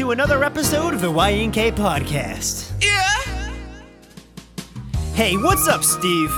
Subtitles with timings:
[0.00, 2.72] to another episode of the YNK Podcast.
[2.82, 3.52] Yeah.
[5.12, 6.30] Hey, what's up, Steve?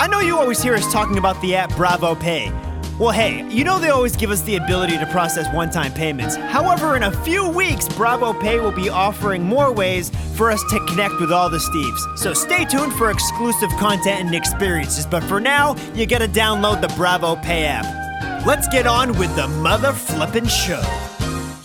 [0.00, 2.50] I know you always hear us talking about the app Bravo Pay.
[2.98, 6.36] Well, hey, you know they always give us the ability to process one time payments.
[6.36, 10.82] However, in a few weeks, Bravo Pay will be offering more ways for us to
[10.86, 12.18] connect with all the Steves.
[12.18, 15.04] So stay tuned for exclusive content and experiences.
[15.04, 18.46] But for now, you gotta download the Bravo Pay app.
[18.46, 20.80] Let's get on with the mother flippin' show.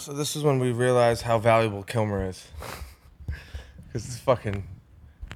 [0.05, 2.47] So this is when we realize how valuable Kilmer is.
[3.87, 4.67] Because it's fucking,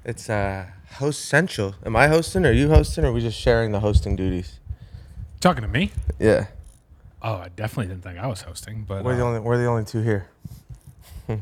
[0.06, 1.74] it's uh, host central.
[1.84, 2.46] Am I hosting?
[2.46, 3.04] Or are you hosting?
[3.04, 4.60] Or are we just sharing the hosting duties?
[5.40, 5.92] Talking to me?
[6.20, 6.48] Yeah.
[7.24, 9.66] Oh, I definitely didn't think I was hosting, but We're the uh, only we're the
[9.66, 10.28] only two here.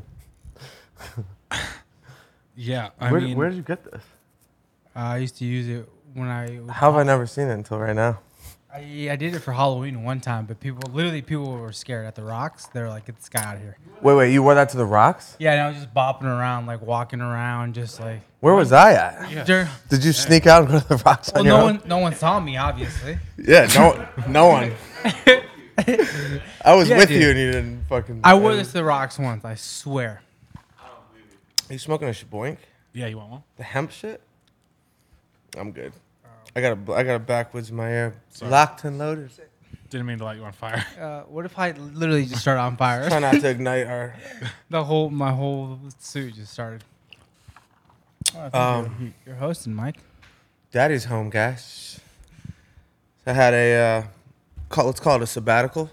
[2.55, 4.03] yeah, I Where, mean, where did you get this?
[4.95, 7.78] I used to use it when I was How have I never seen it until
[7.80, 8.20] right now?
[8.73, 12.16] I, I did it for Halloween one time, but people literally people were scared at
[12.16, 12.66] the rocks.
[12.67, 14.85] They're like, "Get this guy out of here." Wait, wait, you wore that to the
[14.85, 15.36] rocks?
[15.39, 18.22] Yeah, and I was just bopping around, like walking around, just like.
[18.42, 19.31] Where was I at?
[19.31, 19.44] Yeah.
[19.45, 21.77] Dur- Did you sneak out and go to the rocks well, on your no own?
[21.80, 23.17] one, no one saw me, obviously.
[23.38, 24.73] Yeah, no, no one.
[26.66, 27.22] I was Yeah, with dude.
[27.22, 28.22] you and you didn't fucking.
[28.23, 29.45] I wore this to the rocks once.
[29.45, 30.22] I swear.
[31.70, 32.58] Are you smoking a shaboink?
[32.94, 33.44] yeah, you want one?
[33.58, 34.22] The hemp shit?
[35.58, 35.94] I'm good.
[36.58, 38.16] I got a I got a backwoods in my ear.
[38.41, 39.30] Locked and loaded.
[39.91, 40.83] Didn't mean to light you on fire.
[40.99, 43.08] Uh, what if I literally just started on fire?
[43.08, 44.16] Try not to ignite our.
[44.72, 46.83] the whole my whole suit just started.
[48.36, 49.97] Oh, Um, you're, you're hosting, Mike.
[50.72, 51.99] Daddy's home, guys.
[53.27, 54.03] I had a uh,
[54.67, 55.92] call, let's call it a sabbatical,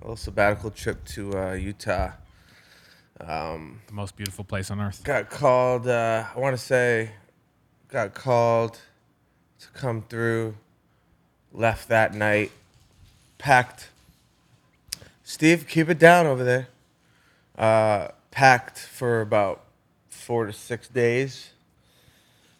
[0.00, 2.12] a little sabbatical trip to uh, Utah.
[3.20, 5.04] Um, the most beautiful place on earth.
[5.04, 5.86] got called.
[5.86, 7.10] Uh, I want to say,
[7.88, 8.80] got called
[9.62, 10.56] to come through.
[11.52, 12.50] Left that night.
[13.38, 13.90] Packed.
[15.22, 16.68] Steve, keep it down over there.
[17.56, 19.64] Uh, packed for about
[20.08, 21.50] four to six days.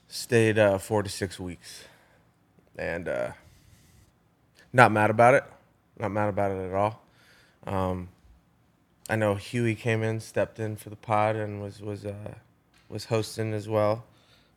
[0.09, 1.85] Stayed uh, four to six weeks,
[2.77, 3.31] and uh,
[4.71, 5.45] not mad about it.
[5.99, 7.03] Not mad about it at all.
[7.67, 8.09] Um,
[9.09, 12.35] I know Huey came in, stepped in for the pod, and was was uh,
[12.91, 14.05] was hosting as well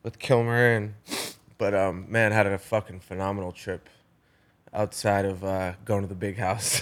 [0.03, 0.95] with Kilmer, and
[1.57, 3.89] but um, man, had a fucking phenomenal trip
[4.73, 6.81] outside of uh, going to the big house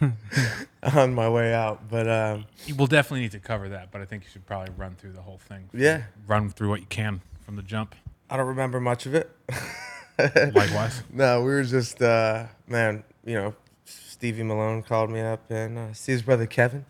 [0.94, 1.88] on my way out.
[1.88, 2.44] But um,
[2.76, 5.22] We'll definitely need to cover that, but I think you should probably run through the
[5.22, 5.68] whole thing.
[5.72, 7.94] yeah, Run through what you can from the jump.
[8.30, 9.30] I don't remember much of it.
[10.18, 11.02] Likewise.
[11.12, 13.54] No, we were just uh, man, you know,
[13.84, 16.84] Stevie Malone called me up, and uh, Steve's brother Kevin.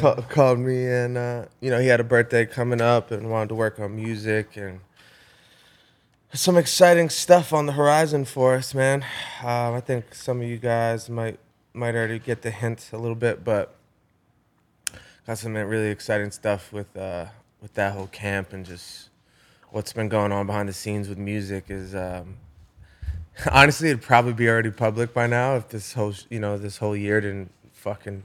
[0.00, 3.48] ca- called me and uh, you know he had a birthday coming up and wanted
[3.48, 4.80] to work on music and
[6.34, 9.02] some exciting stuff on the horizon for us man
[9.42, 11.38] um, i think some of you guys might
[11.72, 13.74] might already get the hint a little bit but
[15.26, 17.26] got some really exciting stuff with uh,
[17.62, 19.08] with that whole camp and just
[19.70, 22.36] what's been going on behind the scenes with music is um,
[23.52, 26.96] honestly it'd probably be already public by now if this whole you know this whole
[26.96, 28.24] year didn't fucking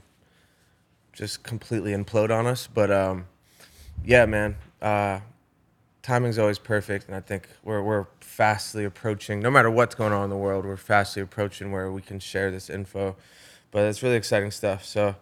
[1.12, 2.66] just completely implode on us.
[2.66, 3.26] But um,
[4.04, 5.20] yeah, man, uh,
[6.02, 9.40] timing's always perfect, and I think we're we're fastly approaching.
[9.40, 12.50] No matter what's going on in the world, we're fastly approaching where we can share
[12.50, 13.16] this info.
[13.70, 14.84] But it's really exciting stuff.
[14.84, 15.16] So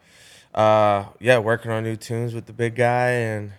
[0.54, 3.52] uh, yeah, working on new tunes with the big guy, and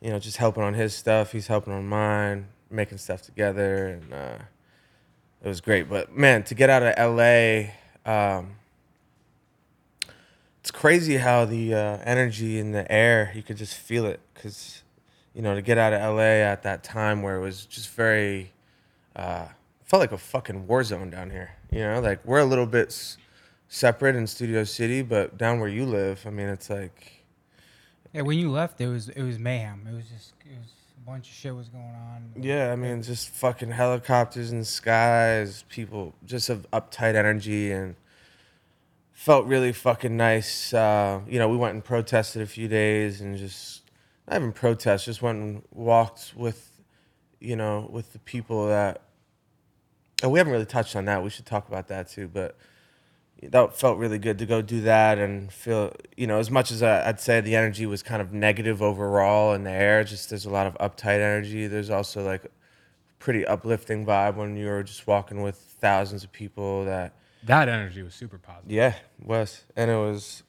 [0.00, 1.32] you know, just helping on his stuff.
[1.32, 4.38] He's helping on mine, making stuff together, and uh,
[5.42, 5.88] it was great.
[5.88, 7.70] But man, to get out of LA.
[8.06, 8.56] Um,
[10.60, 14.82] it's crazy how the uh, energy in the air you could just feel it because
[15.34, 18.52] you know to get out of la at that time where it was just very
[19.16, 19.46] uh,
[19.84, 22.88] felt like a fucking war zone down here you know like we're a little bit
[22.88, 23.16] s-
[23.68, 27.24] separate in studio city but down where you live i mean it's like
[28.12, 29.86] Yeah, when you left, it was it was mayhem.
[29.90, 32.30] It was just it was a bunch of shit was going on.
[32.40, 37.96] yeah i mean just fucking helicopters in the skies people just of uptight energy and
[39.12, 40.74] felt really fucking nice.
[40.74, 43.73] Uh, you know, we went and protested a few days and just
[44.28, 46.80] not even protest, just went and walked with,
[47.40, 49.02] you know, with the people that.
[50.22, 51.22] Oh, we haven't really touched on that.
[51.22, 52.28] We should talk about that too.
[52.28, 52.56] But
[53.42, 56.82] that felt really good to go do that and feel, you know, as much as
[56.82, 60.46] I, I'd say the energy was kind of negative overall in the air, just there's
[60.46, 61.66] a lot of uptight energy.
[61.66, 62.46] There's also like
[63.18, 67.12] pretty uplifting vibe when you're just walking with thousands of people that
[67.42, 68.70] That energy was super positive.
[68.70, 69.64] yeah, it was.
[69.76, 70.42] And it was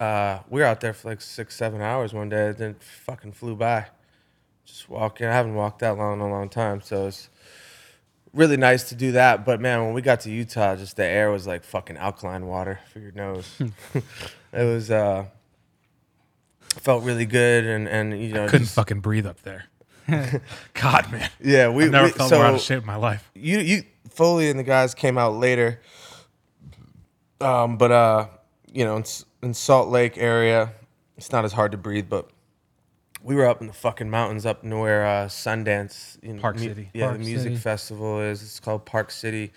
[0.00, 3.32] uh we were out there for like six, seven hours one day, then it fucking
[3.32, 3.86] flew by.
[4.64, 5.26] Just walking.
[5.26, 6.80] I haven't walked that long in a long time.
[6.82, 7.30] So it's
[8.34, 9.44] really nice to do that.
[9.44, 12.78] But man, when we got to Utah, just the air was like fucking alkaline water
[12.92, 13.50] for your nose.
[13.94, 14.02] it
[14.52, 15.24] was uh
[16.68, 19.64] felt really good, and and you know, Couldn't just- fucking breathe up there.
[20.74, 21.28] God, man.
[21.40, 23.30] yeah, we I've never we- felt so more out of shape in my life.
[23.34, 25.80] you you Foley and the guys came out later,
[27.40, 28.26] um, but uh,
[28.72, 29.02] you know,
[29.42, 30.72] in, Salt Lake area,
[31.16, 32.28] it's not as hard to breathe, but.
[33.20, 36.68] We were up in the fucking mountains up near uh, Sundance, you know, Park mu-
[36.68, 36.90] City.
[36.94, 37.56] Yeah, Park the music City.
[37.56, 38.42] festival is.
[38.42, 39.52] It's called Park City,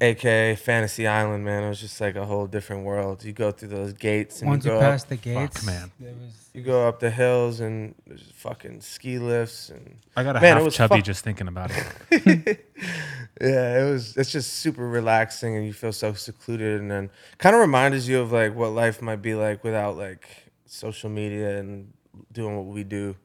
[0.00, 1.44] aka Fantasy Island.
[1.44, 3.24] Man, it was just like a whole different world.
[3.24, 5.90] You go through those gates and Once you you pass up, the gates, man.
[6.00, 10.40] was you go up the hills and there's fucking ski lifts and I got a
[10.40, 11.70] Man, half chubby fuck- just thinking about
[12.10, 12.66] it.
[13.40, 14.16] yeah, it was.
[14.16, 18.20] It's just super relaxing, and you feel so secluded, and then kind of reminds you
[18.20, 20.28] of like what life might be like without like
[20.66, 21.92] social media and
[22.32, 23.16] doing what we do,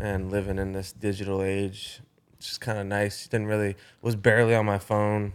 [0.00, 2.00] and living in this digital age.
[2.38, 3.26] It's just kind of nice.
[3.28, 5.34] Didn't really was barely on my phone.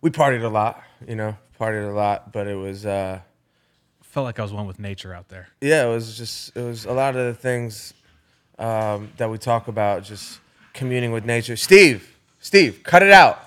[0.00, 2.86] We partied a lot, you know, partied a lot, but it was.
[2.86, 3.20] uh
[4.02, 5.48] Felt like I was one with nature out there.
[5.60, 7.94] yeah, it was just it was a lot of the things
[8.58, 10.40] um, that we talk about, just
[10.74, 11.56] communing with nature.
[11.56, 13.38] Steve, Steve, cut it out.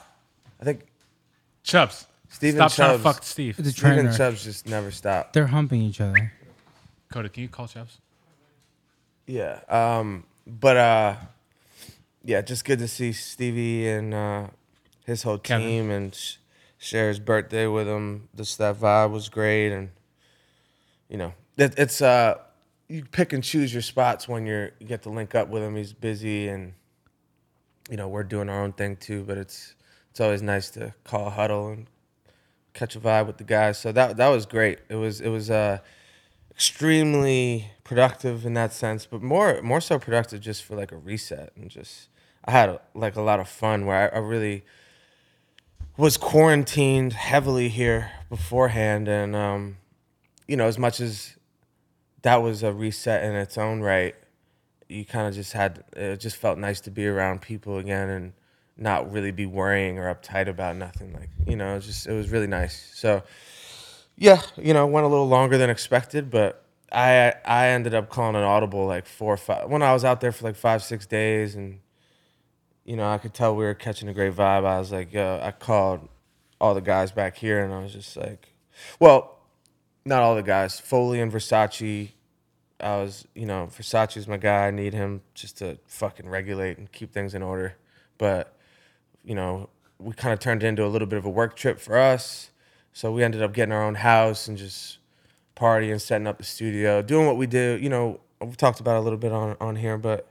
[0.61, 0.87] I think
[1.63, 2.07] Chubbs.
[2.29, 3.15] Steven Stop trying to Chubbs.
[3.15, 3.57] fuck Steve.
[3.57, 4.15] the train Steven wreck.
[4.17, 5.33] Chubbs just never stopped.
[5.33, 6.31] They're humping each other.
[7.11, 7.97] Coda, can you call Chubbs?
[9.27, 11.15] Yeah, um, but uh,
[12.23, 14.47] yeah, just good to see Stevie and uh,
[15.05, 15.67] his whole Kevin.
[15.67, 16.35] team and sh-
[16.83, 18.27] share his birthday with him.
[18.35, 19.89] Just that vibe was great, and
[21.09, 22.35] you know, it, it's uh,
[22.89, 25.75] you pick and choose your spots when you're you get to link up with him.
[25.75, 26.73] He's busy, and
[27.89, 29.23] you know we're doing our own thing too.
[29.23, 29.75] But it's
[30.11, 31.87] it's always nice to call a huddle and
[32.73, 33.77] catch a vibe with the guys.
[33.79, 34.79] So that that was great.
[34.89, 35.79] It was it was uh,
[36.51, 41.53] extremely productive in that sense, but more more so productive just for like a reset
[41.55, 42.09] and just
[42.43, 44.65] I had like a lot of fun where I, I really
[45.97, 49.77] was quarantined heavily here beforehand, and um,
[50.47, 51.37] you know as much as
[52.23, 54.15] that was a reset in its own right,
[54.89, 58.33] you kind of just had it just felt nice to be around people again and
[58.75, 62.47] not really be worrying or uptight about nothing like you know just it was really
[62.47, 62.91] nice.
[62.95, 63.23] So
[64.15, 68.35] yeah, you know, went a little longer than expected, but I I ended up calling
[68.35, 71.05] an audible like four or five when I was out there for like five six
[71.05, 71.79] days, and
[72.85, 74.65] you know I could tell we were catching a great vibe.
[74.65, 76.07] I was like, yo, I called
[76.59, 78.53] all the guys back here, and I was just like,
[78.99, 79.39] well,
[80.05, 82.11] not all the guys, Foley and Versace.
[82.79, 84.67] I was, you know, Versace's my guy.
[84.67, 87.75] I need him just to fucking regulate and keep things in order,
[88.17, 88.55] but
[89.23, 89.69] you know,
[89.99, 92.51] we kind of turned it into a little bit of a work trip for us.
[92.91, 94.97] So we ended up getting our own house and just
[95.55, 97.79] partying, setting up the studio, doing what we do.
[97.81, 100.27] You know, we've talked about a little bit on, on here, but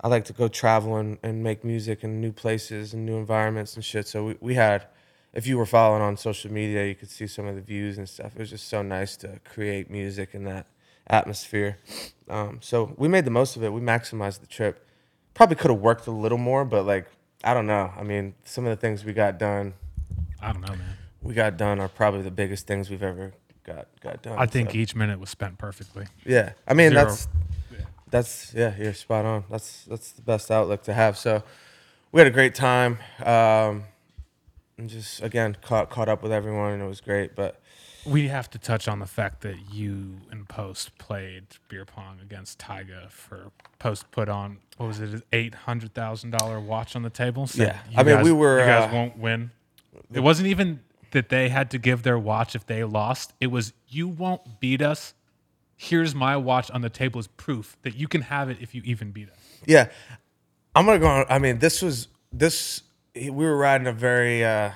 [0.00, 3.74] I like to go travel and, and make music in new places and new environments
[3.74, 4.06] and shit.
[4.06, 4.86] So we, we had,
[5.32, 8.08] if you were following on social media, you could see some of the views and
[8.08, 8.32] stuff.
[8.34, 10.66] It was just so nice to create music in that
[11.06, 11.78] atmosphere.
[12.28, 13.72] Um, so we made the most of it.
[13.72, 14.86] We maximized the trip.
[15.32, 17.06] Probably could have worked a little more, but like,
[17.42, 17.92] I don't know.
[17.96, 19.74] I mean, some of the things we got done
[20.44, 20.96] I don't know, man.
[21.22, 23.32] we got done are probably the biggest things we've ever
[23.64, 24.38] got got done.
[24.38, 24.76] I think so.
[24.76, 26.06] each minute was spent perfectly.
[26.26, 26.52] yeah.
[26.68, 27.04] I mean Zero.
[27.04, 27.28] that's
[28.14, 29.42] that's yeah, you're spot on.
[29.50, 31.18] That's that's the best outlook to have.
[31.18, 31.42] So
[32.12, 32.98] we had a great time.
[33.24, 33.84] Um,
[34.78, 37.34] and just again caught caught up with everyone and it was great.
[37.34, 37.60] But
[38.06, 42.60] We have to touch on the fact that you and Post played beer pong against
[42.60, 43.50] Tyga for
[43.80, 47.48] Post put on what was it, eight hundred thousand dollar watch on the table.
[47.48, 47.98] Said, Yeah.
[48.00, 49.50] I mean, guys- we were, You guys uh, won't win.
[50.12, 53.32] It wasn't even that they had to give their watch if they lost.
[53.40, 55.14] It was you won't beat us.
[55.84, 58.80] Here's my watch on the table as proof that you can have it if you
[58.84, 59.38] even beat us.
[59.66, 59.88] yeah,
[60.74, 61.26] I'm gonna go on.
[61.28, 62.82] I mean, this was this.
[63.14, 64.44] We were riding a very.
[64.44, 64.70] uh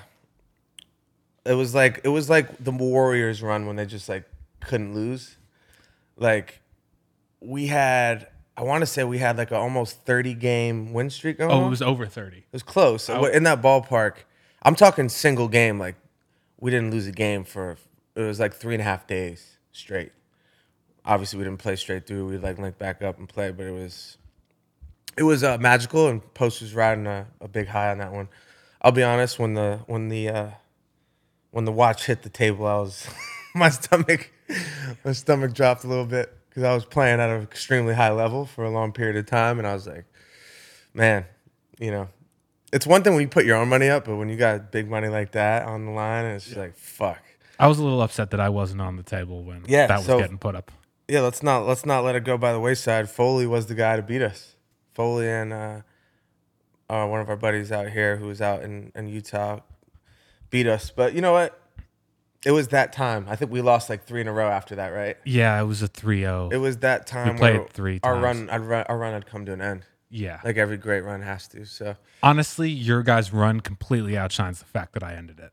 [1.45, 4.25] It was like it was like the Warriors run when they just like
[4.61, 5.37] couldn't lose.
[6.15, 6.61] Like
[7.39, 11.37] we had, I want to say we had like an almost 30 game win streak
[11.39, 11.49] going.
[11.51, 11.67] Oh, on.
[11.67, 12.37] it was over thirty.
[12.39, 13.09] It was close.
[13.09, 13.25] Oh.
[13.25, 14.15] In that ballpark,
[14.63, 15.79] I'm talking single game.
[15.79, 15.95] Like
[16.59, 17.77] we didn't lose a game for
[18.15, 20.11] it was like three and a half days straight.
[21.05, 22.27] Obviously, we didn't play straight through.
[22.27, 24.17] We like linked back up and play, but it was
[25.17, 26.07] it was uh, magical.
[26.07, 28.29] And Post was riding a, a big high on that one.
[28.81, 30.49] I'll be honest when the when the uh,
[31.51, 33.07] when the watch hit the table, I was
[33.55, 34.31] my stomach
[35.03, 38.45] my stomach dropped a little bit because I was playing at an extremely high level
[38.45, 40.05] for a long period of time, and I was like,
[40.93, 41.25] man,
[41.79, 42.09] you know,
[42.73, 44.89] it's one thing when you put your own money up, but when you got big
[44.89, 47.21] money like that on the line, it's just like fuck.
[47.59, 50.05] I was a little upset that I wasn't on the table when Yeah, that was
[50.05, 50.71] so- getting put up.
[51.09, 53.09] Yeah, let's not let's not let it go by the wayside.
[53.09, 54.55] Foley was the guy to beat us.
[54.93, 55.81] Foley and uh,
[56.89, 59.59] uh, one of our buddies out here who was out in, in Utah
[60.49, 60.91] beat us.
[60.91, 61.59] But you know what?
[62.45, 63.25] It was that time.
[63.27, 65.17] I think we lost like three in a row after that, right?
[65.25, 66.53] Yeah, it was a 3-0.
[66.53, 67.33] It was that time.
[67.33, 68.23] We played where three Our times.
[68.23, 69.85] run, our run, our run had come to an end.
[70.09, 70.39] yeah.
[70.43, 71.65] Like every great run has to.
[71.65, 75.51] So Honestly, your guys' run completely outshines the fact that I ended it.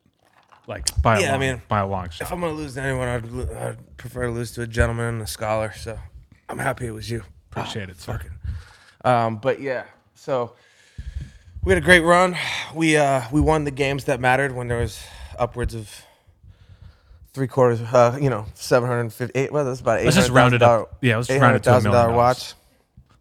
[0.66, 2.26] Like by a Yeah, I long, mean, by a long shot.
[2.26, 2.32] if.
[2.32, 5.22] I'm gonna lose to anyone, I'd, lo- I'd prefer to lose to a gentleman and
[5.22, 5.72] a scholar.
[5.76, 5.98] So
[6.48, 7.22] I'm happy it was you.
[7.50, 8.20] Appreciate it, sir.
[9.04, 10.54] Um, but yeah, so
[11.62, 12.36] we had a great run.
[12.74, 15.00] We uh, we won the games that mattered when there was
[15.38, 16.02] upwards of
[17.32, 17.80] three quarters.
[17.80, 19.52] Uh, you know, seven hundred fifty-eight.
[19.52, 20.04] Well, that's about eight.
[20.04, 20.96] Let's just round it up.
[21.00, 22.54] Yeah, let's just round it to a million dollar watch.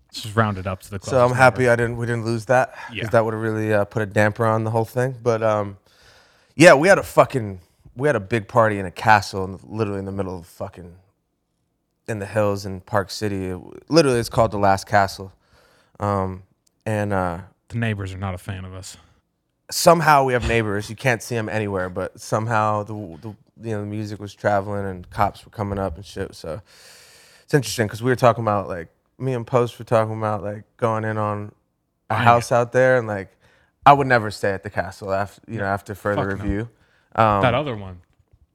[0.08, 1.72] Let's just round it up to the So I'm happy number.
[1.74, 3.10] I didn't we didn't lose that because Yeah.
[3.10, 5.16] that would have really uh, put a damper on the whole thing.
[5.22, 5.78] But um,
[6.56, 7.60] yeah, we had a fucking
[7.96, 10.96] we had a big party in a castle, in, literally in the middle of fucking
[12.08, 13.46] in the hills in Park City.
[13.48, 15.32] It- literally, it's called the Last Castle.
[16.00, 16.44] Um,
[16.86, 18.98] and uh, The neighbors are not a fan of us.
[19.72, 20.90] somehow we have neighbors.
[20.90, 23.30] You can't see them anywhere, but somehow the, the
[23.62, 26.36] you know the music was traveling and cops were coming up and shit.
[26.36, 26.62] So
[27.44, 30.64] it's interesting because we were talking about like me and Post were talking about like
[30.78, 31.54] going in on
[32.10, 33.30] a house out there and like
[33.86, 36.44] I would never stay at the castle after you know after further Fuck no.
[36.44, 36.70] review.
[37.16, 38.02] Um, that other one.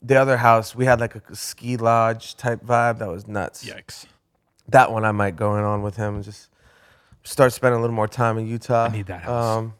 [0.03, 3.65] the other house we had like a ski lodge type vibe that was nuts.
[3.65, 4.07] Yikes.
[4.69, 6.49] That one I might go in on with him and just
[7.23, 8.85] start spending a little more time in Utah.
[8.87, 9.59] I need that house.
[9.59, 9.75] Um,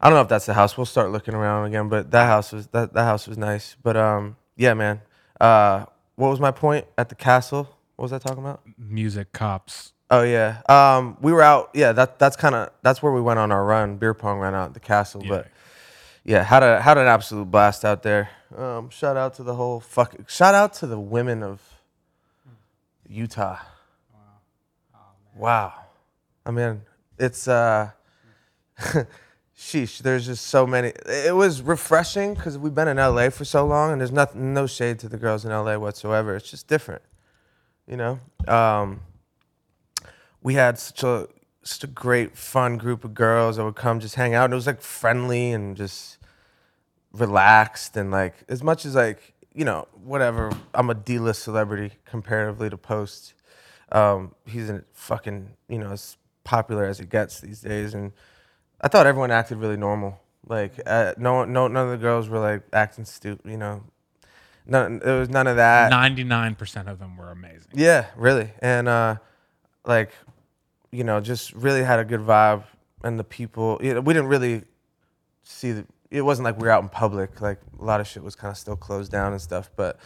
[0.00, 0.76] I don't know if that's the house.
[0.76, 3.76] We'll start looking around again, but that house was that, that house was nice.
[3.82, 5.00] But um, yeah, man.
[5.40, 7.76] Uh, what was my point at the castle?
[7.96, 8.62] What was I talking about?
[8.78, 9.92] Music, cops.
[10.12, 10.60] Oh yeah.
[10.68, 11.70] Um, we were out.
[11.72, 13.96] Yeah, that that's kind of that's where we went on our run.
[13.96, 15.48] Beer pong ran out at the castle, but
[16.22, 18.28] yeah, had a had an absolute blast out there.
[18.54, 20.14] Um, shout out to the whole fuck.
[20.28, 21.62] Shout out to the women of
[23.08, 23.58] Utah.
[25.34, 25.72] Wow.
[26.44, 26.82] I mean,
[27.18, 27.92] it's uh,
[29.56, 29.98] sheesh.
[30.00, 30.92] There's just so many.
[31.06, 34.66] It was refreshing because we've been in LA for so long, and there's nothing, no
[34.66, 36.36] shade to the girls in LA whatsoever.
[36.36, 37.00] It's just different,
[37.86, 38.20] you know.
[38.46, 39.00] Um,
[40.42, 41.28] we had such a
[41.62, 44.56] such a great fun group of girls that would come just hang out and it
[44.56, 46.18] was like friendly and just
[47.12, 52.68] relaxed and like as much as like you know whatever i'm a d-list celebrity comparatively
[52.70, 53.34] to post
[53.92, 58.12] um, he's a fucking you know as popular as it gets these days and
[58.80, 60.18] i thought everyone acted really normal
[60.48, 63.84] like uh, no no none of the girls were like acting stupid you know
[64.66, 67.72] none there was none of that Ninety-nine percent of them were amazing.
[67.74, 68.50] yeah, really.
[68.60, 69.16] And uh
[69.84, 70.10] like
[70.92, 72.64] you know, just really had a good vibe
[73.02, 74.62] and the people you know, we didn't really
[75.42, 77.40] see the it wasn't like we were out in public.
[77.40, 79.98] Like a lot of shit was kind of still closed down and stuff, but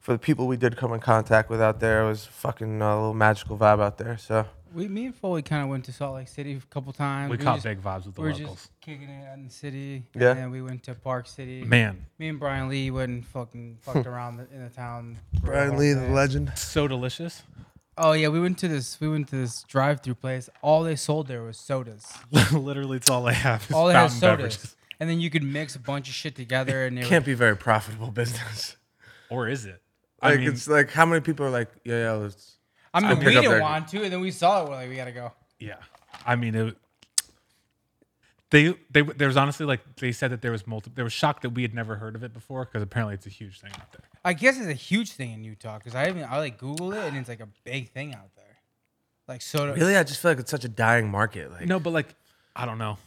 [0.00, 2.94] for the people we did come in contact with out there, it was fucking a
[2.96, 4.16] little magical vibe out there.
[4.16, 7.30] So We, me and Foley kind of went to Salt Lake City a couple times.
[7.30, 8.56] We were caught just- big vibes with the We were locals.
[8.56, 10.04] just kicking it in the city.
[10.14, 10.30] Yeah.
[10.30, 11.62] And then we went to Park City.
[11.64, 15.18] Man, Me and Brian Lee went and fucking fucked around the, in the town.
[15.42, 16.50] Brian Lee, the legend.
[16.56, 17.42] so delicious.
[17.98, 18.98] Oh yeah, we went to this.
[19.00, 20.48] We went to this drive-through place.
[20.62, 22.06] All they sold there was sodas.
[22.52, 23.64] Literally, it's all they have.
[23.68, 24.36] Is All they had fountain sodas.
[24.56, 24.76] beverages.
[25.00, 27.34] And then you could mix a bunch of shit together, and they Can't were, be
[27.34, 28.76] very profitable business.
[29.30, 29.82] Or is it?
[30.22, 32.56] Like I mean, it's like how many people are like, yeah, yeah, let's
[32.94, 34.68] I mean, I'll we pick up didn't their- want to, and then we saw it.
[34.68, 35.32] We're like, we gotta go.
[35.58, 35.76] yeah.
[36.26, 36.76] I mean, it,
[38.50, 40.92] they they there was honestly like they said that there was multiple.
[40.94, 43.30] They were shocked that we had never heard of it before because apparently it's a
[43.30, 44.02] huge thing out there.
[44.24, 47.04] I guess it's a huge thing in Utah because I even I like Google it,
[47.04, 48.44] and it's like a big thing out there.
[49.26, 49.74] Like soda.
[49.74, 49.96] Really?
[49.96, 51.50] I just feel like it's such a dying market.
[51.50, 52.14] Like No, but like
[52.54, 52.98] I don't know,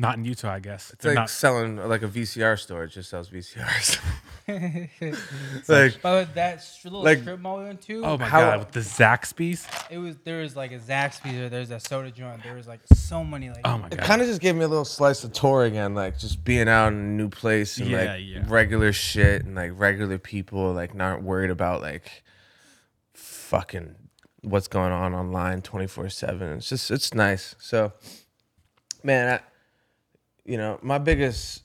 [0.00, 0.90] not in Utah, I guess.
[0.92, 1.30] it's They're like not.
[1.30, 2.84] selling like a VCR store.
[2.84, 3.98] It just sells VCRs.
[5.66, 8.58] but like that str- little like- strip mall we went to, Oh my How- god,
[8.60, 9.66] with the Zaxby's.
[9.90, 12.42] it was there was like a Zaxby's, or there's a soda joint.
[12.44, 13.60] There was like so many like.
[13.64, 14.00] Oh my It god.
[14.04, 16.92] kind of just gave me a little slice of tour again, like just being out
[16.92, 18.44] in a new place and Yeah, like yeah.
[18.46, 22.22] regular shit and like regular people, like not worried about like
[23.14, 23.94] fucking
[24.42, 26.52] what's going on online 24 7.
[26.58, 27.54] It's just, it's nice.
[27.58, 27.92] So,
[29.02, 29.40] man, I,
[30.48, 31.62] you know, my biggest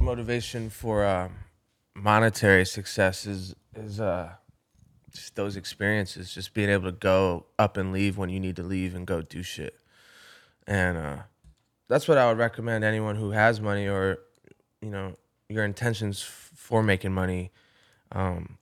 [0.00, 1.28] motivation for uh,
[1.94, 4.30] monetary success is, is, uh,
[5.10, 8.62] just those experiences, just being able to go up and leave when you need to
[8.62, 9.78] leave and go do shit
[10.66, 11.16] and uh,
[11.88, 14.18] that's what I would recommend anyone who has money or
[14.80, 15.16] you know
[15.48, 17.50] your intentions for making money.
[18.10, 18.58] Um,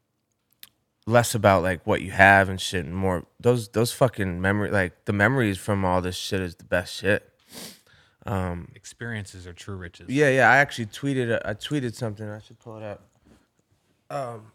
[1.07, 5.05] less about like what you have and shit, and more those those fucking memory like
[5.05, 7.30] the memories from all this shit is the best shit.
[8.27, 10.09] Um, Experiences are true riches.
[10.09, 10.51] yeah, yeah.
[10.51, 11.41] I actually tweeted.
[11.45, 12.29] I tweeted something.
[12.29, 13.03] I should pull it up.
[14.11, 14.53] Um,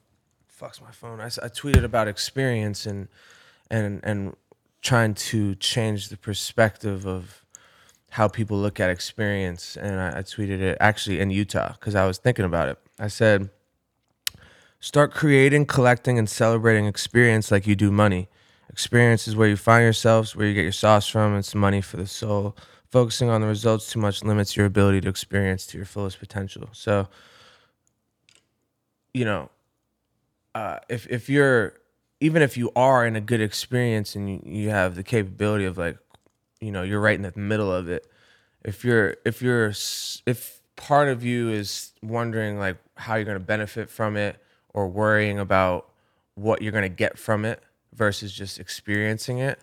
[0.61, 1.19] fucks my phone.
[1.19, 3.07] I tweeted about experience and
[3.71, 4.35] and and
[4.81, 7.43] trying to change the perspective of
[8.11, 9.75] how people look at experience.
[9.75, 12.77] And I, I tweeted it actually in Utah because I was thinking about it.
[12.99, 13.49] I said,
[14.79, 18.29] start creating, collecting, and celebrating experience like you do money.
[18.69, 21.35] Experience is where you find yourselves, where you get your sauce from.
[21.35, 22.55] It's money for the soul.
[22.95, 26.69] Focusing on the results too much limits your ability to experience to your fullest potential.
[26.71, 27.09] So,
[29.13, 29.49] you know,
[30.55, 31.73] uh, if if you're
[32.21, 35.77] even if you are in a good experience and you, you have the capability of
[35.77, 35.97] like,
[36.61, 38.07] you know, you're right in the middle of it.
[38.63, 39.73] If you're if you're
[40.25, 44.37] if part of you is wondering like how you're going to benefit from it
[44.73, 45.89] or worrying about
[46.35, 47.61] what you're going to get from it
[47.91, 49.59] versus just experiencing it,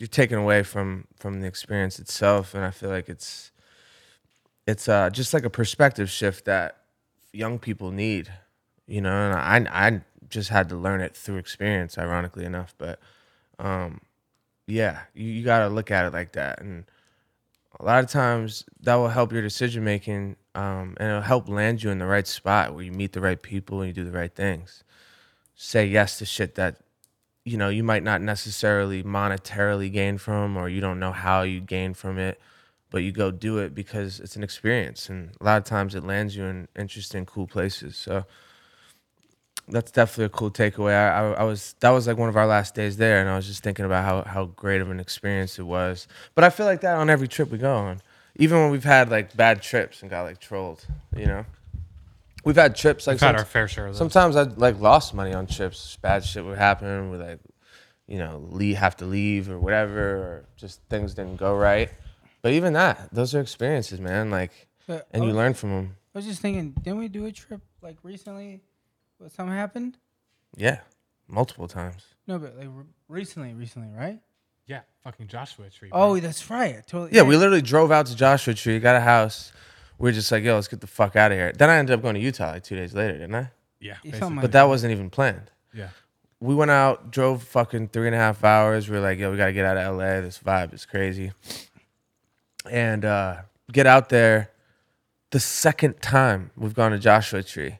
[0.00, 2.54] you're taken away from from the experience itself.
[2.54, 3.52] And I feel like it's
[4.66, 6.78] it's uh, just like a perspective shift that
[7.32, 8.32] young people need,
[8.88, 9.12] you know.
[9.12, 12.74] And I I just had to learn it through experience, ironically enough.
[12.78, 12.98] But
[13.58, 14.00] um,
[14.66, 16.84] yeah, you, you got to look at it like that, and
[17.78, 21.82] a lot of times that will help your decision making, um, and it'll help land
[21.82, 24.16] you in the right spot where you meet the right people and you do the
[24.16, 24.82] right things.
[25.56, 26.78] Say yes to shit that
[27.44, 31.60] you know you might not necessarily monetarily gain from, or you don't know how you
[31.60, 32.40] gain from it
[32.90, 36.04] but you go do it because it's an experience and a lot of times it
[36.04, 37.96] lands you in interesting cool places.
[37.96, 38.24] So
[39.68, 40.92] that's definitely a cool takeaway.
[40.92, 43.36] I, I, I was that was like one of our last days there and i
[43.36, 46.08] was just thinking about how, how great of an experience it was.
[46.34, 48.02] But i feel like that on every trip we go on.
[48.36, 50.84] Even when we've had like bad trips and got like trolled
[51.16, 51.44] you know
[52.44, 53.98] we've had trips like We've had our fair share of those.
[53.98, 55.96] Sometimes I like lost money on trips.
[56.00, 57.10] Bad shit would happen.
[57.10, 57.40] We like,
[58.06, 61.90] you know, leave have to leave or whatever, or just things didn't go right.
[62.42, 64.30] But even that, those are experiences, man.
[64.30, 65.96] Like, But and I you was- learn from them.
[66.14, 68.62] I was just thinking, didn't we do a trip like recently?
[69.18, 69.96] What something happened?
[70.56, 70.80] Yeah,
[71.28, 72.02] multiple times.
[72.26, 74.18] No, but like re- recently, recently, right?
[74.66, 75.88] yeah, fucking Joshua tree.
[75.92, 76.20] Oh, bro.
[76.20, 76.76] that's right.
[76.78, 77.10] I totally.
[77.12, 79.52] Yeah, we literally drove out to Joshua Tree, got a house.
[80.00, 81.52] We are just like, yo, let's get the fuck out of here.
[81.52, 83.50] Then I ended up going to Utah like two days later, didn't I?
[83.80, 84.36] yeah, Yeah, basically.
[84.40, 85.50] But that wasn't even planned.
[85.74, 85.90] yeah.
[86.40, 88.88] we went out, drove fucking three and a half hours.
[88.88, 90.22] We were like, yo, we gotta get out of LA.
[90.22, 91.32] This vibe is crazy.
[92.68, 94.50] And uh, get out there.
[95.32, 97.78] The second time we've gone to Joshua Tree,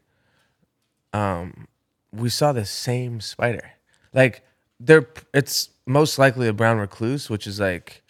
[1.12, 1.66] um,
[2.12, 3.72] we saw the same spider.
[4.12, 4.44] Like
[4.78, 8.02] there, it's most likely a brown recluse, which is like,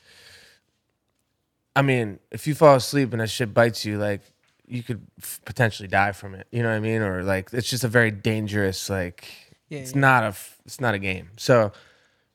[1.77, 4.23] I mean, if you fall asleep and that shit bites you, like
[4.67, 6.47] you could f- potentially die from it.
[6.51, 7.03] You know what I mean?
[7.03, 9.29] Or like it's just a very dangerous like
[9.69, 10.01] Yeah, it's yeah.
[10.01, 11.31] not a f- it's not a game.
[11.37, 11.73] So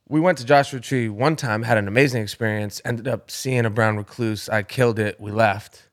[0.07, 2.81] we went to Joshua Tree one time, had an amazing experience.
[2.85, 4.47] Ended up seeing a brown recluse.
[4.49, 5.19] I killed it.
[5.19, 5.83] We left.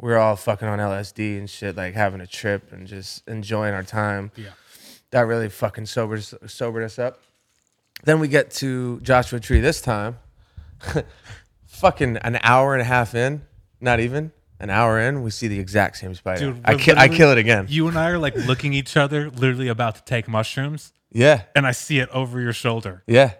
[0.00, 3.74] We were all fucking on LSD and shit, like having a trip and just enjoying
[3.74, 4.30] our time.
[4.36, 4.50] Yeah.
[5.10, 7.20] That really fucking sobered sobered us up.
[8.04, 10.18] Then we get to Joshua Tree this time.
[11.80, 13.42] fucking an hour and a half in,
[13.80, 16.52] not even an hour in, we see the exact same spider.
[16.52, 17.66] Dude, I, we're ki- I kill it again.
[17.68, 21.66] You and I are like looking each other, literally about to take mushrooms, Yeah, and
[21.66, 23.02] I see it over your shoulder.
[23.06, 23.32] yeah,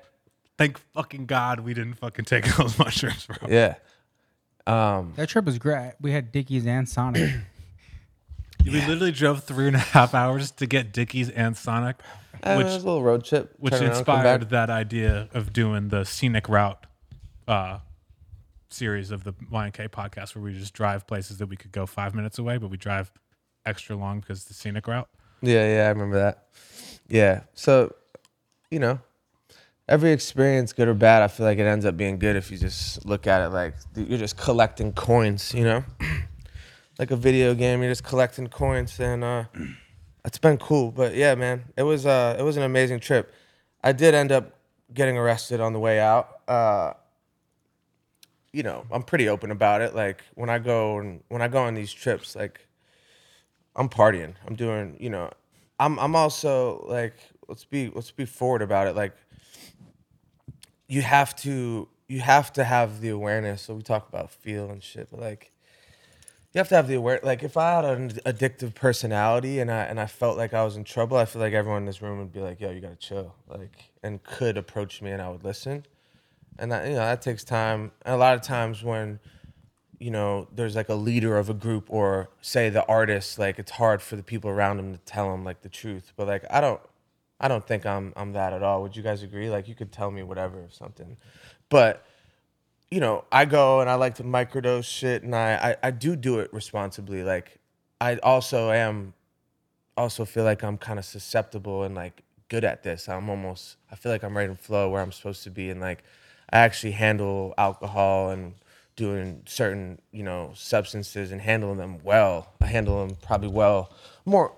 [0.56, 3.48] Thank fucking God we didn't fucking take those mushrooms, bro.
[3.48, 3.74] yeah.
[4.66, 5.94] Um, That trip was great.
[6.00, 7.30] We had Dickies and Sonic.
[8.64, 11.96] We literally drove three and a half hours to get Dickies and Sonic,
[12.42, 15.88] Uh, which was a little road trip, which turn around, inspired that idea of doing
[15.88, 16.84] the scenic route
[17.46, 17.78] uh,
[18.70, 22.14] series of the YNK podcast, where we just drive places that we could go five
[22.14, 23.10] minutes away, but we drive
[23.64, 25.08] extra long because the scenic route.
[25.40, 26.48] Yeah, yeah, I remember that.
[27.08, 27.94] Yeah, so
[28.70, 29.00] you know,
[29.88, 32.58] every experience, good or bad, I feel like it ends up being good if you
[32.58, 35.54] just look at it like you're just collecting coins.
[35.54, 35.84] You know,
[36.98, 39.44] like a video game, you're just collecting coins, and uh,
[40.24, 40.90] it's been cool.
[40.90, 43.32] But yeah, man, it was uh, it was an amazing trip.
[43.82, 44.54] I did end up
[44.92, 46.40] getting arrested on the way out.
[46.48, 46.94] Uh,
[48.52, 49.94] you know, I'm pretty open about it.
[49.94, 52.66] Like when I go and when I go on these trips, like
[53.76, 54.34] I'm partying.
[54.46, 55.30] I'm doing, you know,
[55.78, 57.14] I'm I'm also like
[57.46, 58.96] let's be let's be forward about it.
[58.96, 59.16] Like
[60.86, 63.62] you have to you have to have the awareness.
[63.62, 65.52] So we talk about feel and shit, but like
[66.52, 67.20] you have to have the aware.
[67.22, 70.76] Like if I had an addictive personality and I and I felt like I was
[70.76, 72.96] in trouble, I feel like everyone in this room would be like, "Yo, you gotta
[72.96, 75.84] chill," like and could approach me and I would listen.
[76.58, 77.92] And that you know that takes time.
[78.04, 79.20] And a lot of times when
[79.98, 83.72] you know, there's like a leader of a group or say the artist, like it's
[83.72, 86.12] hard for the people around him to tell him like the truth.
[86.16, 86.80] But like I don't
[87.40, 88.82] I don't think I'm I'm that at all.
[88.82, 89.50] Would you guys agree?
[89.50, 91.16] Like you could tell me whatever or something.
[91.68, 92.04] But
[92.90, 96.16] you know, I go and I like to microdose shit and I, I, I do
[96.16, 97.22] do it responsibly.
[97.22, 97.58] Like
[98.00, 99.14] I also am
[99.96, 103.08] also feel like I'm kind of susceptible and like good at this.
[103.08, 105.80] I'm almost I feel like I'm right in flow where I'm supposed to be and
[105.80, 106.04] like
[106.50, 108.54] I actually handle alcohol and
[108.96, 112.52] doing certain, you know, substances and handling them well.
[112.60, 113.92] I handle them probably well
[114.24, 114.52] more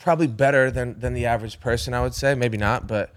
[0.00, 1.94] probably better than than the average person.
[1.94, 3.14] I would say maybe not, but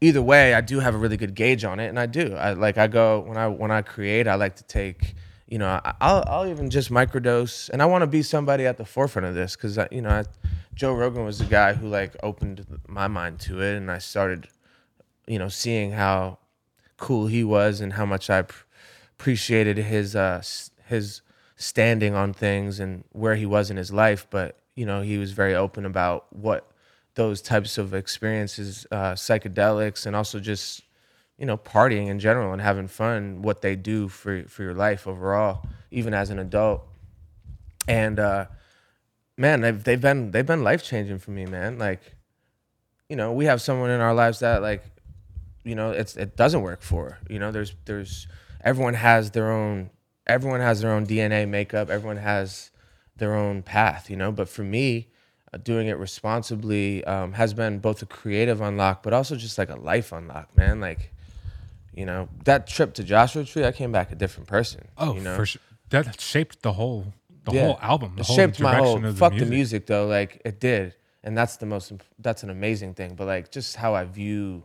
[0.00, 2.34] either way, I do have a really good gauge on it, and I do.
[2.34, 5.14] I like I go when I when I create, I like to take.
[5.46, 8.84] You know, I'll I'll even just microdose, and I want to be somebody at the
[8.84, 10.24] forefront of this because you know, I,
[10.74, 14.48] Joe Rogan was the guy who like opened my mind to it, and I started,
[15.26, 16.38] you know, seeing how
[16.96, 18.64] cool he was and how much I pr-
[19.18, 20.42] appreciated his uh
[20.86, 21.22] his
[21.56, 24.26] standing on things and where he was in his life.
[24.30, 26.70] But you know, he was very open about what
[27.14, 30.82] those types of experiences, uh, psychedelics, and also just
[31.38, 35.06] you know partying in general and having fun, what they do for for your life
[35.06, 36.82] overall, even as an adult.
[37.86, 38.46] And uh,
[39.36, 41.78] man, they've they've been they've been life changing for me, man.
[41.78, 42.00] Like,
[43.08, 44.84] you know, we have someone in our lives that like
[45.64, 48.26] you know it's it doesn't work for you know there's there's
[48.62, 49.90] everyone has their own
[50.26, 52.70] everyone has their own dna makeup everyone has
[53.16, 55.08] their own path you know but for me
[55.52, 59.70] uh, doing it responsibly um, has been both a creative unlock but also just like
[59.70, 61.12] a life unlock man like
[61.94, 65.20] you know that trip to joshua tree i came back a different person Oh, you
[65.20, 65.60] know for sure.
[65.90, 67.12] That shaped the whole
[67.44, 67.62] the Yeah.
[67.62, 68.14] whole album.
[68.16, 69.48] The it whole shaped my direction whole of the fuck music.
[69.48, 73.26] the music though like it did and that's the most that's an amazing thing but
[73.26, 74.64] like just how i view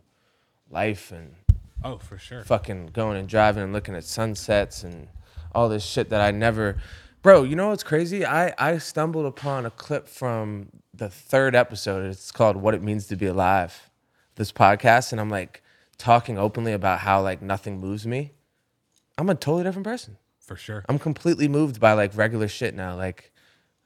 [0.70, 1.36] life and
[1.84, 2.44] Oh, for sure.
[2.44, 5.08] fucking going and driving and looking at sunsets and
[5.54, 6.78] all this shit that I never
[7.22, 8.26] Bro, you know what's crazy?
[8.26, 12.06] I I stumbled upon a clip from the third episode.
[12.10, 13.90] It's called What It Means to Be Alive.
[14.36, 15.62] This podcast and I'm like
[15.98, 18.32] talking openly about how like nothing moves me.
[19.18, 20.18] I'm a totally different person.
[20.40, 20.86] For sure.
[20.88, 22.96] I'm completely moved by like regular shit now.
[22.96, 23.32] Like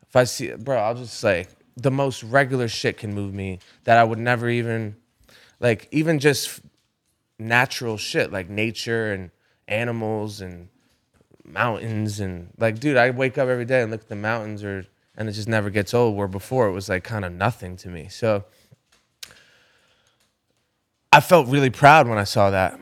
[0.08, 3.98] if I see bro, I'll just like the most regular shit can move me that
[3.98, 4.96] I would never even
[5.60, 6.62] like even just
[7.39, 9.32] natural shit like nature and
[9.67, 10.69] animals and
[11.43, 14.86] mountains and like dude, I wake up every day and look at the mountains or
[15.15, 17.89] and it just never gets old where before it was like kind of nothing to
[17.89, 18.08] me.
[18.10, 18.46] So
[21.12, 22.80] I felt really proud when I saw that.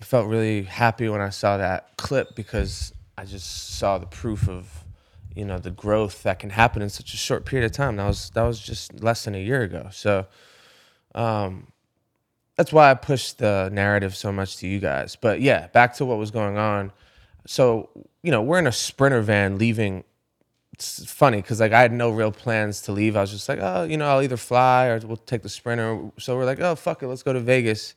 [0.00, 4.48] I felt really happy when I saw that clip because I just saw the proof
[4.48, 4.84] of,
[5.34, 7.96] you know, the growth that can happen in such a short period of time.
[7.96, 9.88] That was that was just less than a year ago.
[9.92, 10.26] So,
[11.14, 11.68] um,
[12.56, 15.16] that's why I pushed the narrative so much to you guys.
[15.16, 16.92] But yeah, back to what was going on.
[17.46, 17.90] So
[18.22, 20.04] you know, we're in a sprinter van leaving.
[20.72, 23.16] It's funny because like I had no real plans to leave.
[23.16, 26.10] I was just like, oh, you know, I'll either fly or we'll take the sprinter.
[26.18, 27.94] So we're like, oh fuck it, let's go to Vegas.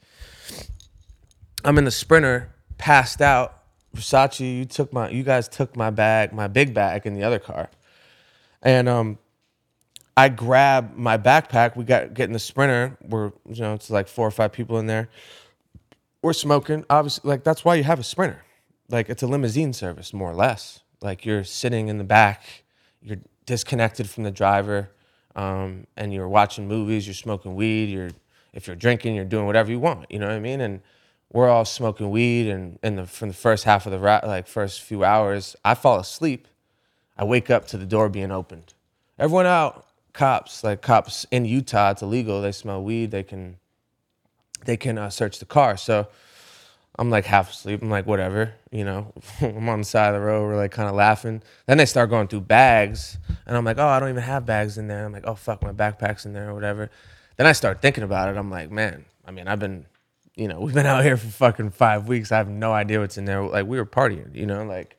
[1.63, 3.53] I'm in the sprinter, passed out.
[3.95, 7.39] Versace, you took my, you guys took my bag, my big bag in the other
[7.39, 7.69] car,
[8.61, 9.17] and um,
[10.17, 11.75] I grab my backpack.
[11.75, 12.97] We got get in the sprinter.
[13.07, 15.09] We're you know it's like four or five people in there.
[16.23, 16.83] We're smoking.
[16.89, 18.43] Obviously, like that's why you have a sprinter.
[18.89, 20.79] Like it's a limousine service, more or less.
[21.01, 22.63] Like you're sitting in the back,
[22.99, 24.89] you're disconnected from the driver,
[25.35, 27.05] um, and you're watching movies.
[27.05, 27.89] You're smoking weed.
[27.89, 28.09] You're
[28.53, 30.11] if you're drinking, you're doing whatever you want.
[30.11, 30.61] You know what I mean?
[30.61, 30.81] And
[31.31, 34.81] we're all smoking weed, and in the from the first half of the like first
[34.81, 36.47] few hours, I fall asleep.
[37.15, 38.73] I wake up to the door being opened.
[39.19, 39.86] Everyone out.
[40.17, 42.41] Cops, like cops in Utah, it's illegal.
[42.41, 43.11] They smell weed.
[43.11, 43.57] They can,
[44.65, 45.77] they can uh, search the car.
[45.77, 46.07] So
[46.97, 47.83] I'm like half asleep.
[47.83, 49.13] I'm like, whatever, you know.
[49.41, 50.47] I'm on the side of the road.
[50.47, 51.43] We're like kind of laughing.
[51.67, 54.79] Then they start going through bags, and I'm like, oh, I don't even have bags
[54.79, 55.05] in there.
[55.05, 56.89] I'm like, oh fuck, my backpack's in there or whatever.
[57.35, 58.37] Then I start thinking about it.
[58.37, 59.85] I'm like, man, I mean, I've been,
[60.35, 62.31] you know, we've been out here for fucking five weeks.
[62.31, 63.43] I have no idea what's in there.
[63.43, 64.97] Like we were partying, you know, like,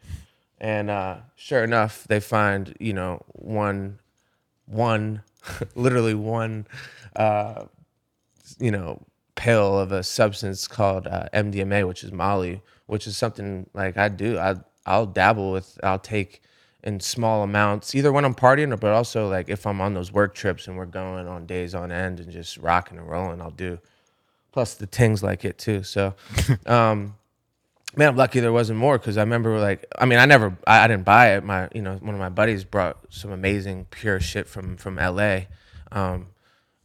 [0.61, 3.99] and uh, sure enough, they find, you know, one,
[4.69, 5.23] one,
[5.75, 6.67] literally one,
[7.17, 7.65] uh,
[8.59, 9.03] you know,
[9.35, 14.09] pill of a substance called uh, MDMA, which is Molly, which is something like I
[14.09, 14.39] do.
[14.39, 15.79] I I'll dabble with.
[15.83, 16.43] I'll take
[16.83, 20.13] in small amounts, either when I'm partying or but also like if I'm on those
[20.13, 23.51] work trips and we're going on days on end and just rocking and rolling, I'll
[23.51, 23.79] do.
[24.53, 25.83] Plus the tings like it too.
[25.83, 26.15] So,
[26.67, 27.15] um,
[27.97, 30.85] man, I'm lucky there wasn't more because I remember like I mean I never I,
[30.85, 31.45] I didn't buy it.
[31.45, 35.41] My you know one of my buddies brought some amazing pure shit from from LA,
[35.93, 36.29] um,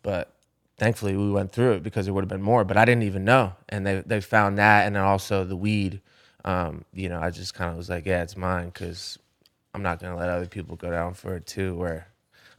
[0.01, 0.33] but
[0.77, 2.63] thankfully we went through it because it would have been more.
[2.63, 6.01] But I didn't even know, and they they found that, and then also the weed.
[6.45, 9.17] Um, you know, I just kind of was like, yeah, it's mine because
[9.73, 12.07] I'm not gonna let other people go down for it too, where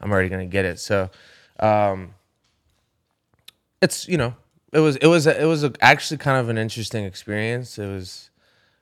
[0.00, 0.78] I'm already gonna get it.
[0.78, 1.10] So,
[1.60, 2.14] um,
[3.82, 4.34] it's you know,
[4.72, 7.78] it was it was it was a, actually kind of an interesting experience.
[7.78, 8.30] It was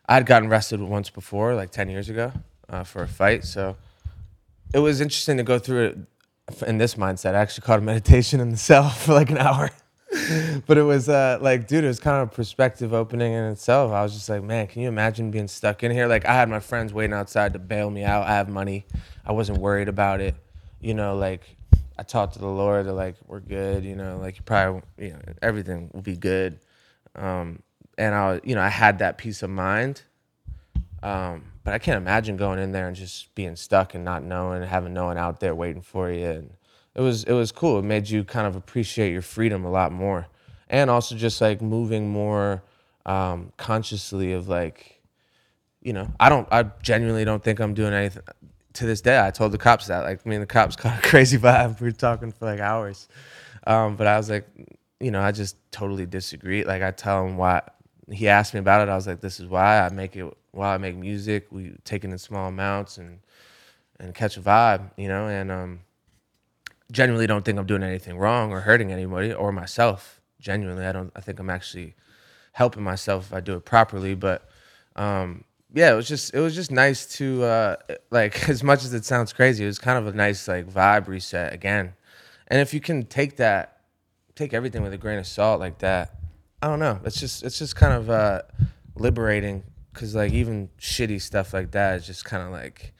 [0.08, 2.32] I'd gotten arrested once before, like ten years ago,
[2.68, 3.44] uh, for a fight.
[3.44, 3.76] So
[4.74, 5.98] it was interesting to go through it
[6.66, 7.34] in this mindset.
[7.34, 9.70] I actually caught a meditation in the cell for like an hour.
[10.66, 13.92] but it was uh, like, dude, it was kind of a perspective opening in itself.
[13.92, 16.06] I was just like, man, can you imagine being stuck in here?
[16.06, 18.26] Like, I had my friends waiting outside to bail me out.
[18.26, 18.84] I have money.
[19.24, 20.34] I wasn't worried about it.
[20.80, 21.56] You know, like,
[21.98, 22.86] I talked to the Lord.
[22.86, 23.84] They're like, we're good.
[23.84, 26.58] You know, like you probably, you know, everything will be good.
[27.14, 27.62] Um,
[27.98, 30.02] and I, you know, I had that peace of mind.
[31.02, 34.62] Um, but I can't imagine going in there and just being stuck and not knowing,
[34.62, 36.26] having no one out there waiting for you.
[36.26, 36.50] And
[36.94, 37.78] it was, it was cool.
[37.80, 40.28] It made you kind of appreciate your freedom a lot more,
[40.68, 42.62] and also just like moving more
[43.04, 45.02] um, consciously of like,
[45.80, 48.22] you know, I don't, I genuinely don't think I'm doing anything.
[48.74, 50.04] To this day, I told the cops that.
[50.04, 51.80] Like, me and the cops caught a crazy vibe.
[51.80, 53.08] We were talking for like hours,
[53.66, 54.46] um, but I was like,
[55.00, 56.64] you know, I just totally disagree.
[56.64, 57.62] Like, I tell them why.
[58.12, 58.90] He asked me about it.
[58.90, 60.32] I was like, this is why I make it.
[60.50, 61.46] Why I make music.
[61.50, 63.20] We take it in small amounts and
[63.98, 65.26] and catch a vibe, you know.
[65.28, 65.80] And um,
[66.90, 70.20] genuinely don't think I'm doing anything wrong or hurting anybody or myself.
[70.40, 71.12] Genuinely, I don't.
[71.16, 71.94] I think I'm actually
[72.52, 74.14] helping myself if I do it properly.
[74.14, 74.48] But
[74.96, 77.76] um, yeah, it was just it was just nice to uh,
[78.10, 81.08] like as much as it sounds crazy, it was kind of a nice like vibe
[81.08, 81.94] reset again.
[82.48, 83.80] And if you can take that,
[84.34, 86.14] take everything with a grain of salt like that,
[86.62, 87.00] I don't know.
[87.04, 88.42] It's just it's just kind of uh,
[88.94, 92.94] liberating because like even shitty stuff like that is just kind of like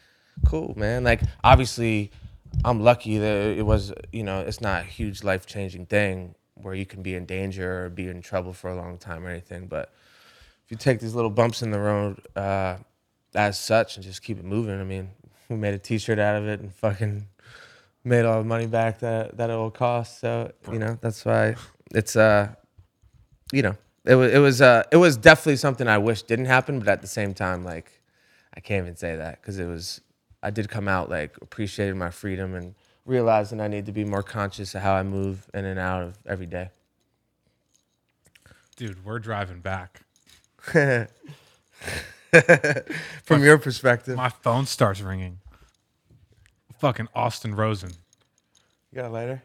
[0.44, 1.04] cool, man.
[1.04, 2.10] Like obviously,
[2.64, 6.74] I'm lucky that it was you know it's not a huge life changing thing where
[6.74, 9.66] you can be in danger or be in trouble for a long time or anything,
[9.66, 9.92] but
[10.64, 12.76] if you take these little bumps in the road uh,
[13.34, 15.10] as such and just keep it moving, I mean,
[15.48, 17.26] we made a T-shirt out of it and fucking
[18.04, 20.20] made all the money back that that it will cost.
[20.20, 21.56] So you know that's why
[21.94, 22.54] it's uh,
[23.52, 26.80] you know, it was it was uh, it was definitely something I wish didn't happen,
[26.80, 28.00] but at the same time, like
[28.54, 30.00] I can't even say that because it was
[30.42, 34.22] I did come out like appreciating my freedom and realizing I need to be more
[34.24, 36.70] conscious of how I move in and out of every day.
[38.76, 40.00] Dude, we're driving back.
[43.24, 45.38] From your perspective, My phone starts ringing.
[46.78, 47.90] Fucking Austin Rosen.
[48.90, 49.42] you got a lighter?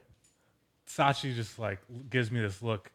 [0.87, 2.91] Sachi just like gives me this look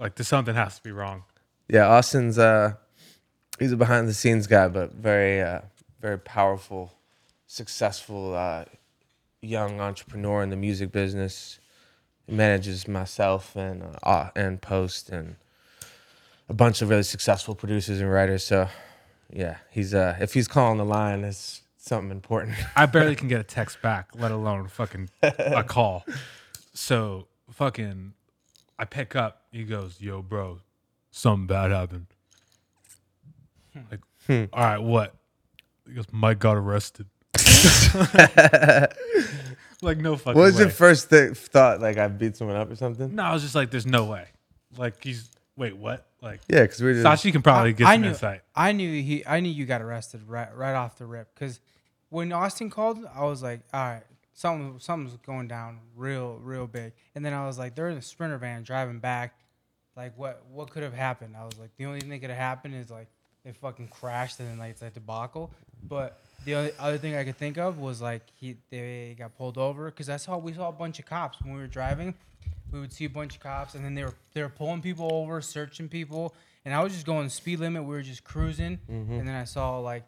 [0.00, 1.24] like there's something has to be wrong.
[1.68, 2.72] Yeah, Austin's uh
[3.58, 5.60] he's a behind the scenes guy, but very uh
[6.00, 6.92] very powerful,
[7.46, 8.64] successful uh
[9.42, 11.60] young entrepreneur in the music business.
[12.26, 15.36] He manages myself and uh, and Post and
[16.48, 18.44] a bunch of really successful producers and writers.
[18.44, 18.68] So
[19.32, 22.56] yeah, he's uh if he's calling the line, it's something important.
[22.76, 26.04] I barely can get a text back, let alone fucking a call.
[26.72, 28.14] So fucking
[28.80, 30.58] I pick up, he goes, Yo, bro,
[31.10, 32.06] something bad happened.
[33.90, 34.44] Like, hmm.
[34.54, 35.14] all right, what?
[35.86, 37.06] He goes, Mike got arrested.
[39.82, 40.62] like no fucking what was way.
[40.62, 41.82] your first th- thought?
[41.82, 43.14] Like I beat someone up or something?
[43.14, 44.28] no, I was just like, there's no way.
[44.78, 46.06] Like he's wait, what?
[46.22, 48.40] Like Yeah, because we were just Sachi can probably I, get I some knew, insight.
[48.54, 49.26] I knew he.
[49.26, 51.34] I knew you got arrested right right off the rip.
[51.34, 51.60] Because
[52.08, 54.02] when Austin called, I was like, all right,
[54.40, 56.92] something something's going down real real big.
[57.14, 59.38] And then I was like, they're in a sprinter van driving back.
[59.96, 61.36] Like what what could have happened?
[61.36, 63.08] I was like, the only thing that could have happened is like
[63.44, 65.50] they fucking crashed and then like it's like debacle.
[65.86, 69.58] But the only other thing I could think of was like he they got pulled
[69.58, 72.14] over because I saw we saw a bunch of cops when we were driving.
[72.72, 75.12] We would see a bunch of cops and then they were they were pulling people
[75.12, 77.82] over, searching people, and I was just going the speed limit.
[77.82, 79.12] We were just cruising, mm-hmm.
[79.12, 80.04] and then I saw like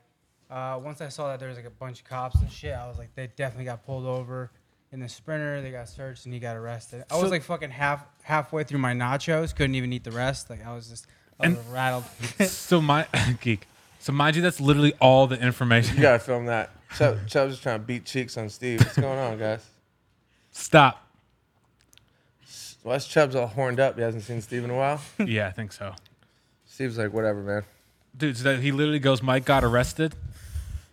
[0.52, 2.86] uh, once I saw that there was like a bunch of cops and shit, I
[2.88, 4.50] was like they definitely got pulled over.
[4.92, 7.04] In the sprinter, they got searched and he got arrested.
[7.10, 10.50] I was So- like fucking half halfway through my nachos, couldn't even eat the rest.
[10.50, 11.06] Like I was just
[11.40, 12.04] I was rattled.
[12.46, 13.06] so my
[13.40, 13.66] geek.
[14.00, 15.96] So mind you, that's literally all the information.
[15.96, 16.70] You gotta film that.
[16.96, 18.80] Chubb, Chubb's just trying to beat cheeks on Steve.
[18.80, 19.64] What's going on, guys?
[20.50, 21.08] Stop.
[22.84, 23.96] Wes Chubb's all horned up.
[23.96, 25.00] He hasn't seen Steve in a while.
[25.18, 25.94] Yeah, I think so.
[26.66, 27.62] Steve's like, whatever, man.
[28.16, 28.36] dude.
[28.36, 30.14] So that he literally goes, Mike got arrested,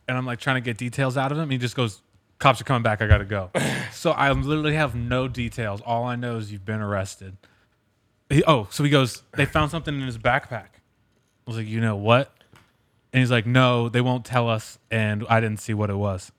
[0.09, 1.51] and I'm like trying to get details out of him.
[1.51, 2.01] He just goes,
[2.39, 3.01] cops are coming back.
[3.01, 3.51] I gotta go.
[3.93, 5.81] so I literally have no details.
[5.81, 7.37] All I know is you've been arrested.
[8.27, 10.69] He, oh, so he goes, they found something in his backpack.
[10.75, 12.33] I was like, you know what?
[13.13, 16.31] And he's like, no, they won't tell us, and I didn't see what it was.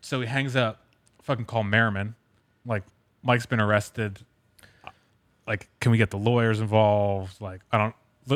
[0.00, 0.84] So he hangs up.
[1.22, 2.16] Fucking call Merriman.
[2.66, 2.82] Like
[3.22, 4.18] Mike's been arrested.
[5.46, 7.40] Like, can we get the lawyers involved?
[7.40, 7.94] Like, I don't.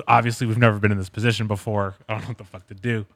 [0.08, 1.94] Obviously, we've never been in this position before.
[2.08, 3.06] I don't know what the fuck to do.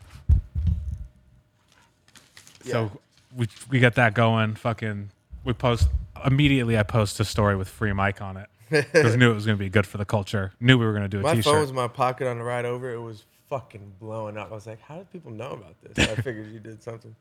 [2.72, 2.90] So
[3.37, 4.54] we we got that going.
[4.54, 5.11] Fucking,
[5.44, 5.88] we post
[6.24, 6.78] immediately.
[6.78, 9.57] I post a story with free Mike on it because I knew it was gonna
[9.59, 10.52] be good for the culture.
[10.61, 11.61] Knew we were gonna do a My phone t-shirt.
[11.61, 12.92] was in my pocket on the ride over.
[12.92, 14.50] It was fucking blowing up.
[14.50, 16.09] I was like, how did people know about this?
[16.09, 17.14] I figured you did something.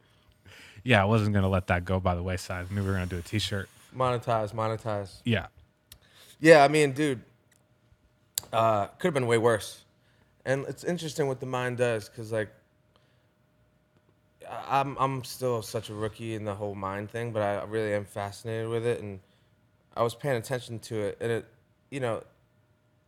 [0.83, 2.67] yeah, I wasn't gonna let that go by the wayside.
[2.69, 3.69] I knew we were gonna do a t-shirt.
[3.95, 5.21] Monetize, monetize.
[5.23, 5.47] Yeah,
[6.39, 7.21] Yeah, I mean, dude,
[8.53, 9.83] uh, could have been way worse.
[10.45, 12.49] And it's interesting what the mind does, because like,
[14.49, 18.05] I'm I'm still such a rookie in the whole mind thing, but I really am
[18.05, 19.19] fascinated with it, and
[19.95, 21.45] I was paying attention to it, and it,
[21.89, 22.23] you know,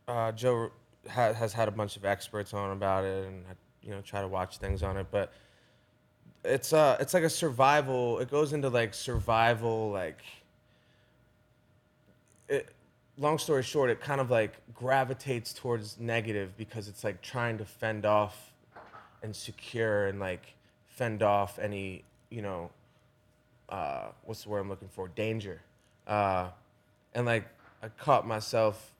[0.08, 0.70] uh, Joe
[1.08, 4.20] ha- has had a bunch of experts on about it, and I, you know, try
[4.20, 5.32] to watch things on it, but
[6.44, 8.18] it's uh it's like a survival.
[8.18, 10.20] It goes into like survival, like.
[12.48, 12.68] It,
[13.16, 17.64] long story short, it kind of like gravitates towards negative because it's like trying to
[17.64, 18.52] fend off
[19.22, 20.54] and secure and like
[20.90, 22.70] fend off any you know
[23.70, 25.08] uh, what's the word I'm looking for?
[25.08, 25.62] Danger.
[26.06, 26.48] Uh,
[27.14, 27.44] and like
[27.82, 28.92] I caught myself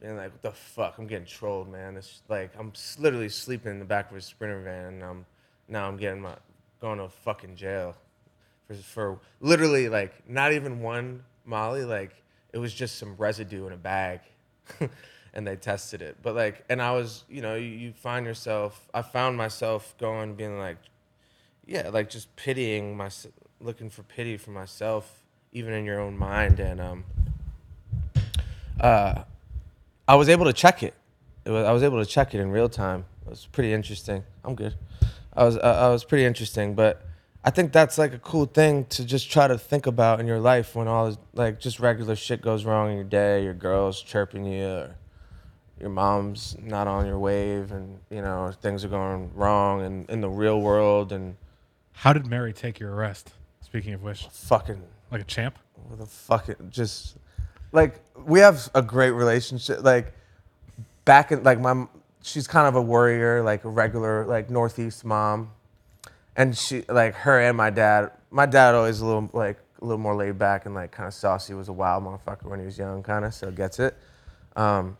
[0.00, 0.98] being like what the fuck?
[0.98, 1.96] I'm getting trolled man.
[1.96, 5.26] It's like I'm literally sleeping in the back of a sprinter van and I'm
[5.68, 6.34] now I'm getting my
[6.80, 7.94] going to fucking jail.
[8.66, 13.72] For, for literally like not even one Molly like it was just some residue in
[13.72, 14.20] a bag
[15.34, 16.16] and they tested it.
[16.22, 20.34] But like and I was you know you, you find yourself I found myself going
[20.34, 20.78] being like
[21.72, 23.08] yeah like just pitying my
[23.58, 27.04] looking for pity for myself even in your own mind and um
[28.78, 29.22] uh
[30.06, 30.94] I was able to check it,
[31.44, 33.04] it was, I was able to check it in real time.
[33.24, 34.24] It was pretty interesting.
[34.44, 34.74] I'm good.
[35.32, 37.06] I was uh, I was pretty interesting but
[37.44, 40.40] I think that's like a cool thing to just try to think about in your
[40.40, 44.44] life when all like just regular shit goes wrong in your day your girl's chirping
[44.44, 44.96] you or
[45.80, 50.20] your mom's not on your wave and you know things are going wrong and in
[50.20, 51.34] the real world and
[51.92, 53.32] How did Mary take your arrest?
[53.60, 55.58] Speaking of which, fucking like a champ.
[55.90, 57.16] with a fucking just
[57.72, 60.12] like we have a great relationship like
[61.04, 61.86] back in like my
[62.22, 65.50] she's kind of a warrior like a regular like northeast mom
[66.36, 69.98] and she like her and my dad my dad always a little like a little
[69.98, 72.78] more laid back and like kind of saucy was a wild motherfucker when he was
[72.78, 73.96] young kind of so gets it
[74.56, 74.96] um,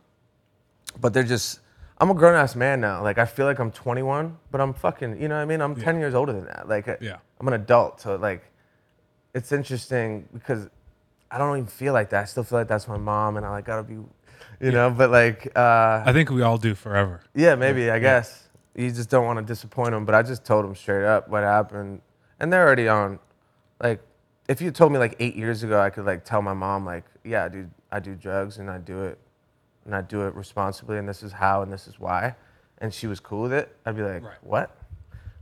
[1.01, 1.61] but they're just
[2.03, 3.03] i'm a grown-ass man now.
[3.03, 5.61] Like i feel like i'm 21 but i'm fucking you know what i mean?
[5.61, 6.69] I'm 10 years older than that.
[6.69, 7.19] Like Yeah.
[7.41, 8.43] i'm an adult so like
[9.35, 10.69] it's interesting because
[11.31, 12.23] i don't even feel like that.
[12.23, 13.99] I still feel like that's my mom and i like gotta be
[14.61, 14.91] you know?
[14.91, 17.21] But like uh, I think we all do forever.
[17.35, 18.49] yeah, maybe I guess.
[18.75, 20.05] You just don't want to disappoint them.
[20.05, 22.01] But I just told them straight up what happened,
[22.41, 23.19] and they're already on.
[23.83, 24.01] Like,
[24.49, 27.05] if you told me like eight years ago, I could like tell my mom like,
[27.25, 29.19] yeah, dude, I do drugs and I do it,
[29.85, 32.35] and I do it responsibly, and this is how and this is why,
[32.79, 33.75] and she was cool with it.
[33.87, 34.35] I'd be like, Right.
[34.42, 34.77] what?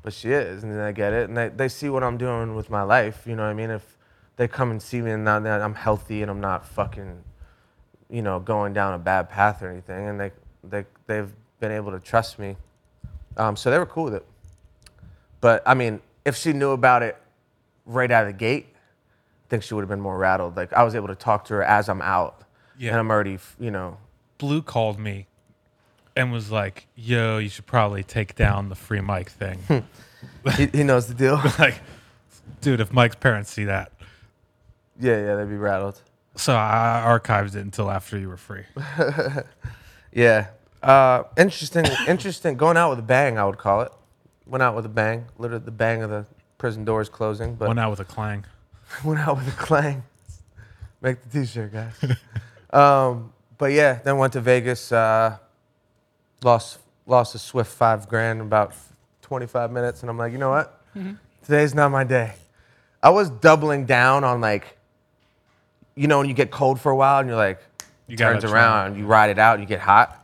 [0.03, 2.55] But she is, and then I get it, and they, they see what I'm doing
[2.55, 3.25] with my life.
[3.27, 3.71] You know what I mean?
[3.71, 3.99] If
[4.37, 7.23] they come and see me and now that I'm healthy and I'm not fucking
[8.09, 10.33] you know, going down a bad path or anything, and they
[10.65, 12.57] they they've been able to trust me,
[13.37, 14.27] um, so they were cool with it.
[15.41, 17.17] But I mean, if she knew about it
[17.87, 20.57] right out of the gate, I think she would have been more rattled.
[20.57, 22.43] Like I was able to talk to her as I'm out,
[22.79, 22.91] Yeah.
[22.91, 23.97] and I'm already, you know,
[24.41, 25.27] Blue called me
[26.17, 29.85] and was like, "Yo, you should probably take down the free Mike thing."
[30.57, 31.39] he, he knows the deal.
[31.59, 31.75] like,
[32.63, 33.93] dude, if Mike's parents see that,
[34.99, 36.01] yeah, yeah, they'd be rattled.
[36.37, 38.65] so I archived it until after you were free.
[40.13, 40.49] Yeah,
[40.83, 42.57] uh, interesting, interesting.
[42.57, 43.93] Going out with a bang, I would call it.
[44.45, 46.27] Went out with a bang, literally the bang of the
[46.59, 48.45] prison doors closing, but Went out with a clang.
[49.05, 50.03] went out with a clang.
[51.01, 51.95] Make the t-shirt, guys.
[52.73, 54.91] um, but yeah, then went to Vegas.
[54.91, 55.37] Uh,
[56.43, 58.73] lost lost a swift five grand in about
[59.23, 60.83] 25 minutes, and I'm like, you know what?
[61.45, 62.33] Today's not my day.
[63.03, 64.77] I was doubling down on like,
[65.95, 67.61] you know, when you get cold for a while and you're like,
[68.09, 70.17] You turns around, you ride it out, you get hot.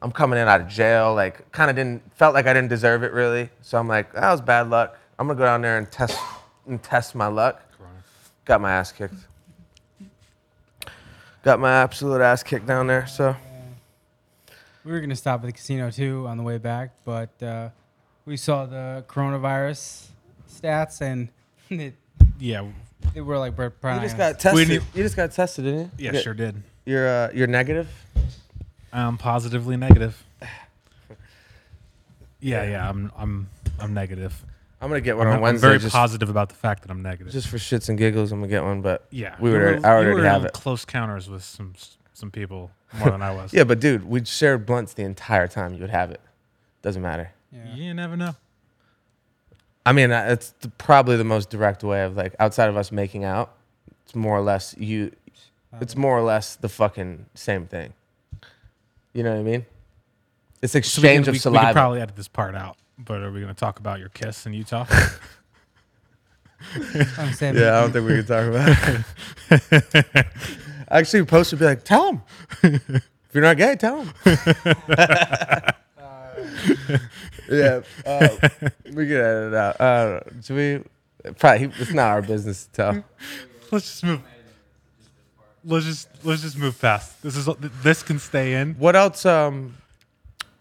[0.00, 3.02] I'm coming in out of jail, like, kind of didn't felt like I didn't deserve
[3.02, 3.50] it really.
[3.62, 4.96] So I'm like, that was bad luck.
[5.18, 6.16] I'm gonna go down there and test
[6.66, 7.60] and test my luck.
[8.44, 9.14] Got my ass kicked.
[11.48, 13.06] Got my absolute ass kicked down there.
[13.06, 13.34] So
[14.84, 17.70] We were gonna stop at the casino too on the way back, but uh,
[18.26, 20.08] we saw the coronavirus
[20.52, 21.30] stats and
[21.70, 21.94] it,
[22.38, 22.66] Yeah,
[23.14, 24.68] they were like Brett you just got tested.
[24.68, 25.90] need- you just got tested, didn't you?
[25.96, 26.62] yeah, You- sure did.
[26.84, 27.88] You're uh, you're negative.
[28.92, 30.22] I'm positively negative.
[32.40, 33.48] Yeah, yeah, I'm I'm
[33.80, 34.44] I'm negative.
[34.80, 35.66] I'm gonna get one I'm, on I'm Wednesday.
[35.68, 37.32] very just, positive about the fact that I'm negative.
[37.32, 38.80] just for shits and giggles, I'm gonna get one.
[38.80, 39.62] But yeah, we you would.
[39.82, 40.52] were- I already were have in it.
[40.52, 41.74] Close counters with some
[42.14, 43.52] some people more than I was.
[43.54, 45.74] Yeah, but dude, we shared blunts the entire time.
[45.74, 46.20] You would have it.
[46.82, 47.32] Doesn't matter.
[47.52, 47.74] Yeah.
[47.74, 48.36] you never know.
[49.86, 52.92] I mean, uh, it's the, probably the most direct way of like outside of us
[52.92, 53.54] making out.
[54.04, 55.12] It's more or less you.
[55.80, 57.92] It's more or less the fucking same thing.
[59.12, 59.66] You know what I mean?
[60.62, 61.62] It's So we exchange can- of we, saliva.
[61.62, 62.76] We could probably edit this part out.
[62.98, 64.86] But are we going to talk about your kiss in Utah?
[67.18, 69.04] I'm saying yeah, I don't think we can talk about
[70.16, 70.26] it.
[70.90, 72.22] Actually, post would be like, tell him.
[72.62, 74.12] if you're not gay, tell him.
[77.48, 78.28] yeah, uh,
[78.86, 79.80] we can edit it out.
[79.80, 81.32] Uh, do we?
[81.34, 83.04] Probably it's not our business to tell.
[83.70, 84.22] Let's just move.
[85.64, 87.22] Let's just let's just move past.
[87.22, 87.48] This is
[87.82, 88.74] this can stay in.
[88.74, 89.26] What else?
[89.26, 89.76] Um,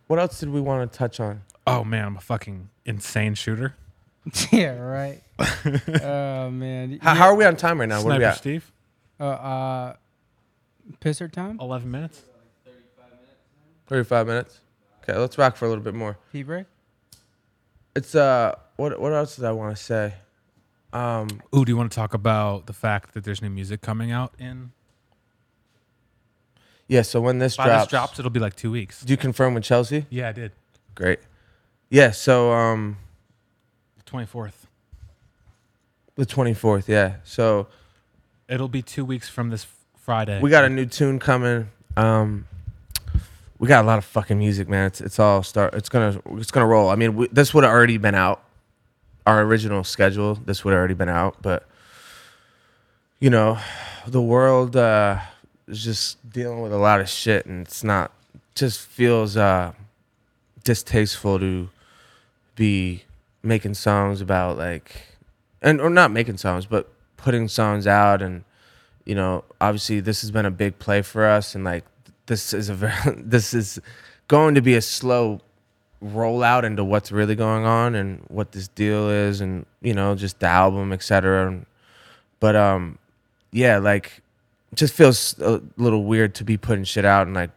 [0.08, 1.42] what else did we want to touch on?
[1.68, 3.76] Oh man, I'm a fucking insane shooter.
[4.52, 5.22] yeah, right.
[6.04, 6.98] oh man.
[7.02, 8.02] How, how are we on time right now?
[8.02, 8.38] What are we Sniper at?
[8.38, 8.72] Steve,
[9.20, 9.94] Uh, uh,
[11.02, 11.58] pisser time.
[11.60, 12.24] eleven minutes.
[13.88, 14.60] Thirty-five minutes.
[15.04, 16.18] Okay, let's rock for a little bit more.
[16.34, 16.66] Pee break.
[17.96, 20.14] It's uh, what what else did I want to say?
[20.94, 24.12] Um, Ooh, do you want to talk about the fact that there's new music coming
[24.12, 24.72] out in?
[26.88, 27.02] yeah.
[27.02, 29.02] So when this drops, this drops, it'll be like two weeks.
[29.02, 30.06] do you confirm with Chelsea?
[30.10, 30.52] Yeah, I did.
[30.96, 31.20] Great.
[31.90, 32.12] Yeah.
[32.12, 32.98] So um,
[34.06, 34.68] Twenty fourth.
[36.16, 36.88] the twenty-fourth.
[36.90, 37.16] Yeah.
[37.24, 37.68] So
[38.50, 39.68] It'll be two weeks from this
[39.98, 40.40] Friday.
[40.40, 41.68] we got a new tune coming.
[41.98, 42.48] Um,
[43.60, 44.86] we got a lot of fucking music, man.
[44.88, 45.74] It's it's all start.
[45.74, 46.90] It's gonna it's gonna roll.
[46.90, 48.42] I mean, we, this would have already been out.
[49.26, 51.68] Our original schedule, this would have already been out, but
[53.20, 53.58] you know,
[54.08, 55.20] the world uh,
[55.68, 58.12] is just dealing with a lot of shit, and it's not.
[58.56, 59.74] Just feels uh,
[60.64, 61.68] distasteful to
[62.58, 63.06] be
[63.42, 64.92] making songs about like,
[65.62, 68.44] and or not making songs, but putting songs out and
[69.08, 71.86] you know, obviously this has been a big play for us, and like
[72.26, 73.80] this is a very this is
[74.28, 75.40] going to be a slow
[76.04, 80.42] rollout into what's really going on and what this deal is, and you know, just
[80.42, 81.66] the album, etc.
[82.42, 83.00] But um,
[83.52, 84.22] yeah, like,
[84.76, 87.52] just feels a little weird to be putting shit out and like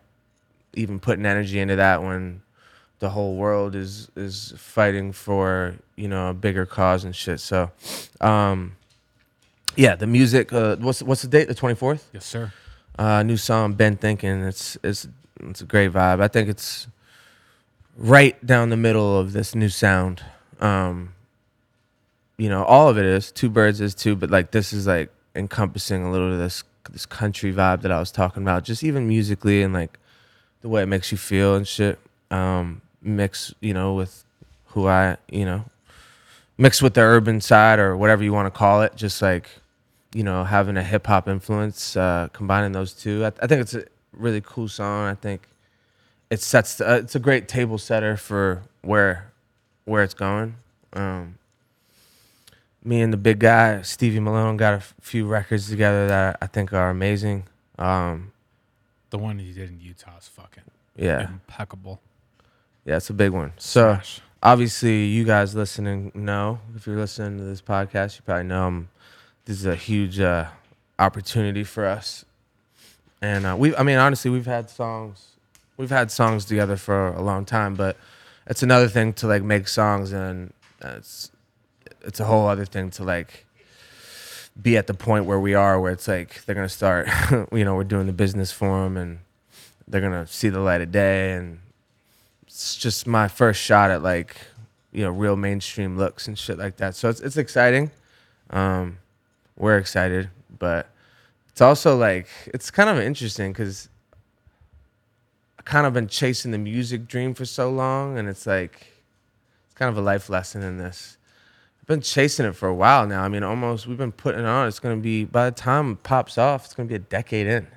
[0.74, 2.42] even putting energy into that when
[3.00, 7.40] the whole world is is fighting for you know a bigger cause and shit.
[7.40, 7.70] So,
[8.20, 8.76] um,
[9.74, 10.52] yeah, the music.
[10.52, 11.48] Uh, what's what's the date?
[11.48, 12.08] The twenty fourth.
[12.12, 12.52] yes, sir.
[12.98, 14.42] Uh, new song, Ben Thinking.
[14.42, 15.08] It's it's
[15.40, 16.20] it's a great vibe.
[16.20, 16.86] I think it's
[17.96, 20.22] right down the middle of this new sound.
[20.60, 21.14] Um,
[22.36, 23.32] you know, all of it is.
[23.32, 27.06] Two birds is two, but like this is like encompassing a little of this this
[27.06, 28.64] country vibe that I was talking about.
[28.64, 29.98] Just even musically and like
[30.60, 31.98] the way it makes you feel and shit.
[32.30, 34.24] Um, mix, you know, with
[34.66, 35.64] who I, you know,
[36.58, 38.94] mixed with the urban side or whatever you want to call it.
[38.96, 39.48] Just like
[40.12, 43.24] you know, having a hip hop influence, uh, combining those two.
[43.24, 45.06] I, I think it's a really cool song.
[45.06, 45.42] I think
[46.30, 46.80] it sets.
[46.80, 49.30] Uh, it's a great table setter for where
[49.84, 50.56] where it's going.
[50.92, 51.36] Um,
[52.82, 56.46] me and the big guy Stevie Malone got a f- few records together that I
[56.46, 57.44] think are amazing.
[57.78, 58.32] Um,
[59.10, 60.64] The one you did in Utah is fucking
[60.96, 62.00] yeah, impeccable.
[62.90, 63.52] Yeah, it's a big one.
[63.56, 64.20] So Smash.
[64.42, 68.88] obviously, you guys listening know if you're listening to this podcast, you probably know I'm,
[69.44, 70.46] this is a huge uh,
[70.98, 72.24] opportunity for us.
[73.22, 75.36] And uh, we, I mean, honestly, we've had songs,
[75.76, 77.96] we've had songs together for a long time, but
[78.48, 81.30] it's another thing to like make songs, and uh, it's
[82.00, 83.46] it's a whole other thing to like
[84.60, 87.08] be at the point where we are, where it's like they're gonna start,
[87.52, 89.20] you know, we're doing the business for them, and
[89.86, 91.60] they're gonna see the light of day, and
[92.60, 94.36] it's just my first shot at like
[94.92, 96.94] you know real mainstream looks and shit like that.
[96.94, 97.90] So it's it's exciting.
[98.50, 98.98] Um,
[99.56, 100.90] we're excited, but
[101.48, 103.88] it's also like it's kind of interesting because
[105.58, 108.92] I kind of been chasing the music dream for so long, and it's like
[109.64, 111.16] it's kind of a life lesson in this.
[111.80, 113.22] I've been chasing it for a while now.
[113.22, 114.68] I mean, almost we've been putting it on.
[114.68, 117.68] It's gonna be by the time it pops off, it's gonna be a decade in.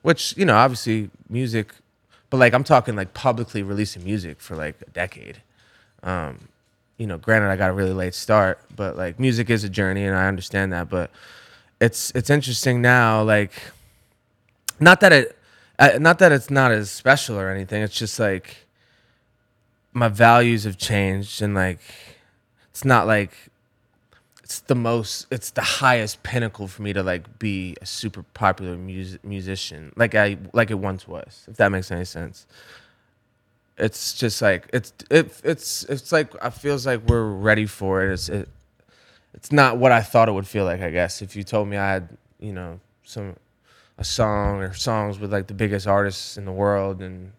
[0.00, 1.74] Which you know, obviously, music,
[2.30, 5.42] but like I'm talking like publicly releasing music for like a decade.
[6.02, 6.48] Um,
[6.96, 10.04] you know, granted, I got a really late start, but like music is a journey,
[10.04, 10.88] and I understand that.
[10.88, 11.10] But
[11.80, 13.52] it's it's interesting now, like
[14.80, 15.38] not that it,
[15.78, 17.82] uh, not that it's not as special or anything.
[17.82, 18.66] It's just like
[19.92, 21.80] my values have changed, and like
[22.70, 23.32] it's not like
[24.48, 28.78] it's the most it's the highest pinnacle for me to like be a super popular
[28.78, 32.46] music musician like i like it once was if that makes any sense.
[33.76, 38.14] It's just like it's it, it's it's like it feels like we're ready for it.
[38.14, 38.48] It's it,
[39.34, 41.20] it's not what i thought it would feel like i guess.
[41.20, 42.08] If you told me i had
[42.40, 43.36] you know some
[43.98, 47.32] a song or songs with like the biggest artists in the world and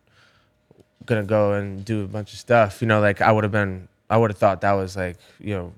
[1.07, 3.87] gonna go and do a bunch of stuff you know like i would have been
[4.11, 5.73] i would have thought that was like you know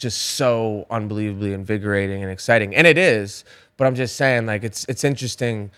[0.00, 2.74] just so unbelievably invigorating and exciting.
[2.74, 3.44] And it is
[3.76, 5.70] but i'm just saying like it's it's interesting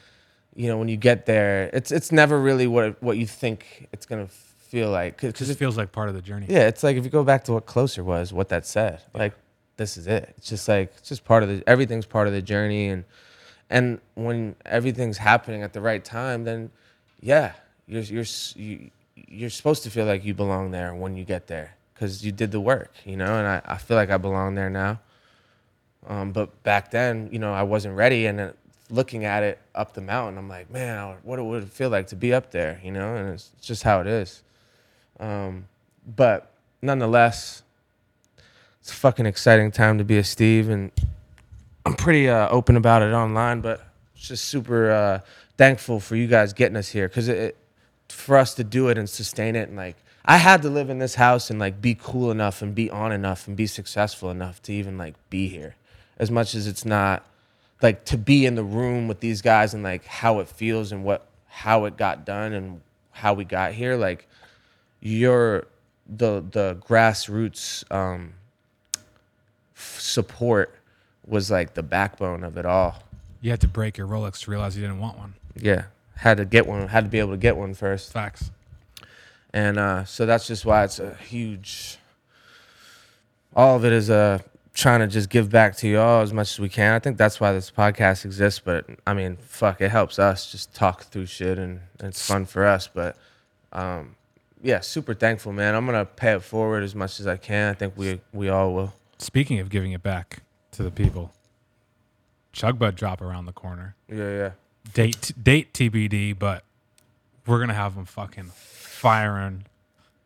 [0.56, 4.06] you know when you get there it's it's never really what what you think it's
[4.06, 6.46] gonna feel like It because just feels like part of the journey.
[6.48, 9.34] yeah it's like if you go back to what closer was what that said like
[9.76, 10.34] this is it.
[10.36, 13.04] It's just like it's just part of the everything's part of the journey and
[13.70, 16.70] and when everything's happening at the right time then
[17.20, 17.52] yeah
[17.86, 18.90] you're you're s- you,
[19.28, 22.50] you're supposed to feel like you belong there when you get there because you did
[22.50, 23.36] the work, you know.
[23.38, 24.98] And I, I feel like I belong there now.
[26.08, 28.52] Um, but back then, you know, I wasn't ready, and
[28.90, 32.16] looking at it up the mountain, I'm like, man, what it would feel like to
[32.16, 33.14] be up there, you know?
[33.14, 34.42] And it's just how it is.
[35.20, 35.68] Um,
[36.04, 36.50] but
[36.82, 37.62] nonetheless,
[38.80, 40.90] it's a fucking exciting time to be a Steve, and
[41.86, 43.86] I'm pretty uh, open about it online, but
[44.16, 45.20] just super uh,
[45.56, 47.56] thankful for you guys getting us here because it, it,
[48.08, 50.98] for us to do it and sustain it, and like I had to live in
[50.98, 54.62] this house and like be cool enough and be on enough and be successful enough
[54.62, 55.74] to even like be here,
[56.18, 57.24] as much as it's not
[57.82, 61.04] like to be in the room with these guys and like how it feels and
[61.04, 64.28] what how it got done and how we got here, like
[65.00, 65.66] you're
[66.06, 68.34] the the grassroots um,
[69.76, 70.74] f- support
[71.26, 73.02] was like the backbone of it all.
[73.40, 75.34] You had to break your Rolex to realize you didn't want one.
[75.56, 76.86] Yeah, had to get one.
[76.86, 78.52] Had to be able to get one first, Facts.
[79.52, 81.98] And uh, so that's just why it's a huge.
[83.54, 84.38] All of it is uh,
[84.74, 86.94] trying to just give back to y'all as much as we can.
[86.94, 88.60] I think that's why this podcast exists.
[88.64, 92.46] But I mean, fuck, it helps us just talk through shit, and, and it's fun
[92.46, 92.88] for us.
[92.92, 93.16] But
[93.72, 94.16] um,
[94.62, 95.74] yeah, super thankful, man.
[95.74, 97.70] I'm gonna pay it forward as much as I can.
[97.70, 98.94] I think we we all will.
[99.18, 100.38] Speaking of giving it back
[100.72, 101.32] to the people,
[102.52, 103.96] Chug Bud drop around the corner.
[104.08, 104.50] Yeah, yeah.
[104.94, 106.64] Date date TBD, but
[107.46, 108.50] we're gonna have them fucking
[109.02, 109.64] firing.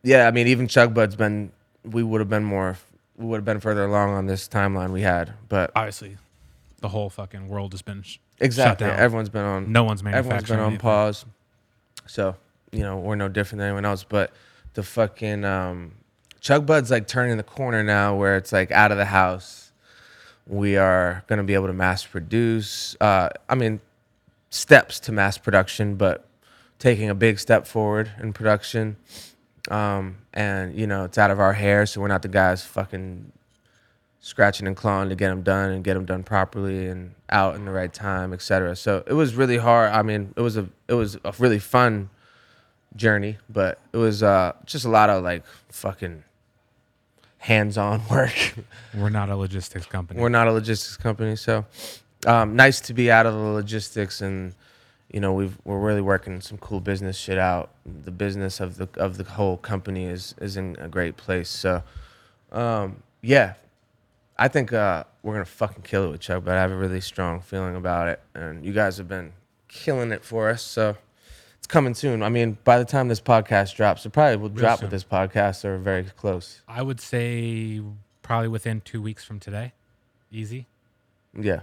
[0.03, 1.51] Yeah, I mean, even Chug Bud's been.
[1.83, 2.77] We would have been more.
[3.17, 6.17] We would have been further along on this timeline we had, but Obviously,
[6.81, 8.99] the whole fucking world has been sh- exactly, shut down.
[9.03, 9.71] everyone's been on.
[9.71, 10.57] no one's everyone's manufacturing.
[10.57, 10.81] been on anything.
[10.81, 11.25] pause.
[12.05, 12.35] So
[12.71, 14.03] you know we're no different than anyone else.
[14.03, 14.31] But
[14.75, 15.93] the fucking um,
[16.39, 19.71] Chug Bud's like turning the corner now, where it's like out of the house.
[20.45, 22.95] We are gonna be able to mass produce.
[23.01, 23.81] Uh, I mean,
[24.49, 26.26] steps to mass production, but
[26.79, 28.97] taking a big step forward in production.
[29.69, 33.31] Um, and you know, it's out of our hair, so we're not the guys fucking
[34.19, 37.65] scratching and clawing to get them done and get them done properly and out in
[37.65, 38.75] the right time, etc.
[38.75, 39.91] So it was really hard.
[39.91, 42.09] I mean, it was a it was a really fun
[42.95, 46.23] journey, but it was uh, just a lot of like fucking
[47.39, 48.55] hands-on work.
[48.93, 50.19] We're not a logistics company.
[50.19, 51.65] We're not a logistics company, so
[52.25, 54.53] um, nice to be out of the logistics and
[55.11, 57.71] you know we've we're really working some cool business shit out.
[57.85, 61.49] The business of the of the whole company is is in a great place.
[61.49, 61.83] So
[62.51, 63.53] um, yeah,
[64.37, 67.01] I think uh, we're gonna fucking kill it with Chuck, but I have a really
[67.01, 69.33] strong feeling about it, and you guys have been
[69.67, 70.61] killing it for us.
[70.61, 70.97] So
[71.57, 72.21] it's coming soon.
[72.21, 74.85] I mean, by the time this podcast drops, it probably will drop soon.
[74.85, 76.61] with this podcast or very close.
[76.67, 77.81] I would say
[78.21, 79.73] probably within two weeks from today.
[80.29, 80.67] Easy,
[81.33, 81.61] Yeah,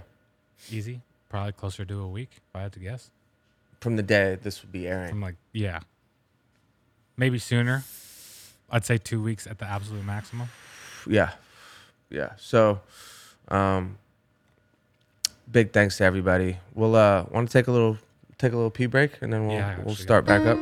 [0.71, 1.01] easy.
[1.29, 3.11] Probably closer to a week, if I had to guess.
[3.85, 5.11] From the day this would be airing.
[5.11, 5.79] I'm like, yeah,
[7.17, 7.83] maybe sooner.
[8.69, 10.49] I'd say two weeks at the absolute maximum.
[11.07, 11.31] yeah
[12.09, 12.81] yeah so
[13.49, 13.97] um
[15.51, 17.97] big thanks to everybody we'll uh want to take a little
[18.39, 20.57] take a little pee break and then we'll Yeah, I we'll actually start back up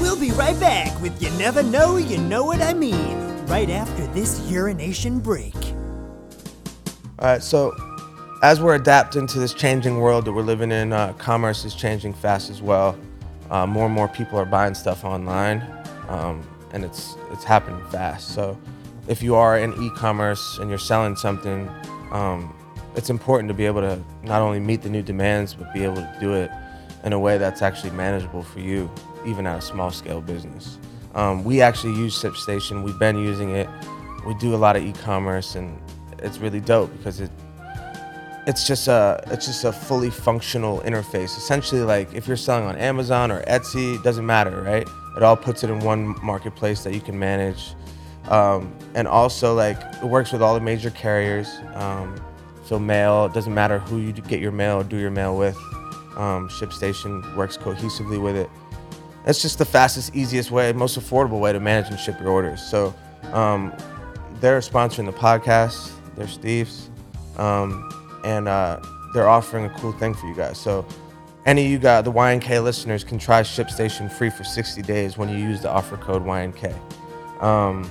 [0.00, 4.06] We'll be right back with You Never Know, You Know What I Mean, right after
[4.08, 5.54] this urination break.
[7.18, 7.72] all right so
[8.42, 12.12] as we're adapting to this changing world that we're living in uh, commerce is changing
[12.12, 12.98] fast as well
[13.50, 15.62] uh, more and more people are buying stuff online
[16.08, 18.58] um, and it's it's happening fast so
[19.08, 21.68] if you are in e-commerce and you're selling something
[22.12, 22.54] um,
[22.94, 25.96] it's important to be able to not only meet the new demands but be able
[25.96, 26.50] to do it
[27.04, 28.90] in a way that's actually manageable for you
[29.24, 30.78] even at a small scale business
[31.16, 32.84] um, we actually use ShipStation.
[32.84, 33.68] We've been using it.
[34.26, 35.80] We do a lot of e-commerce, and
[36.18, 37.30] it's really dope because it
[38.46, 41.36] it's just a it's just a fully functional interface.
[41.36, 44.88] Essentially, like if you're selling on Amazon or Etsy, it doesn't matter, right?
[45.16, 47.74] It all puts it in one marketplace that you can manage,
[48.28, 51.58] um, and also like it works with all the major carriers.
[51.74, 52.14] Um,
[52.64, 55.56] so mail, it doesn't matter who you get your mail or do your mail with.
[56.16, 58.50] Um, ShipStation works cohesively with it.
[59.24, 62.60] That's just the fastest, easiest way, most affordable way to manage and ship your orders.
[62.62, 62.94] So
[63.32, 63.72] um,
[64.40, 65.92] they're sponsoring the podcast.
[66.16, 66.90] They're Steve's,
[67.36, 67.88] um,
[68.26, 68.80] and uh,
[69.14, 70.58] they're offering a cool thing for you guys.
[70.58, 70.84] So
[71.46, 75.28] any of you got the YNK listeners can try ShipStation free for 60 days when
[75.28, 76.74] you use the offer code YNK.
[77.40, 77.88] Um,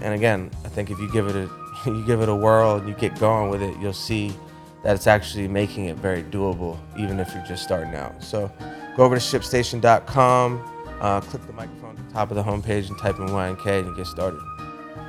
[0.00, 1.50] and again, I think if you give it a
[1.86, 4.32] you give it a whirl and you get going with it, you'll see
[4.84, 8.22] that it's actually making it very doable, even if you're just starting out.
[8.22, 8.50] So
[8.96, 12.96] go over to shipstation.com, uh, click the microphone at the top of the homepage, and
[12.98, 14.40] type in YNK and get started.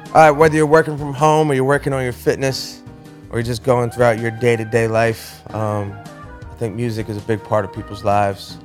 [0.08, 2.82] All right, whether you're working from home or you're working on your fitness
[3.30, 5.94] or just going throughout your day to day life, um,
[6.42, 8.58] I think music is a big part of people's lives.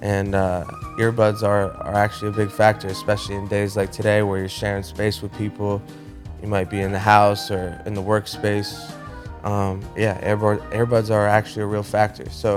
[0.00, 0.64] And uh,
[0.98, 4.82] earbuds are, are actually a big factor, especially in days like today where you're sharing
[4.82, 5.82] space with people.
[6.42, 8.92] You might be in the house or in the workspace.
[9.44, 12.28] Um, yeah, earbud, earbuds are actually a real factor.
[12.30, 12.56] So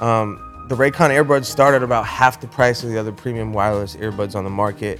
[0.00, 3.96] um, the Raycon earbuds start at about half the price of the other premium wireless
[3.96, 4.98] earbuds on the market,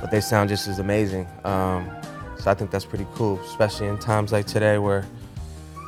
[0.00, 1.26] but they sound just as amazing.
[1.44, 1.90] Um,
[2.38, 5.04] so I think that's pretty cool, especially in times like today where,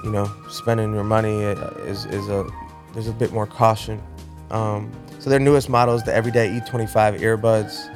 [0.05, 2.46] you know, spending your money is, is a
[2.92, 4.03] there's a bit more caution.
[4.51, 7.94] Um, so their newest model is the Everyday E25 earbuds.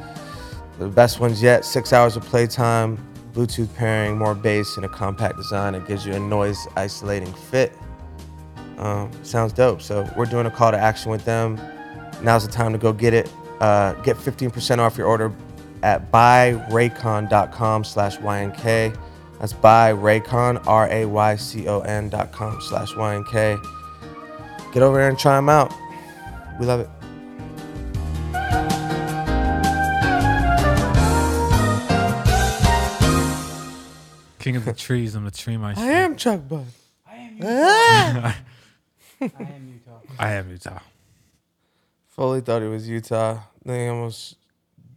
[0.79, 2.99] The best ones yet, six hours of playtime,
[3.33, 5.75] Bluetooth pairing, more bass, and a compact design.
[5.75, 7.73] It gives you a noise isolating fit.
[8.79, 9.83] Um, sounds dope.
[9.83, 11.61] So we're doing a call to action with them.
[12.23, 13.33] Now's the time to go get it.
[13.61, 15.33] Uh, get 15% off your order
[15.83, 18.97] at buyraycon.com slash YNK.
[19.39, 23.63] That's by Raycon, R A Y C O N dot com slash YNK.
[24.73, 25.73] Get over there and try them out.
[26.59, 26.89] We love it.
[34.39, 35.87] King of the trees, I'm the tree myself.
[35.87, 36.67] I am Chug Bud.
[37.43, 38.39] Ah!
[39.21, 39.39] I am Utah.
[39.39, 40.01] I am Utah.
[40.19, 40.79] I am Utah.
[42.09, 43.41] Fully thought it was Utah.
[43.65, 44.37] They almost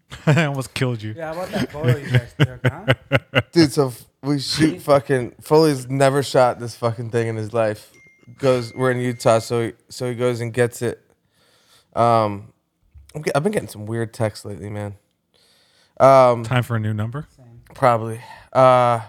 [0.25, 1.13] I almost killed you.
[1.15, 3.41] Yeah, about that photo you guys took, huh?
[3.51, 5.35] Dude, so f- we shoot fucking.
[5.41, 7.91] Foley's never shot this fucking thing in his life.
[8.37, 11.01] Goes, we're in Utah, so he, so he goes and gets it.
[11.95, 12.53] Um,
[13.15, 14.95] I'm get- I've been getting some weird texts lately, man.
[15.99, 17.27] Um, Time for a new number.
[17.73, 18.21] probably.
[18.53, 19.01] Uh,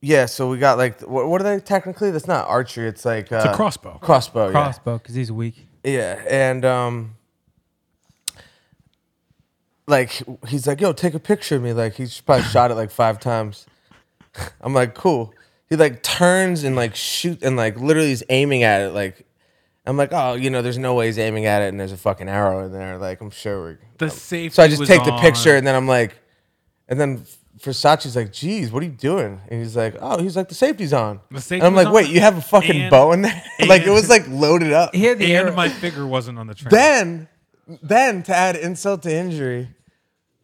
[0.00, 0.26] yeah.
[0.26, 2.10] So we got like, what, what are they technically?
[2.10, 2.88] That's not archery.
[2.88, 3.98] It's like uh, It's a crossbow.
[4.00, 4.46] Crossbow.
[4.46, 4.52] yeah.
[4.52, 5.66] Crossbow, because he's weak.
[5.84, 7.16] Yeah, and um
[9.90, 12.90] like he's like, "Yo, take a picture of me." Like he's probably shot it like
[12.90, 13.66] 5 times.
[14.60, 15.34] I'm like, "Cool."
[15.68, 19.26] He like turns and like shoot and like literally is aiming at it like
[19.86, 21.96] I'm like, "Oh, you know, there's no way he's aiming at it and there's a
[21.96, 24.54] fucking arrow in there." Like, I'm sure we're The safety.
[24.54, 26.16] So I just was take the picture and then I'm like
[26.88, 27.24] and then
[27.60, 30.92] Versace's like, "Geez, what are you doing?" And he's like, "Oh, he's like the safety's
[30.92, 33.22] on." The safety and I'm like, on, "Wait, you have a fucking and- bow in
[33.22, 34.94] there?" like it was like loaded up.
[34.94, 35.56] He had the And arrow.
[35.56, 36.70] my finger wasn't on the train.
[36.70, 37.28] Then,
[37.82, 39.79] then to add insult to injury, 30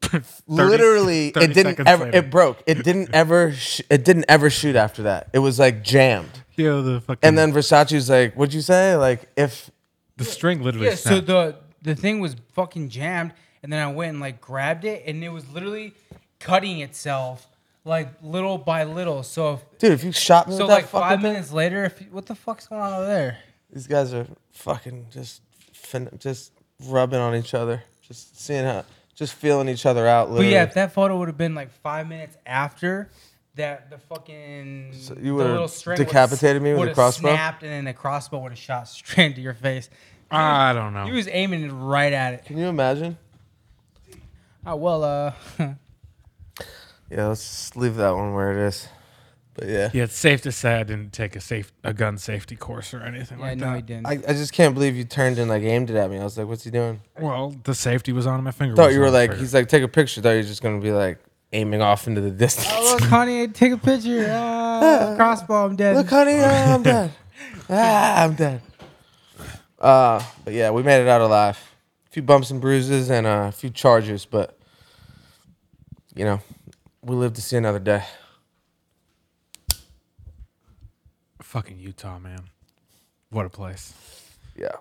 [0.46, 2.04] literally 30 it didn't ever.
[2.06, 2.16] later.
[2.18, 2.62] It broke.
[2.66, 3.52] It didn't ever.
[3.52, 5.28] Sh- it didn't ever shoot after that.
[5.32, 6.30] It was like jammed.
[6.56, 7.20] Yeah, the fucking.
[7.22, 9.70] And then Versace Versace's like, "What'd you say?" Like if
[10.16, 11.26] the string literally Yeah, so snapped.
[11.26, 13.32] the the thing was fucking jammed,
[13.62, 15.94] and then I went and like grabbed it, and it was literally
[16.40, 17.46] cutting itself
[17.84, 19.22] like little by little.
[19.22, 21.84] So if, dude, if you shot me so with like fucking five thing, minutes later,
[21.84, 23.38] if you- what the fuck's going on over there?
[23.72, 25.42] these guys are fucking just,
[25.72, 26.52] fin- just
[26.86, 28.84] rubbing on each other, just seeing how,
[29.16, 30.30] just feeling each other out.
[30.30, 33.10] But yeah, if that photo would have been like five minutes after
[33.56, 37.30] that, the fucking So you the would've little string decapitated me with a would've crossbow?
[37.30, 39.90] snapped, and then the crossbow would have shot straight into your face.
[40.30, 41.06] I don't know.
[41.06, 42.44] He was aiming it right at it.
[42.44, 43.16] Can you imagine?
[44.66, 45.32] Oh well, uh,
[47.10, 48.88] Yeah, let's just leave that one where it is.
[49.56, 52.56] But yeah, yeah, it's safe to say I didn't take a safe a gun safety
[52.56, 53.76] course or anything yeah, like no, that.
[53.76, 54.06] he didn't.
[54.06, 56.18] I, I just can't believe you turned and like aimed it at me.
[56.18, 58.76] I was like, "What's he doing?" Well, the safety was on my finger.
[58.76, 59.40] thought was you were on the like, trigger.
[59.40, 60.20] he's like, take a picture.
[60.20, 61.18] Thought you were just gonna be like
[61.52, 62.68] aiming off into the distance.
[62.70, 64.26] oh look, honey, take a picture.
[64.30, 65.96] Ah, crossbow, I'm dead.
[65.96, 67.12] Look, honey, ah, I'm dead.
[67.70, 68.60] ah, I'm dead.
[69.78, 71.58] Uh, but yeah, we made it out alive.
[72.08, 74.58] A few bumps and bruises and uh, a few charges, but
[76.14, 76.40] you know,
[77.02, 78.02] we live to see another day.
[81.56, 82.50] Fucking Utah, man.
[83.30, 83.94] What a place.
[84.54, 84.76] Yeah,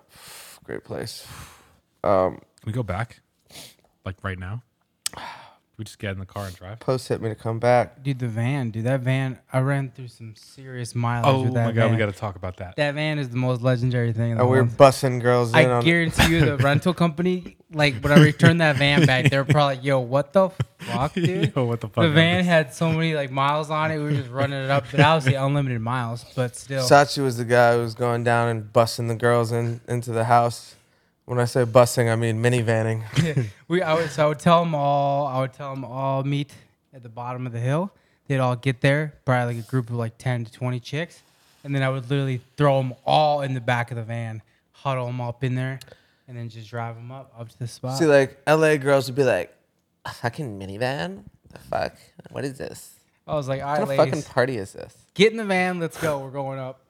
[0.62, 1.26] great place.
[2.04, 3.20] Um, Can we go back?
[4.04, 4.62] Like right now?
[5.78, 6.80] We just get in the car and drive?
[6.80, 8.02] post hit me to come back.
[8.02, 9.38] Dude, the van, dude, that van.
[9.52, 11.92] I ran through some serious mileage Oh with that my god, van.
[11.92, 12.76] we got to talk about that.
[12.76, 14.32] that van is the most legendary thing.
[14.32, 14.76] In the Oh, we were world.
[14.76, 15.84] bussing girls in I on.
[15.84, 19.76] guarantee you, the rental company, like when I returned that van back, they were probably
[19.76, 20.48] like, "Yo, what the
[20.78, 22.04] fuck, dude?" Yo, what the fuck?
[22.04, 22.48] the van happened?
[22.48, 23.98] had so many like miles on it.
[23.98, 26.24] We were just running it up, but obviously unlimited miles.
[26.34, 29.80] But still, Sachi was the guy who was going down and bussing the girls in
[29.88, 30.74] into the house.
[31.26, 33.02] When I say bussing, I mean minivanning.
[33.68, 35.26] we I would so I would tell them all.
[35.26, 36.52] I would tell them all meet
[36.94, 37.90] at the bottom of the hill.
[38.28, 41.22] They'd all get there, probably like a group of like ten to twenty chicks,
[41.64, 44.40] and then I would literally throw them all in the back of the van,
[44.72, 45.80] huddle them up in there,
[46.28, 47.98] and then just drive them up up to the spot.
[47.98, 49.52] See, like LA girls would be like,
[50.04, 51.24] a fucking minivan?
[51.52, 51.96] The fuck?
[52.30, 52.94] What is this?
[53.26, 54.94] I was like, all What right, kind of fucking party is this?
[55.14, 55.80] get in the van.
[55.80, 56.20] Let's go.
[56.20, 56.80] We're going up.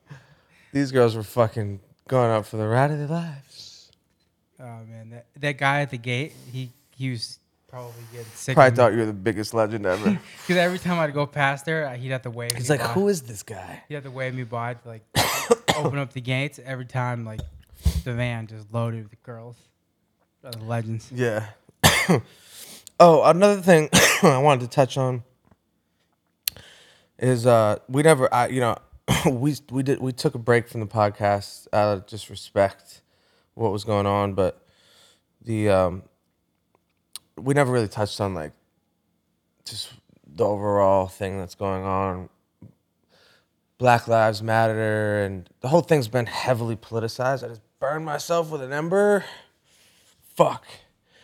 [0.73, 3.46] These girls were fucking going up for the ride of their lives.
[4.59, 7.39] Oh man, that that guy at the gate, he he was
[7.69, 8.55] probably getting sick.
[8.55, 10.11] Probably thought you were the biggest legend ever.
[10.41, 12.53] because every time I'd go past there, he'd have to wave.
[12.53, 12.93] He's me like, by.
[12.93, 13.83] who is this guy?
[13.89, 15.03] He'd have to wave me by to like
[15.77, 17.25] open up the gates every time.
[17.25, 17.41] Like
[18.05, 19.57] the van just loaded with girls.
[20.41, 21.11] The legends.
[21.13, 21.49] Yeah.
[23.01, 23.91] oh, another thing
[24.23, 25.23] I wanted to touch on
[27.19, 28.77] is uh we never I you know
[29.31, 33.03] we we did we took a break from the podcast out of just respect
[33.57, 34.63] what was going on, but
[35.43, 36.03] the um
[37.37, 38.53] we never really touched on like
[39.65, 39.93] just
[40.27, 42.29] the overall thing that's going on.
[43.79, 47.45] Black Lives Matter and the whole thing's been heavily politicized.
[47.45, 49.25] I just burned myself with an ember.
[50.35, 50.67] Fuck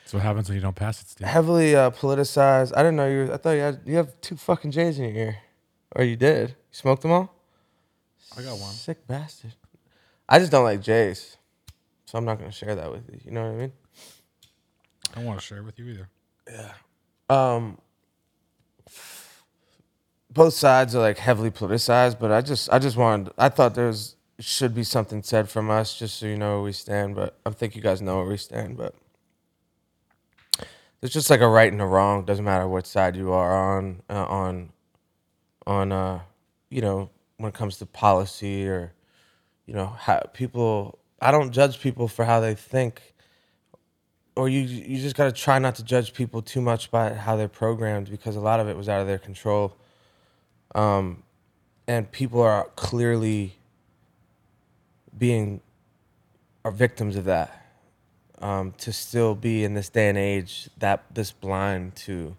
[0.03, 1.29] That's what happens when you don't pass it, Steve.
[1.29, 2.73] heavily uh, politicized.
[2.75, 3.33] I didn't know you.
[3.33, 5.37] I thought you had you have two fucking J's in your ear,
[5.95, 6.51] or you did.
[6.51, 7.35] You smoked them all.
[8.37, 8.73] I got one.
[8.73, 9.55] Sick bastard.
[10.29, 11.37] I just don't like J's,
[12.13, 13.19] so I'm not gonna share that with you.
[13.25, 13.73] You know what I mean?
[15.11, 16.11] I don't want to share it with you either.
[16.47, 16.75] Yeah.
[17.31, 17.79] Um,
[20.31, 23.33] both sides are like heavily politicized, but I just I just wanted.
[23.39, 26.65] I thought there was should be something said from us, just so you know where
[26.65, 27.15] we stand.
[27.15, 28.77] But I think you guys know where we stand.
[28.77, 28.95] But
[31.01, 32.27] it's just like a right and a wrong.
[32.27, 34.71] Doesn't matter what side you are on uh, on
[35.67, 36.21] on uh
[36.69, 37.09] you know
[37.39, 38.93] when it comes to policy or
[39.65, 40.99] you know how people.
[41.23, 43.13] I don't judge people for how they think
[44.35, 47.37] or you you just got to try not to judge people too much by how
[47.37, 49.77] they're programmed because a lot of it was out of their control.
[50.75, 51.23] Um,
[51.87, 53.57] and people are clearly
[55.17, 55.61] being
[56.65, 57.67] are victims of that
[58.41, 62.37] um, to still be in this day and age that this blind to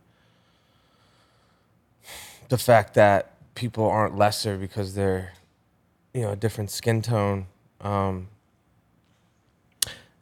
[2.50, 5.34] the fact that people aren't lesser because they're
[6.14, 7.46] you know a different skin tone.
[7.82, 8.30] Um,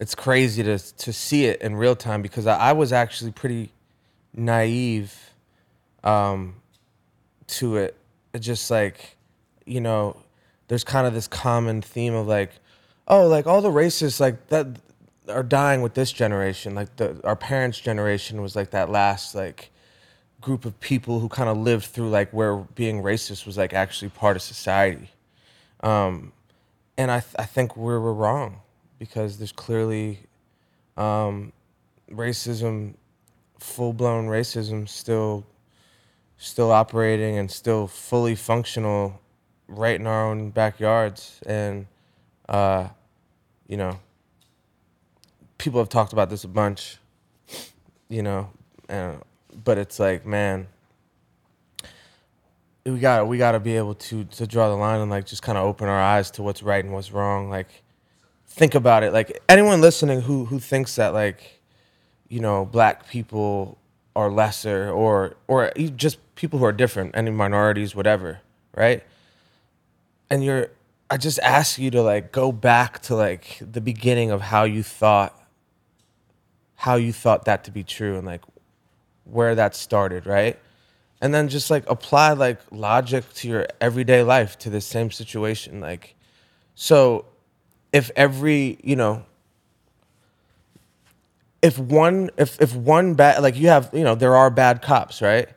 [0.02, 3.72] it's crazy to to see it in real time because I, I was actually pretty
[4.34, 5.16] naive
[6.04, 6.56] um,
[7.48, 7.96] to it.
[8.34, 9.16] It just like,
[9.64, 10.18] you know,
[10.68, 12.52] there's kind of this common theme of like,
[13.08, 14.68] oh, like all the racists like that
[15.30, 16.74] are dying with this generation.
[16.74, 19.70] Like the our parents' generation was like that last like
[20.42, 24.10] group of people who kind of lived through like where being racist was like actually
[24.10, 25.12] part of society.
[25.82, 26.34] Um,
[26.98, 28.62] and I th- I think we were wrong
[29.02, 30.20] because there's clearly
[30.96, 31.52] um,
[32.12, 32.94] racism,
[33.58, 35.44] full blown racism, still
[36.38, 39.20] still operating and still fully functional
[39.68, 41.42] right in our own backyards.
[41.48, 41.88] And
[42.48, 42.90] uh,
[43.68, 44.00] you know,
[45.58, 47.00] people have talked about this a bunch.
[48.08, 48.52] You know,
[48.88, 49.20] and,
[49.64, 50.68] but it's like, man,
[52.86, 55.42] we got we got to be able to to draw the line and like just
[55.42, 57.50] kind of open our eyes to what's right and what's wrong.
[57.50, 57.82] Like,
[58.52, 59.14] think about it.
[59.14, 61.62] Like anyone listening who who thinks that like,
[62.28, 63.78] you know, black people
[64.16, 68.42] are lesser or or just people who are different, any minorities, whatever,
[68.76, 69.04] right?
[70.30, 70.70] And you're,
[71.10, 74.84] I just ask you to like go back to like the beginning of how you
[74.84, 75.38] thought,
[76.76, 78.42] how you thought that to be true, and like
[79.24, 80.60] where that started, right?
[81.22, 85.80] And then just like apply like logic to your everyday life to the same situation.
[85.80, 86.16] Like,
[86.76, 87.26] so
[87.92, 89.26] if every, you know,
[91.62, 95.22] if one if if one bad like you have, you know, there are bad cops,
[95.22, 95.48] right?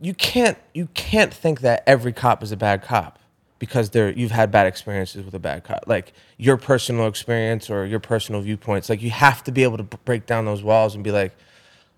[0.00, 3.18] You can't you can't think that every cop is a bad cop
[3.58, 5.84] because they're you've had bad experiences with a bad cop.
[5.86, 8.88] Like your personal experience or your personal viewpoints.
[8.88, 11.32] Like you have to be able to break down those walls and be like,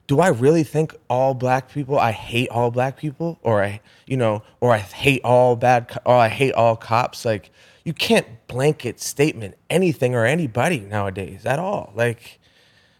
[0.07, 1.99] do I really think all black people?
[1.99, 6.15] I hate all black people, or I, you know, or I hate all bad, or
[6.15, 7.25] I hate all cops.
[7.25, 7.51] Like,
[7.87, 11.93] you can't blanket statement anything or anybody nowadays at all.
[11.95, 12.41] Like,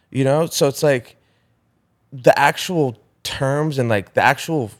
[0.09, 1.17] you know, so it's like
[2.13, 4.71] the actual terms and like the actual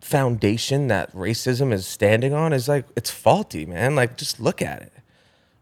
[0.00, 3.96] foundation that racism is standing on is like it's faulty, man.
[3.96, 4.92] Like, just look at it.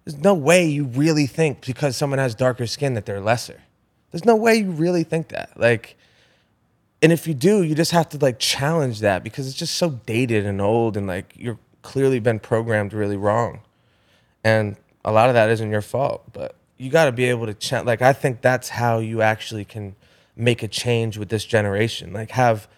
[0.04, 3.62] There's no way you really think because someone has darker skin that they're lesser.
[4.10, 5.58] There's no way you really think that.
[5.58, 5.96] Like,
[7.00, 9.88] and if you do, you just have to like challenge that because it's just so
[10.04, 13.60] dated and old and like you're clearly been programmed really wrong.
[14.44, 17.54] And a lot of that isn't your fault, but you got to be able to
[17.54, 19.96] cha- like I think that's how you actually can
[20.36, 22.12] make a change with this generation.
[22.12, 22.68] Like have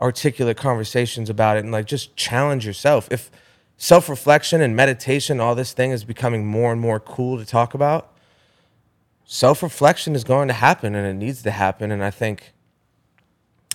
[0.00, 3.08] articulate conversations about it and like just challenge yourself.
[3.10, 3.30] If
[3.76, 8.12] self-reflection and meditation all this thing is becoming more and more cool to talk about,
[9.32, 12.52] self-reflection is going to happen and it needs to happen and i think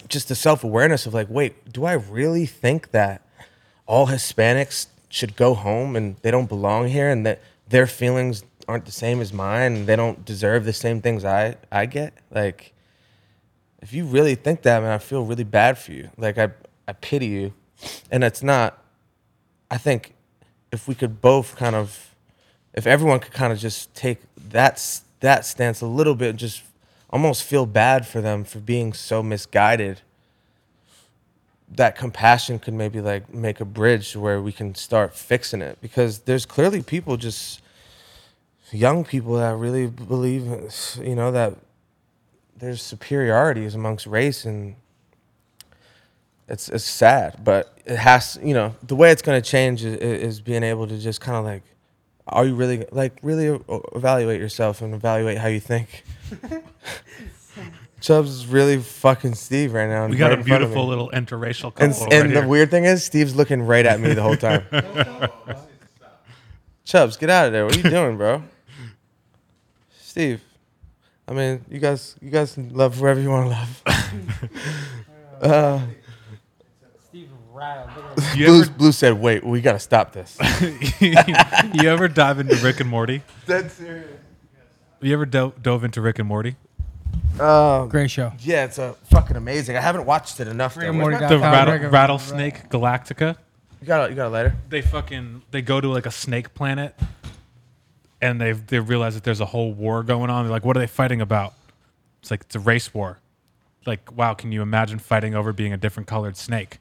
[0.08, 3.26] just the self-awareness of like wait do i really think that
[3.88, 8.86] all hispanics should go home and they don't belong here and that their feelings aren't
[8.86, 12.14] the same as mine and they don't deserve the same things i i get?
[12.32, 12.74] Like
[13.82, 16.10] if you really think that man i feel really bad for you.
[16.18, 16.50] Like i
[16.88, 17.54] i pity you.
[18.12, 18.84] And it's not
[19.72, 20.14] i think
[20.72, 22.16] if we could both kind of
[22.74, 26.64] if everyone could kind of just take that that stance a little bit and just
[27.10, 30.02] almost feel bad for them for being so misguided
[31.70, 35.78] that compassion could maybe like make a bridge where we can start fixing it.
[35.82, 37.62] Because there's clearly people just
[38.72, 40.44] young people that really believe
[41.02, 41.56] you know that
[42.58, 44.76] there's superiorities amongst race and
[46.48, 47.44] it's it's sad.
[47.44, 50.88] But it has you know the way it's going to change is, is being able
[50.88, 51.64] to just kind of like
[52.28, 53.60] are you really like really
[53.94, 56.04] evaluate yourself and evaluate how you think
[58.00, 60.06] Chubbs is really fucking Steve right now.
[60.08, 62.14] We got right a in front of beautiful little interracial And, couple.
[62.14, 64.64] and right the weird thing is, Steve's looking right at me the whole time.
[66.86, 67.66] Chubbs, get out of there.
[67.66, 68.44] What are you doing, bro?
[70.00, 70.42] Steve,
[71.28, 73.84] I mean, you guys, you guys can love whoever you want to love.
[75.42, 75.80] uh,
[77.10, 78.16] Steve rattled.
[78.36, 80.38] Blue, ever, Blue said, "Wait, we got to stop this."
[81.02, 83.22] you ever dive into Rick and Morty?
[83.46, 84.08] That's serious.
[85.02, 86.56] You ever do- dove into Rick and Morty?
[87.40, 88.32] Um, Great show.
[88.40, 89.78] yeah, it's a fucking amazing.
[89.78, 90.76] I haven't watched it enough.
[90.76, 90.90] Rick though.
[90.90, 93.38] and Morty got- The found rattle- Rick and- Rattlestar Ricklactica.
[93.82, 94.56] You got a, you got a lighter?
[94.70, 96.96] They fucking they go to like a snake planet,
[98.22, 100.46] and they they realize that there's a whole war going on.
[100.46, 101.54] They're like, what are they fighting about?
[102.22, 103.20] It's like it's a race war.
[103.86, 106.80] Like, wow, can you imagine fighting over being a different colored snake?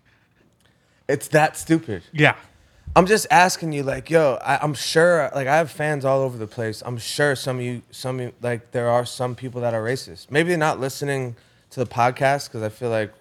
[1.07, 2.03] It's that stupid.
[2.13, 2.35] Yeah,
[2.95, 6.39] I'm just asking you, like, yo, I, I'm sure, like, I have fans all over
[6.39, 6.83] the place.
[6.85, 9.83] I'm sure some of you, some of you, like, there are some people that are
[9.83, 10.31] racist.
[10.31, 11.37] Maybe they're not listening
[11.71, 13.13] to the podcast because I feel like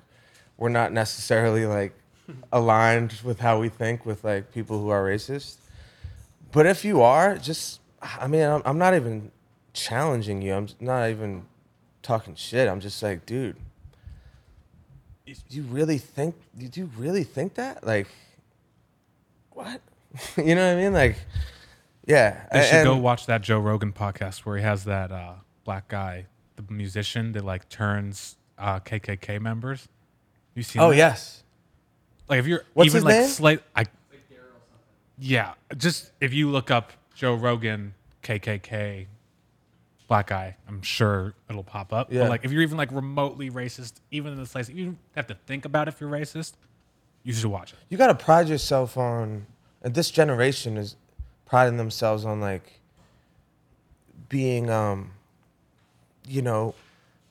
[0.58, 1.94] we're not necessarily like
[2.52, 5.58] aligned with how we think with like people who are racist.
[6.52, 9.32] But if you are, just, I mean, I'm, I'm not even
[9.74, 10.54] challenging you.
[10.54, 11.46] I'm not even
[12.02, 12.70] talking shit.
[12.70, 13.58] I'm just like, dude,
[15.26, 16.36] do you really think?
[16.58, 17.86] Do you really think that?
[17.86, 18.08] Like,
[19.56, 19.82] what?
[20.38, 20.94] you know what I mean?
[20.94, 21.18] Like,
[22.06, 22.46] yeah.
[22.52, 25.34] they should and- go watch that Joe Rogan podcast where he has that uh,
[25.64, 29.88] black guy, the musician that like turns uh, KKK members.
[30.54, 30.82] You seen?
[30.82, 30.98] Oh that?
[30.98, 31.44] yes.
[32.30, 33.28] Like if you're What's even his like name?
[33.28, 33.86] slight, I.
[35.18, 39.08] Yeah, just if you look up Joe Rogan KKK
[40.08, 42.12] black guy, I'm sure it'll pop up.
[42.12, 42.24] Yeah.
[42.24, 45.36] But like if you're even like remotely racist, even in the slice, you have to
[45.46, 46.54] think about if you're racist.
[47.26, 47.80] You should watch it.
[47.90, 49.48] You got to pride yourself on.
[49.82, 50.96] And this generation is
[51.46, 52.80] priding themselves on like
[54.30, 55.12] being, um,
[56.28, 56.76] you know,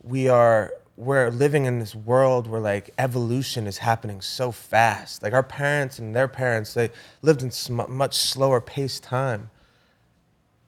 [0.03, 5.22] we are we're living in this world where like evolution is happening so fast.
[5.22, 6.90] Like our parents and their parents, they
[7.22, 9.51] lived in sm- much slower paced time.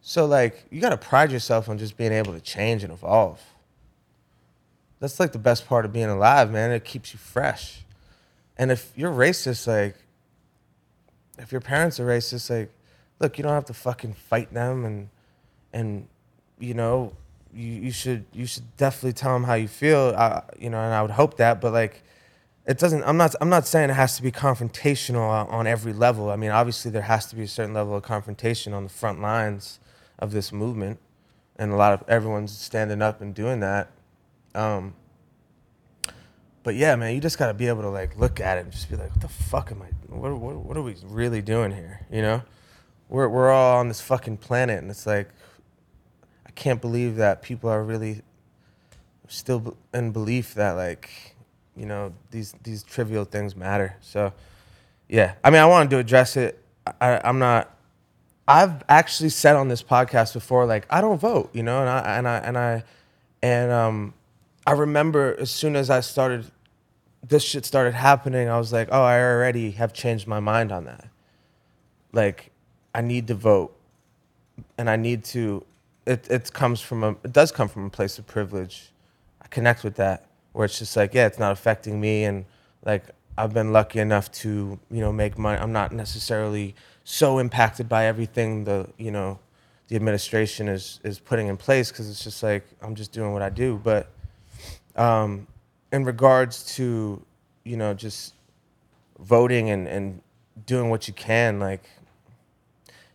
[0.02, 3.42] So like you got to pride yourself on just being able to change and evolve.
[5.00, 6.70] That's like the best part of being alive, man.
[6.70, 7.84] It keeps you fresh.
[8.58, 9.96] And if you're racist, like,
[11.38, 12.70] if your parents are racist, like,
[13.20, 15.08] look, you don't have to fucking fight them, and
[15.72, 16.08] and
[16.58, 17.12] you know,
[17.52, 20.94] you, you should you should definitely tell them how you feel, uh, you know, and
[20.94, 22.02] I would hope that, but like,
[22.66, 23.04] it doesn't.
[23.04, 26.30] I'm not I'm not saying it has to be confrontational on- on every level.
[26.30, 29.20] I mean, obviously there has to be a certain level of confrontation on the front
[29.20, 29.78] lines
[30.18, 30.98] of this movement,
[31.56, 33.90] and a lot of everyone's standing up and doing that.
[34.54, 34.94] Um,
[36.66, 38.90] but yeah, man, you just gotta be able to like look at it and just
[38.90, 39.86] be like, what the fuck am I?
[40.12, 42.04] What what, what are we really doing here?
[42.10, 42.42] You know,
[43.08, 45.28] we're we're all on this fucking planet, and it's like,
[46.44, 48.22] I can't believe that people are really
[49.28, 51.36] still in belief that like,
[51.76, 53.96] you know, these these trivial things matter.
[54.00, 54.32] So,
[55.08, 56.60] yeah, I mean, I wanted to address it.
[57.00, 57.72] I, I'm not.
[58.48, 62.18] I've actually said on this podcast before, like I don't vote, you know, and I
[62.18, 62.84] and I and I
[63.40, 64.14] and um,
[64.66, 66.50] I remember as soon as I started,
[67.28, 68.48] this shit started happening.
[68.48, 71.08] I was like, oh, I already have changed my mind on that.
[72.12, 72.52] Like,
[72.94, 73.76] I need to vote,
[74.78, 75.64] and I need to.
[76.06, 78.92] It it comes from a it does come from a place of privilege.
[79.42, 82.46] I connect with that where it's just like, yeah, it's not affecting me, and
[82.84, 83.04] like
[83.36, 85.60] I've been lucky enough to you know make money.
[85.60, 86.74] I'm not necessarily
[87.04, 89.38] so impacted by everything the you know
[89.88, 93.42] the administration is is putting in place because it's just like I'm just doing what
[93.42, 93.80] I do.
[93.82, 94.10] But
[94.94, 95.46] um,
[95.96, 97.24] in regards to
[97.64, 98.34] you know just
[99.18, 100.22] voting and and
[100.66, 101.82] doing what you can, like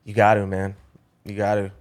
[0.04, 0.76] you got to, man,
[1.24, 1.72] you got to,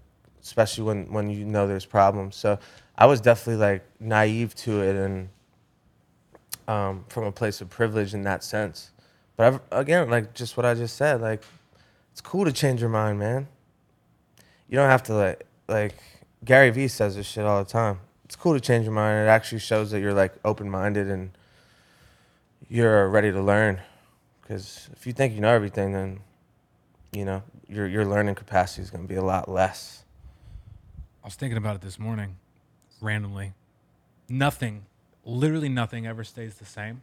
[0.42, 2.36] especially when when you know there's problems.
[2.36, 2.58] So
[2.96, 5.28] I was definitely like naive to it and
[6.68, 8.90] um, from a place of privilege in that sense.
[9.36, 11.42] But I've, again, like just what I just said, like
[12.12, 13.48] it's cool to change your mind, man.
[14.68, 15.94] You don't have to like like
[16.44, 18.00] Gary Vee says this shit all the time.
[18.30, 19.26] It's cool to change your mind.
[19.26, 21.32] It actually shows that you're like open minded and
[22.68, 23.80] you're ready to learn.
[24.40, 26.20] Because if you think you know everything, then
[27.10, 30.04] you know your your learning capacity is going to be a lot less.
[31.24, 32.36] I was thinking about it this morning,
[33.00, 33.54] randomly.
[34.28, 34.86] nothing,
[35.24, 37.02] literally nothing ever stays the same.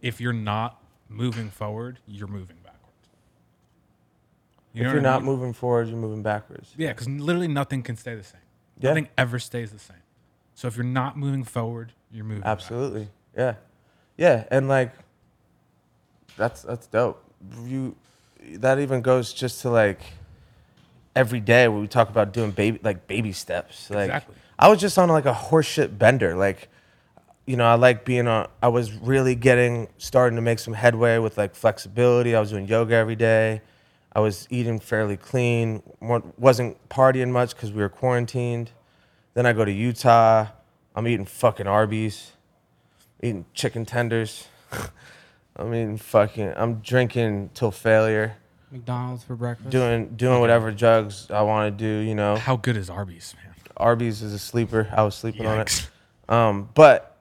[0.00, 3.10] If you're not moving forward, you're moving backwards.
[4.72, 5.32] You if know you're what I not mean?
[5.32, 6.72] moving forward, you're moving backwards.
[6.78, 8.40] Yeah, because literally nothing can stay the same.
[8.80, 8.88] Yeah.
[8.88, 9.98] Nothing ever stays the same.
[10.54, 12.42] So if you're not moving forward, you're moving.
[12.42, 12.62] backwards.
[12.64, 13.08] Absolutely.
[13.36, 13.54] Yeah.
[14.16, 14.92] Yeah, and like
[16.36, 17.22] that's that's dope.
[17.64, 17.96] You
[18.54, 20.00] that even goes just to like
[21.14, 23.90] every day when we talk about doing baby like baby steps.
[23.90, 24.34] Like Exactly.
[24.58, 26.36] I was just on like a horseshit bender.
[26.36, 26.68] Like
[27.46, 31.18] you know, I like being on I was really getting starting to make some headway
[31.18, 32.36] with like flexibility.
[32.36, 33.62] I was doing yoga every day.
[34.14, 35.82] I was eating fairly clean.
[36.00, 38.70] wasn't partying much cuz we were quarantined.
[39.34, 40.46] Then I go to Utah.
[40.94, 42.32] I'm eating fucking Arby's
[43.22, 44.48] eating chicken tenders.
[45.56, 46.52] I'm eating fucking.
[46.56, 48.36] I'm drinking till failure.
[48.70, 49.70] McDonald's for breakfast.
[49.70, 52.06] Doing doing whatever drugs I want to do.
[52.06, 53.54] You know, How good is Arby's, man?
[53.76, 54.88] Arby's is a sleeper.
[54.92, 55.88] I was sleeping on Yikes.
[56.28, 56.32] it.
[56.32, 57.16] Um, but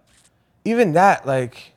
[0.63, 1.73] even that, like,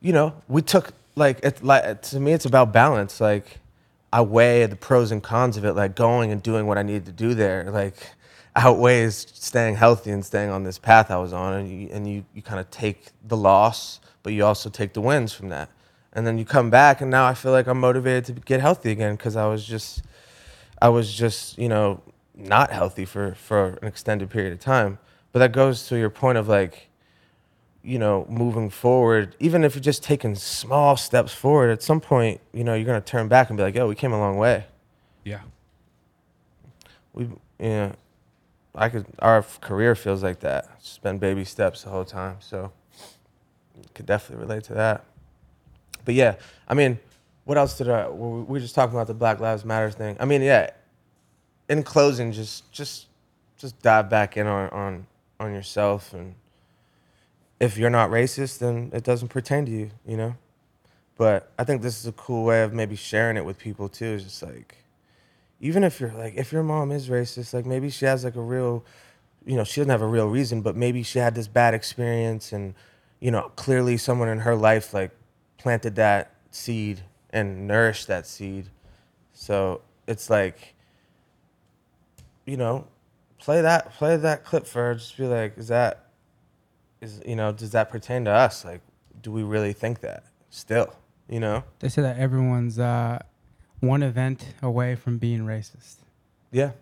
[0.00, 1.62] you know, we took like it.
[1.62, 3.20] Like to me, it's about balance.
[3.20, 3.58] Like,
[4.12, 5.72] I weigh the pros and cons of it.
[5.72, 7.68] Like going and doing what I need to do there.
[7.70, 7.96] Like
[8.58, 11.54] outweighs staying healthy and staying on this path I was on.
[11.54, 15.00] And you and you you kind of take the loss, but you also take the
[15.00, 15.70] wins from that.
[16.12, 18.90] And then you come back, and now I feel like I'm motivated to get healthy
[18.90, 20.02] again because I was just
[20.80, 22.02] I was just, you know,
[22.34, 24.98] not healthy for for an extended period of time.
[25.32, 26.88] But that goes to your point of like,
[27.82, 29.36] you know, moving forward.
[29.38, 33.00] Even if you're just taking small steps forward, at some point, you know, you're gonna
[33.00, 34.66] turn back and be like, "Yo, we came a long way."
[35.24, 35.40] Yeah.
[37.12, 37.28] We,
[37.58, 37.92] know,
[38.78, 39.06] I could.
[39.18, 40.68] Our career feels like that.
[40.78, 42.36] It's just been baby steps the whole time.
[42.40, 42.72] So,
[43.94, 45.04] could definitely relate to that.
[46.04, 46.36] But yeah,
[46.68, 46.98] I mean,
[47.44, 48.08] what else did I?
[48.08, 50.16] We were just talking about the Black Lives Matter thing.
[50.20, 50.70] I mean, yeah.
[51.68, 53.06] In closing, just just
[53.58, 55.06] just dive back in on on
[55.40, 56.34] on yourself, and
[57.60, 59.90] if you're not racist, then it doesn't pertain to you.
[60.06, 60.36] You know.
[61.16, 64.06] But I think this is a cool way of maybe sharing it with people too.
[64.06, 64.76] Is just like
[65.60, 68.40] even if you're like if your mom is racist like maybe she has like a
[68.40, 68.84] real
[69.44, 72.52] you know she doesn't have a real reason but maybe she had this bad experience
[72.52, 72.74] and
[73.20, 75.10] you know clearly someone in her life like
[75.58, 78.70] planted that seed and nourished that seed.
[79.32, 80.74] So it's like
[82.46, 82.86] you know
[83.38, 84.94] play that play that clip for her.
[84.94, 86.06] Just be like is that
[87.00, 88.64] is you know does that pertain to us?
[88.64, 88.80] Like
[89.20, 90.94] do we really think that still
[91.28, 91.64] you know?
[91.80, 93.20] They say that everyone's uh,
[93.80, 95.96] one event away from being racist.
[96.50, 96.72] yeah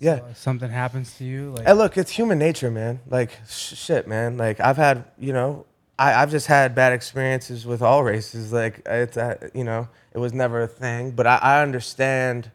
[0.00, 3.00] yeah So if something happens to you, like Hey, look, it's human nature, man.
[3.08, 4.36] Like, sh- shit, man.
[4.36, 5.64] Like, I've had, you know,
[5.98, 8.52] I, I've just had bad experiences with all races.
[8.52, 11.12] Like, it's, uh, you know, it was never a thing.
[11.12, 12.50] But I, I understand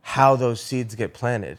[0.00, 1.58] how those seeds get planted.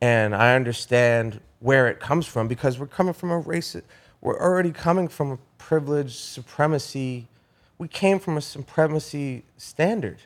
[0.00, 3.76] And I understand where it comes from because we're coming from a race.
[4.20, 7.28] We're already coming from a privileged supremacy.
[7.82, 10.18] We came from a supremacy standard.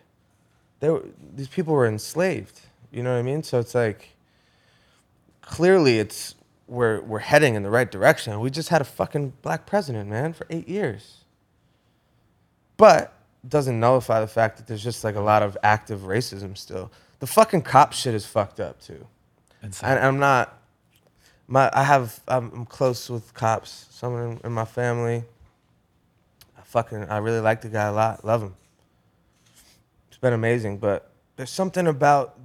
[0.80, 1.00] There,
[1.34, 2.60] these people were enslaved.
[2.90, 3.42] You know what I mean?
[3.42, 4.14] So it's like,
[5.40, 6.34] clearly it's
[6.66, 8.38] we're we're heading in the right direction.
[8.40, 11.24] We just had a fucking black president, man, for eight years.
[12.76, 13.14] But
[13.48, 16.92] doesn't nullify the fact that there's just like a lot of active racism still.
[17.20, 19.06] The fucking cop shit is fucked up too.
[19.62, 19.92] Insane.
[19.92, 20.60] And I'm not
[21.48, 23.86] my I have I'm, I'm close with cops.
[23.88, 25.24] Someone in, in my family.
[26.66, 28.24] Fucking I really like the guy a lot.
[28.24, 28.54] Love him.
[30.08, 32.38] It's been amazing, but there's something about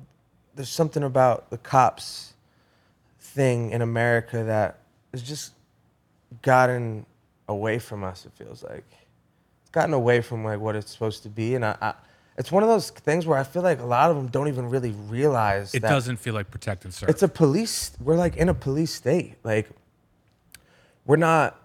[0.56, 2.34] there's something about the cops
[3.20, 4.80] thing in America that
[5.12, 5.54] has just
[6.42, 7.06] gotten
[7.48, 8.26] away from us.
[8.26, 8.86] It feels like
[9.62, 11.94] it's gotten away from like what it's supposed to be, and I, I
[12.38, 14.70] it's one of those things where I feel like a lot of them don't even
[14.70, 17.10] really realize it doesn't feel like protect and serve.
[17.10, 17.92] it's a police.
[18.00, 19.36] We're like in a police state.
[19.44, 19.70] Like
[21.06, 21.58] we're not.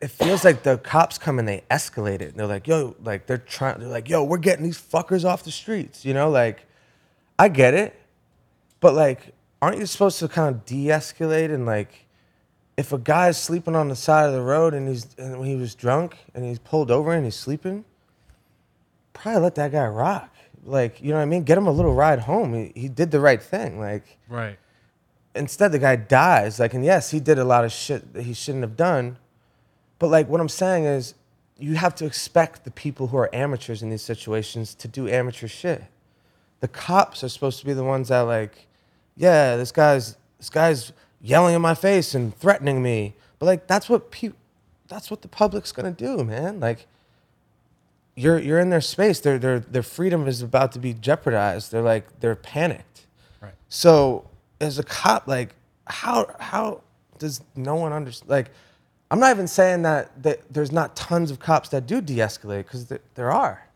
[0.00, 2.30] It feels like the cops come and they escalate it.
[2.30, 3.80] And they're like, yo, like they're trying.
[3.80, 6.04] They're like, yo, we're getting these fuckers off the streets.
[6.04, 6.66] You know, like
[7.38, 7.98] I get it,
[8.80, 12.06] but like, aren't you supposed to kind of de-escalate and like,
[12.76, 15.74] if a guy's sleeping on the side of the road and he's and he was
[15.74, 17.84] drunk and he's pulled over and he's sleeping,
[19.14, 20.34] probably let that guy rock.
[20.62, 21.44] Like, you know what I mean?
[21.44, 22.52] Get him a little ride home.
[22.52, 23.80] He, he did the right thing.
[23.80, 24.58] Like, right.
[25.34, 28.34] instead the guy dies like and yes he did a lot of shit that he
[28.34, 29.16] shouldn't have done
[29.98, 31.14] but like what i'm saying is
[31.58, 35.48] you have to expect the people who are amateurs in these situations to do amateur
[35.48, 35.84] shit.
[36.60, 38.66] The cops are supposed to be the ones that like
[39.16, 43.14] yeah this guy's this guy's yelling in my face and threatening me.
[43.38, 44.38] But like that's what people
[44.88, 46.60] that's what the public's gonna do man.
[46.60, 46.86] Like
[48.14, 49.20] you're you're in their space.
[49.20, 51.72] Their their their freedom is about to be jeopardized.
[51.72, 53.06] They're like they're panicked.
[53.40, 53.52] Right.
[53.68, 54.28] so
[54.60, 55.54] as a cop, like
[55.86, 56.82] how how
[57.18, 58.30] does no one understand?
[58.30, 58.50] Like,
[59.10, 62.86] I'm not even saying that, that there's not tons of cops that do de-escalate because
[62.86, 63.66] there, there are.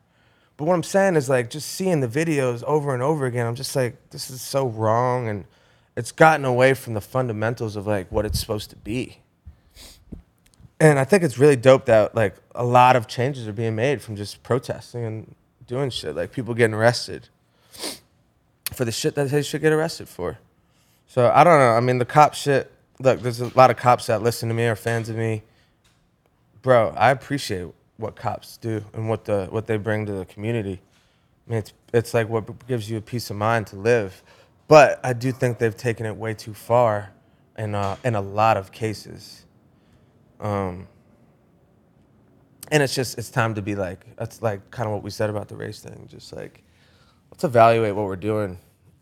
[0.57, 3.55] But what I'm saying is like just seeing the videos over and over again, I'm
[3.55, 5.45] just like, this is so wrong, and
[5.97, 9.19] it's gotten away from the fundamentals of like what it's supposed to be.
[10.81, 14.03] And I think it's really dope that like a lot of changes are being made
[14.03, 15.35] from just protesting and
[15.67, 17.29] doing shit, like people getting arrested
[18.73, 20.39] for the shit that they should get arrested for.
[21.07, 21.73] So I don't know.
[21.73, 22.73] I mean, the cop shit.
[23.01, 25.43] Look, there's a lot of cops that listen to me, or fans of me.
[26.61, 30.81] Bro, I appreciate what cops do and what the what they bring to the community.
[31.47, 34.23] I mean, it's it's like what gives you a peace of mind to live.
[34.69, 37.11] But I do think they've taken it way too far,
[37.57, 39.47] in uh, in a lot of cases.
[40.39, 40.87] Um,
[42.71, 45.31] and it's just it's time to be like that's like kind of what we said
[45.31, 46.07] about the race thing.
[46.07, 46.63] Just like
[47.31, 48.59] let's evaluate what we're doing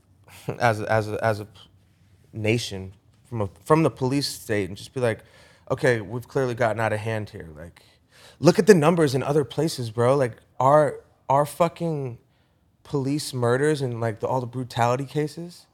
[0.60, 1.48] as as a, as a
[2.32, 2.92] nation
[3.28, 5.20] from a, from the police state and just be like,
[5.70, 7.48] okay, we've clearly gotten out of hand here.
[7.56, 7.82] Like,
[8.40, 10.16] look at the numbers in other places, bro.
[10.16, 12.18] Like our our fucking
[12.84, 15.66] police murders and like the, all the brutality cases,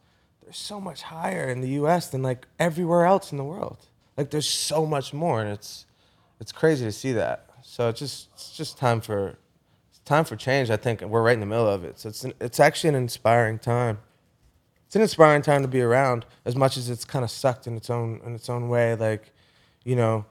[0.42, 2.08] they're so much higher in the U.S.
[2.08, 3.86] than like everywhere else in the world.
[4.16, 5.86] Like there's so much more, and it's
[6.40, 7.46] it's crazy to see that.
[7.62, 9.38] So it's just it's just time for
[9.90, 10.70] it's time for change.
[10.70, 11.98] I think we're right in the middle of it.
[11.98, 13.98] So it's an, it's actually an inspiring time.
[14.94, 17.76] It's an inspiring time to be around, as much as it's kind of sucked in
[17.76, 18.94] its own in its own way.
[18.94, 19.32] Like,
[19.82, 20.24] you know,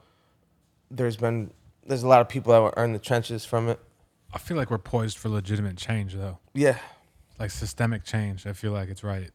[0.89, 1.51] there's been
[1.86, 3.78] there's a lot of people that are in the trenches from it.
[4.34, 6.38] I feel like we're poised for legitimate change, though.
[6.53, 6.78] Yeah,
[7.38, 8.47] Like systemic change.
[8.47, 9.30] I feel like it's right.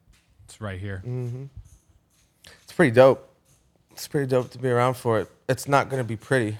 [0.46, 1.02] It's right here.
[1.06, 1.44] Mm-hmm.
[2.62, 3.30] it's pretty dope.
[3.90, 5.30] It's pretty dope to be around for it.
[5.46, 6.56] It's not gonna be pretty,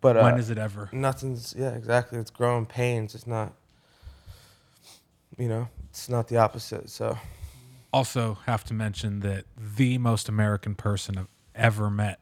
[0.00, 0.88] but uh, when is it ever?
[0.90, 2.18] nothing's yeah exactly.
[2.18, 3.14] It's growing pains.
[3.14, 3.52] It's not.
[5.36, 6.88] You know, it's not the opposite.
[6.90, 7.18] So
[7.92, 9.44] Also, have to mention that
[9.76, 12.20] the most American person I've ever met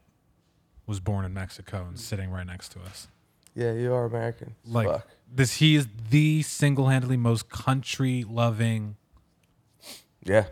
[0.87, 3.07] was born in Mexico and sitting right next to us.
[3.55, 4.55] yeah, you are American.
[4.65, 5.07] Like fuck.
[5.33, 8.95] this, he is the single-handedly most country-loving.
[10.23, 10.45] yeah.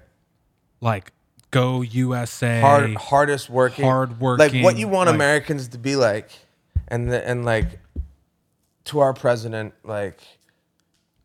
[0.80, 1.11] Like,
[1.49, 2.61] go USA.
[2.61, 4.53] hard, hardest working, hard working.
[4.61, 6.30] Like what you want like- Americans to be like,
[6.88, 7.80] and the, and like
[8.86, 10.20] to our president, like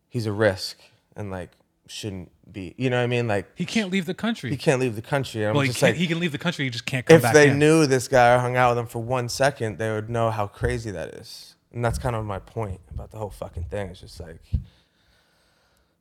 [0.09, 0.79] he's a risk
[1.15, 1.51] and like
[1.93, 2.73] shouldn't be.
[2.77, 3.27] You know what I mean?
[3.27, 4.49] Like He can't leave the country.
[4.49, 5.45] he can't leave the country.
[5.45, 6.65] I'm well, he, just can't, like, he can leave the country.
[6.65, 7.59] He just can't come if back If they in.
[7.59, 10.47] knew this guy or hung out with him for one second, they would know how
[10.47, 11.55] crazy that is.
[11.71, 13.89] And that's kind of my point about the whole fucking thing.
[13.89, 14.41] It's just like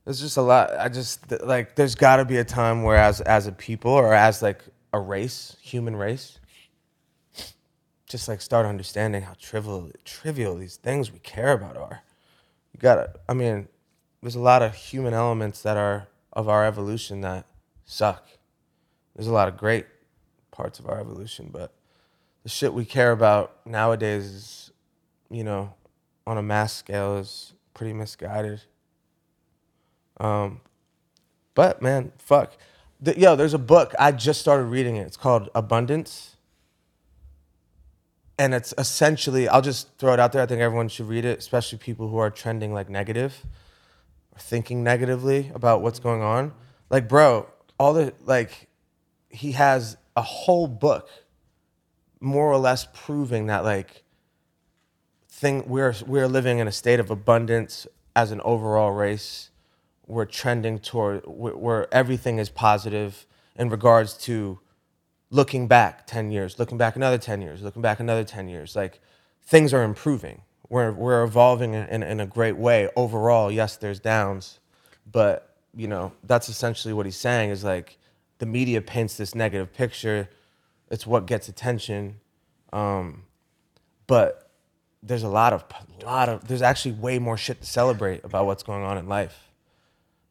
[0.04, 0.70] there's just a lot.
[0.78, 4.12] I just like there's got to be a time where as as a people or
[4.12, 4.62] as like
[4.92, 6.38] a race, human race,
[8.06, 12.02] just like start understanding how trivial trivial these things we care about are.
[12.74, 13.14] You gotta.
[13.28, 13.68] I mean,
[14.22, 17.44] there's a lot of human elements that are of our evolution that
[17.84, 18.26] suck.
[19.14, 19.86] There's a lot of great
[20.52, 21.72] parts of our evolution, but
[22.44, 24.70] the shit we care about nowadays is,
[25.28, 25.74] you know,
[26.26, 28.62] on a mass scale is pretty misguided.
[30.18, 30.60] Um,
[31.54, 32.56] but man, fuck.
[33.00, 35.02] The, yo, there's a book I just started reading it.
[35.02, 36.36] It's called Abundance,
[38.38, 40.42] and it's essentially I'll just throw it out there.
[40.42, 43.44] I think everyone should read it, especially people who are trending like negative
[44.34, 46.52] or thinking negatively about what's going on.
[46.90, 48.68] Like, bro, all the like,
[49.28, 51.08] he has a whole book,
[52.20, 54.04] more or less proving that like,
[55.28, 59.50] thing we're we're living in a state of abundance as an overall race.
[60.06, 64.60] We're trending toward where, where everything is positive in regards to
[65.30, 68.76] looking back 10 years, looking back another 10 years, looking back another 10 years.
[68.76, 69.00] Like
[69.42, 70.42] things are improving.
[70.72, 73.52] We're, we're evolving in, in, a great way overall.
[73.52, 74.58] Yes, there's downs,
[75.04, 77.98] but you know, that's essentially what he's saying is like
[78.38, 80.30] the media paints this negative picture.
[80.90, 82.20] It's what gets attention.
[82.72, 83.24] Um,
[84.06, 84.50] but
[85.02, 85.62] there's a lot of,
[86.06, 89.50] lot of, there's actually way more shit to celebrate about what's going on in life.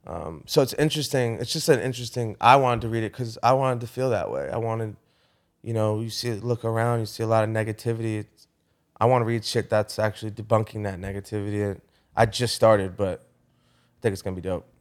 [0.07, 1.35] Um, so it's interesting.
[1.35, 2.35] It's just an interesting.
[2.41, 4.49] I wanted to read it because I wanted to feel that way.
[4.51, 4.95] I wanted,
[5.61, 8.21] you know, you see, look around, you see a lot of negativity.
[8.21, 8.47] It's,
[9.01, 11.71] I want to read shit that's actually debunking that negativity.
[11.71, 11.81] And
[12.15, 14.71] I just started, but I think it's gonna be dope.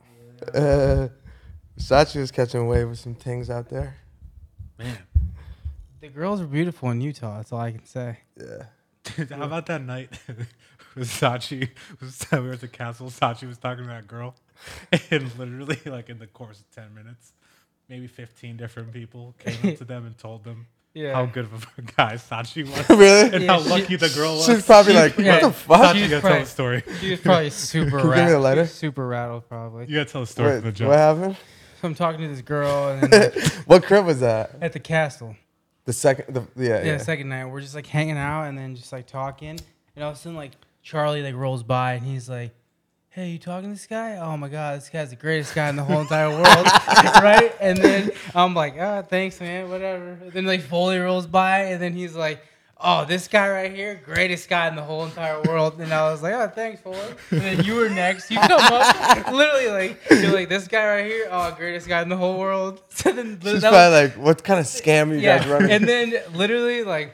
[0.54, 1.08] Uh,
[1.78, 3.96] Versace was catching wave with some things out there.
[4.78, 4.98] Man,
[6.02, 7.38] The girls are beautiful in Utah.
[7.38, 8.18] That's all I can say.
[8.38, 8.64] Yeah.
[9.04, 10.10] Dude, how about that night?
[10.94, 13.06] Versace was we were at the castle.
[13.08, 14.34] Versace was talking to that girl,
[15.10, 17.32] and literally, like in the course of ten minutes,
[17.88, 21.14] maybe fifteen different people came up to them and told them Yeah.
[21.14, 23.32] how good of a guy Sachi was, really?
[23.32, 24.46] and Yeah, how she- lucky the girl was.
[24.46, 25.94] She's probably like, yeah, what the fuck?
[25.94, 26.82] you she's gotta tell the story.
[27.00, 28.42] She was probably super Can you give me a rattled.
[28.42, 28.66] letter?
[28.66, 29.86] Super rattled, probably.
[29.86, 30.92] You gotta tell the story Wait, from the what jump.
[30.92, 31.36] happened?
[31.80, 34.50] So I'm talking to this girl and then like, What crib was that?
[34.60, 35.36] at the castle.
[35.84, 36.96] The second, the, yeah, Yeah, yeah.
[36.98, 39.58] the second night we're just like hanging out and then just like talking,
[39.96, 40.52] and all of a sudden like
[40.82, 42.52] Charlie like rolls by and he's like,
[43.10, 44.16] "Hey, you talking to this guy?
[44.16, 46.44] Oh my god, this guy's the greatest guy in the whole entire world,
[47.22, 51.64] right?" And then I'm like, "Ah, thanks, man, whatever." And then like Foley rolls by
[51.64, 52.44] and then he's like.
[52.82, 55.78] Oh, this guy right here, greatest guy in the whole entire world.
[55.82, 56.96] And I was like, oh, thanks, Foley.
[57.30, 58.30] And then you were next.
[58.30, 62.08] You come up, literally like, you're like, this guy right here, oh, greatest guy in
[62.08, 62.80] the whole world.
[62.88, 65.70] So then She's that was- probably like, what kind of scam are you guys running?
[65.70, 67.12] and then literally like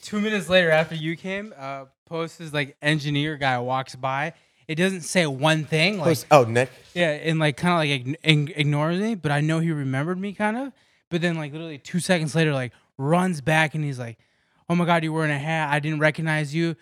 [0.00, 4.34] two minutes later after you came, uh, Post's like engineer guy walks by.
[4.70, 6.70] It doesn't say one thing, like oh, Nick.
[6.94, 10.32] yeah, and like kind of like ign- ignores me, but I know he remembered me
[10.32, 10.72] kind of.
[11.08, 14.16] But then like literally two seconds later, like runs back and he's like,
[14.68, 15.72] "Oh my god, you're wearing a hat.
[15.72, 16.76] I didn't recognize you."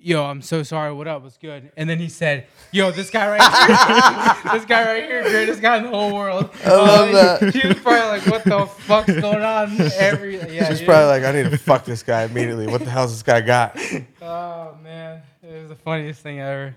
[0.00, 0.92] Yo, I'm so sorry.
[0.92, 1.22] What up?
[1.22, 1.70] What's good?
[1.76, 5.76] And then he said, "Yo, this guy right here, this guy right here, greatest guy
[5.76, 7.54] in the whole world." I love that.
[7.54, 11.40] He was probably like, "What the fuck's going on?" Every yeah, She's probably like, I
[11.40, 12.66] need to fuck this guy immediately.
[12.66, 13.78] What the hell's this guy got?
[14.20, 16.74] Oh man, it was the funniest thing ever.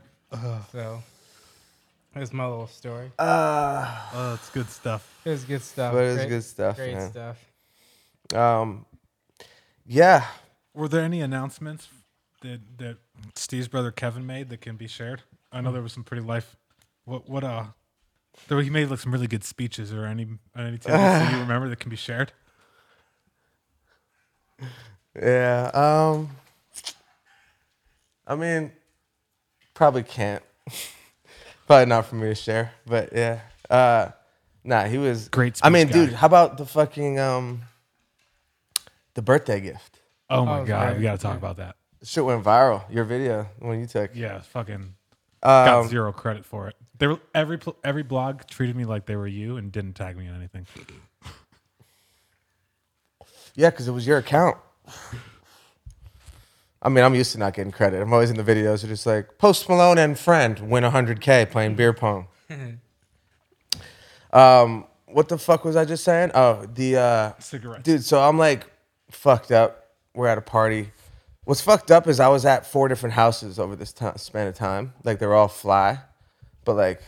[0.71, 1.03] So,
[2.13, 3.11] that's my little story.
[3.19, 5.19] Uh, Oh, it's good stuff.
[5.25, 5.93] It was good stuff.
[5.93, 7.11] but it's Great- good stuff, Great man.
[7.11, 7.37] stuff.
[8.33, 8.85] Um,
[9.85, 10.25] yeah.
[10.73, 11.89] Were there any announcements
[12.41, 12.97] that that
[13.35, 15.21] Steve's brother Kevin made that can be shared?
[15.51, 16.55] I know there was some pretty life.
[17.03, 17.65] What what uh,
[18.47, 21.67] there he made like some really good speeches or any any tidbits that you remember
[21.67, 22.31] that can be shared.
[25.19, 25.71] Yeah.
[25.73, 26.29] Um,
[28.25, 28.71] I mean,
[29.81, 30.43] probably can't.
[31.65, 33.39] probably not for me to share, but yeah.
[33.67, 34.11] Uh,
[34.63, 35.93] nah, he was Great I mean, guy.
[35.93, 37.63] dude, how about the fucking um,
[39.15, 39.97] the birthday gift?
[40.29, 40.97] Oh my Oh, god, right.
[40.97, 41.37] we got to talk Yeah.
[41.37, 41.77] about that.
[42.03, 42.83] Shit went viral.
[42.93, 44.11] Your video when you took.
[44.13, 44.93] Yeah, fucking
[45.41, 46.75] got Um, zero credit for it.
[46.99, 50.15] They were every pl- every blog treated me like they were you and didn't tag
[50.15, 50.67] me in anything.
[53.55, 54.57] yeah, because it was your account.
[56.81, 58.01] I mean, I'm used to not getting credit.
[58.01, 58.83] I'm always in the videos.
[58.83, 62.27] Are just like Post Malone and friend win 100k playing beer pong.
[64.33, 66.31] um, what the fuck was I just saying?
[66.33, 67.83] Oh, the uh, Cigarettes.
[67.83, 68.03] dude.
[68.03, 68.65] So I'm like
[69.11, 69.89] fucked up.
[70.15, 70.91] We're at a party.
[71.43, 74.55] What's fucked up is I was at four different houses over this time, span of
[74.55, 74.93] time.
[75.03, 75.99] Like they were all fly,
[76.65, 77.01] but like,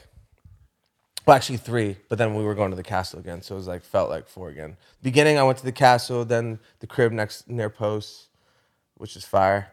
[1.26, 1.98] well, actually three.
[2.10, 4.28] But then we were going to the castle again, so it was like felt like
[4.28, 4.78] four again.
[5.02, 8.28] Beginning, I went to the castle, then the crib next near Post,
[9.04, 9.68] which is fire.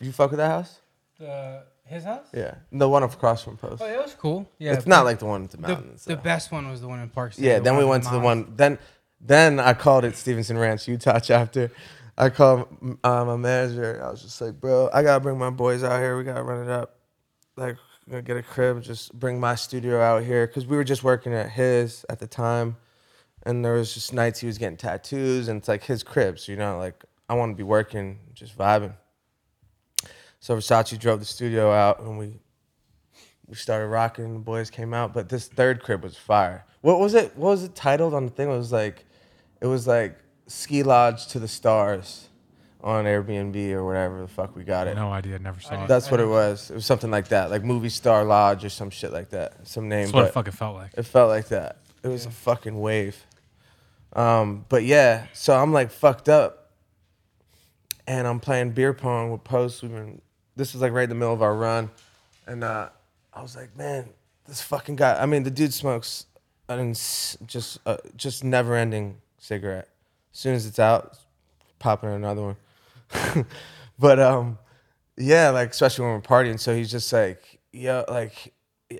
[0.00, 0.80] You fuck with that house?
[1.18, 2.24] The his house?
[2.32, 3.82] Yeah, the one across from Post.
[3.82, 4.48] Oh, it was cool.
[4.58, 6.06] Yeah, it's not like the one at the the, mountains.
[6.06, 6.22] the though.
[6.22, 7.46] best one was the one in Park City.
[7.46, 8.54] Yeah, the then we went to the one.
[8.56, 8.78] Then,
[9.20, 11.70] then I called it Stevenson Ranch, Utah chapter.
[12.16, 12.66] I called
[13.04, 14.02] uh, my manager.
[14.02, 16.16] I was just like, bro, I gotta bring my boys out here.
[16.16, 16.96] We gotta run it up.
[17.56, 17.76] Like,
[18.08, 18.82] gonna get a crib.
[18.82, 22.26] Just bring my studio out here because we were just working at his at the
[22.26, 22.76] time,
[23.42, 26.38] and there was just nights he was getting tattoos, and it's like his crib.
[26.38, 28.94] So you know, like I want to be working, just vibing.
[30.40, 32.34] So Versace drove the studio out, and we
[33.46, 34.32] we started rocking.
[34.34, 36.64] The boys came out, but this third crib was fire.
[36.80, 37.36] What was it?
[37.36, 38.50] What was it titled on the thing?
[38.50, 39.04] It was like,
[39.60, 42.28] it was like ski lodge to the stars
[42.82, 44.94] on Airbnb or whatever the fuck we got it.
[44.94, 45.38] No idea.
[45.38, 45.88] Never saw it.
[45.88, 46.70] That's what it was.
[46.70, 49.88] It was something like that, like movie star lodge or some shit like that, some
[49.88, 50.02] name.
[50.02, 50.90] That's what it but fucking felt like.
[50.94, 51.78] it felt like that.
[52.02, 53.24] It was a fucking wave.
[54.12, 56.63] Um, but yeah, so I'm like fucked up,
[58.06, 59.82] and I'm playing beer pong with Post.
[59.82, 60.20] We've been.
[60.56, 61.90] This was like right in the middle of our run,
[62.46, 62.88] and uh,
[63.32, 64.08] I was like, man,
[64.46, 65.20] this fucking guy.
[65.20, 66.26] I mean, the dude smokes
[66.68, 69.88] an ins- just uh, just never ending cigarette.
[70.32, 71.18] As soon as it's out,
[71.78, 73.46] popping another one.
[73.98, 74.58] but um,
[75.16, 76.58] yeah, like especially when we're partying.
[76.58, 78.52] So he's just like, yeah, like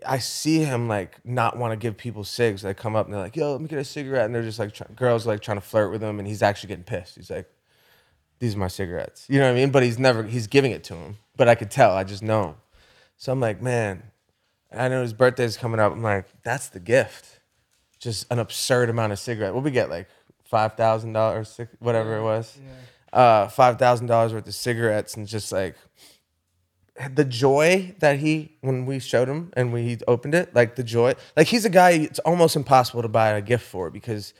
[0.07, 2.63] I see him like not want to give people cigs.
[2.63, 4.59] They come up and they're like, "Yo, let me get a cigarette," and they're just
[4.59, 7.17] like try- girls like trying to flirt with him, and he's actually getting pissed.
[7.17, 7.51] He's like,
[8.39, 9.71] "These are my cigarettes," you know what I mean?
[9.71, 11.17] But he's never he's giving it to him.
[11.37, 11.93] But I could tell.
[11.93, 12.57] I just know.
[13.17, 14.03] So I'm like, man,
[14.73, 15.93] I know his birthday's coming up.
[15.93, 17.41] I'm like, that's the gift.
[17.99, 19.55] Just an absurd amount of cigarette.
[19.55, 20.09] What we get like
[20.45, 22.59] five thousand dollars, whatever it was
[23.15, 25.77] uh, five thousand dollars worth of cigarettes and just like
[27.15, 31.15] the joy that he when we showed him and we opened it, like the joy,
[31.37, 34.35] like he's a guy it's almost impossible to buy a gift for because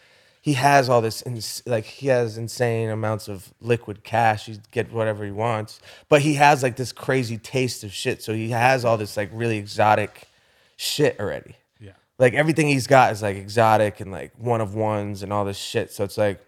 [0.45, 4.45] he has all this ins- like he has insane amounts of liquid cash.
[4.45, 5.81] He get whatever he wants,
[6.11, 8.23] but he has like this crazy taste of shit.
[8.23, 10.29] So he has all this like really exotic
[10.77, 11.93] shit already Yeah.
[12.19, 15.57] like everything he's got is like exotic and like one of ones and all this
[15.57, 15.91] shit.
[15.91, 16.45] So it's like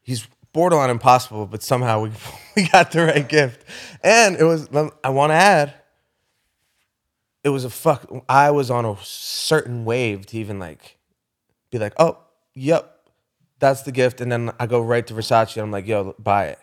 [0.00, 2.12] he's borderline impossible, but somehow we
[2.56, 3.62] we got the right gift.
[4.02, 4.70] And it was
[5.04, 5.74] I want to add
[7.42, 8.10] it was a fuck.
[8.26, 10.96] I was on a certain wave to even like
[11.70, 12.16] be like, oh,
[12.54, 13.08] yep,
[13.58, 15.56] that's the gift, and then I go right to Versace.
[15.56, 16.58] And I'm like, yo, buy it,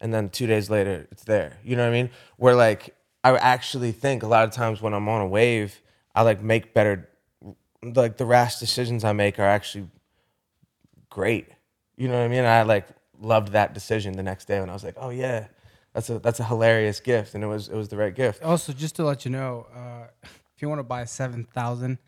[0.00, 1.58] and then two days later, it's there.
[1.64, 2.10] You know what I mean?
[2.36, 5.80] Where like I actually think a lot of times when I'm on a wave,
[6.14, 7.08] I like make better.
[7.82, 9.88] Like the rash decisions I make are actually
[11.08, 11.48] great.
[11.96, 12.44] You know what I mean?
[12.44, 12.86] I like
[13.20, 15.48] loved that decision the next day when I was like, oh yeah,
[15.92, 18.42] that's a that's a hilarious gift, and it was it was the right gift.
[18.42, 21.98] Also, just to let you know, uh, if you want to buy seven thousand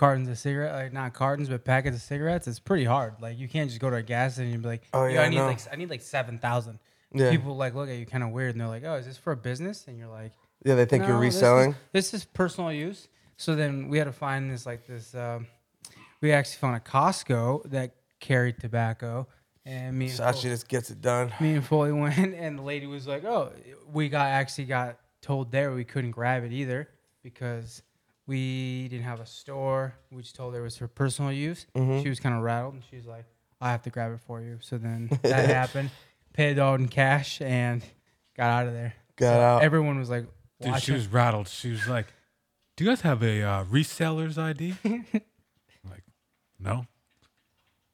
[0.00, 3.14] cartons of cigarette, like not cartons but packets of cigarettes, it's pretty hard.
[3.20, 5.24] Like you can't just go to a gas station and be like, Oh, yeah, I
[5.26, 5.46] I need know.
[5.46, 6.78] like I need like seven thousand.
[7.12, 7.30] Yeah.
[7.30, 9.32] People like look at you kind of weird, and they're like, "Oh, is this for
[9.32, 10.32] a business?" And you're like,
[10.64, 11.74] Yeah, they think you're "No, this is- reselling.
[11.92, 13.08] This is, personal use.
[13.36, 15.12] So then we had to find this like this.
[15.14, 15.46] Um,
[16.20, 19.26] we actually found a Costco that carried tobacco,
[19.66, 21.32] and me and Sachi Fo- just gets it done.
[21.40, 23.52] me and Foley went, and the lady was like, "Oh,
[23.92, 26.88] we got actually got told there we couldn't grab it either
[27.24, 27.82] because
[28.30, 29.94] we didn't have a store.
[30.10, 31.66] We just told her it was for personal use.
[31.76, 32.02] Mm-hmm.
[32.02, 33.24] She was kind of rattled, and she was like,
[33.60, 35.90] "I have to grab it for you." So then that happened.
[36.32, 37.82] Paid it all in cash and
[38.36, 38.94] got out of there.
[39.16, 39.62] Got So out.
[39.64, 40.24] Everyone was like,
[40.60, 40.94] Dude, she watching.
[40.94, 41.48] was rattled.
[41.48, 42.06] She was like,
[42.76, 44.74] "Do you guys have a uh, reseller's ID?"
[45.90, 46.04] Like,
[46.60, 46.86] no,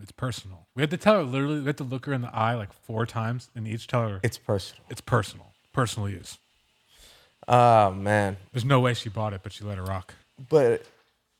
[0.02, 0.66] it's personal.
[0.74, 1.60] We had to tell her literally.
[1.60, 4.20] We had to look her in the eye like four times, and each tell her
[4.22, 4.84] It's personal.
[4.90, 6.38] it's personal, personal use.
[7.48, 10.14] Oh man, There's no way she bought it, but she let it rock.
[10.48, 10.82] But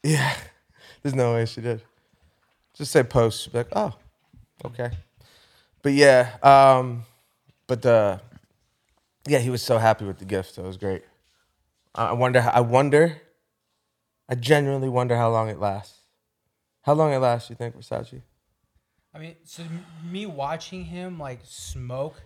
[0.02, 0.34] yeah,
[1.02, 1.82] there's no way she did.
[2.74, 3.42] Just say post.
[3.42, 3.94] She'd be like, oh,
[4.64, 4.90] okay.
[5.82, 7.04] But yeah, um,
[7.66, 8.20] but the
[9.26, 10.54] yeah, he was so happy with the gift.
[10.54, 11.02] So it was great.
[11.94, 12.48] I wonder.
[12.52, 13.22] I wonder.
[14.28, 15.98] I genuinely wonder how long it lasts.
[16.82, 17.50] How long it lasts?
[17.50, 18.22] You think Versace?
[19.14, 19.62] I mean, so
[20.08, 22.20] me watching him like smoke,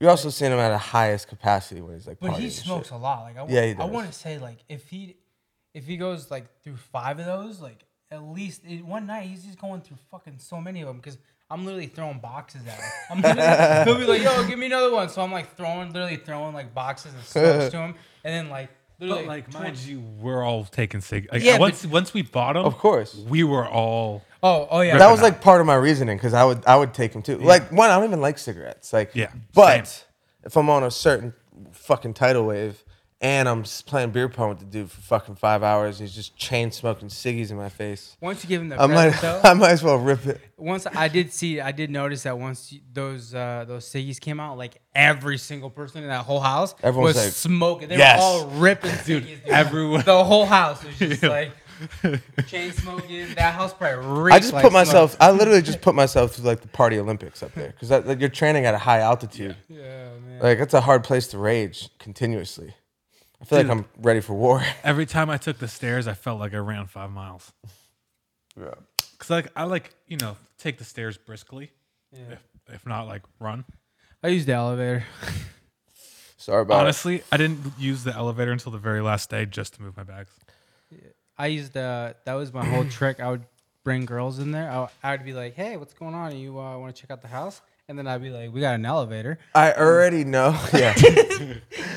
[0.00, 2.18] You also seen him at a highest capacity when he's like.
[2.18, 2.96] but he smokes shit.
[2.96, 3.24] a lot.
[3.24, 5.16] Like I, Yeah, he I want to say like if he,
[5.74, 9.44] if he goes like through five of those, like at least in one night he's
[9.44, 11.18] just going through fucking so many of them because
[11.50, 12.90] I'm literally throwing boxes at him.
[13.10, 16.16] I'm literally, he'll be like, "Yo, give me another one." So I'm like throwing, literally
[16.16, 17.94] throwing like boxes and smokes to him,
[18.24, 21.28] and then like literally But like, 20 mind you, we're all taking cig.
[21.32, 23.14] Like, Yeah, but- once once we bought them, Of course.
[23.14, 24.96] we were all Oh, oh yeah.
[24.98, 27.38] that was like part of my reasoning because I would I would take him too.
[27.38, 28.92] Like one, I don't even like cigarettes.
[28.92, 30.06] Like Yeah, but same.
[30.44, 31.34] if I'm on a certain
[31.72, 32.82] fucking tidal wave
[33.20, 36.14] and I'm just playing beer pong with the dude for fucking five hours, and he's
[36.14, 38.16] just chain smoking ciggies in my face.
[38.20, 40.40] once you give him the I might though, I might as well rip it.
[40.56, 44.40] once I did see, I did notice that once you- those uh, those ciggies came
[44.40, 47.88] out, like every single person in that whole house Everyone was like, smoking.
[47.88, 49.06] They "Yes." were all ripping ciggies.
[49.06, 51.52] Dude, everyone- the whole house was just like
[52.46, 53.26] chain smoking.
[53.34, 54.86] That house probably I just like put smoke.
[54.86, 55.16] myself.
[55.20, 58.28] I literally just put myself through like the party Olympics up there because like, you're
[58.28, 59.56] training at a high altitude.
[59.68, 59.78] Yeah,
[60.26, 60.40] man.
[60.40, 62.74] Like that's a hard place to rage continuously.
[63.40, 63.68] I feel Dude.
[63.68, 64.62] like I'm ready for war.
[64.84, 67.52] every time I took the stairs, I felt like I ran five miles.
[68.58, 68.74] yeah.
[69.18, 71.70] Cause like I like you know take the stairs briskly,
[72.12, 72.38] if,
[72.68, 73.64] if not like run.
[74.22, 75.04] I used the elevator.
[76.36, 79.82] Sorry about Honestly, I didn't use the elevator until the very last day just to
[79.82, 80.30] move my bags.
[81.38, 83.18] I used uh, that was my whole trick.
[83.18, 83.44] I would
[83.82, 84.70] bring girls in there.
[84.70, 86.36] I, I would be like, "Hey, what's going on?
[86.36, 88.74] You uh, want to check out the house?" And then I'd be like, "We got
[88.74, 90.58] an elevator." I already know.
[90.72, 90.94] Yeah.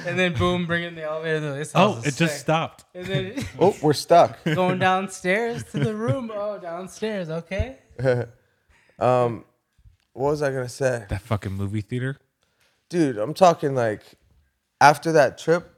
[0.05, 1.39] And then boom, bring in the elevator.
[1.41, 2.85] they're like, This Oh, house it is just sick." stopped.
[2.93, 4.43] And then oh, we're stuck.
[4.45, 6.31] going downstairs to the room.
[6.33, 7.29] Oh, downstairs.
[7.29, 7.77] Okay.
[8.99, 9.45] Um,
[10.13, 12.17] what was I gonna say, That fucking movie theater.
[12.89, 13.17] dude?
[13.17, 14.01] I'm talking like
[14.81, 15.69] after that trip,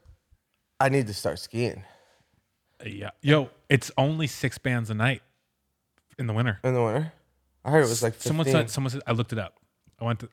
[0.79, 1.83] I need to start skiing
[2.83, 5.21] Uh, Yeah, yo, it's only six bands a night
[6.17, 6.59] in the winter.
[6.63, 7.13] in the winter.
[7.65, 8.29] I heard it was like 15.
[8.29, 8.69] someone said.
[8.69, 9.01] Someone said.
[9.05, 9.59] I looked it up.
[10.01, 10.29] I went to.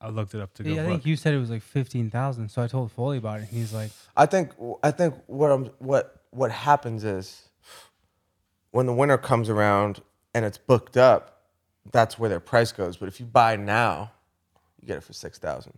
[0.00, 0.70] I looked it up to go.
[0.70, 0.92] Yeah, I look.
[0.92, 2.50] think you said it was like fifteen thousand.
[2.50, 3.48] So I told Foley about it.
[3.50, 4.52] And he's like, I think
[4.82, 7.48] I think what I'm what what happens is
[8.72, 10.02] when the winter comes around
[10.34, 11.42] and it's booked up,
[11.92, 12.98] that's where their price goes.
[12.98, 14.10] But if you buy now,
[14.80, 15.72] you get it for six thousand.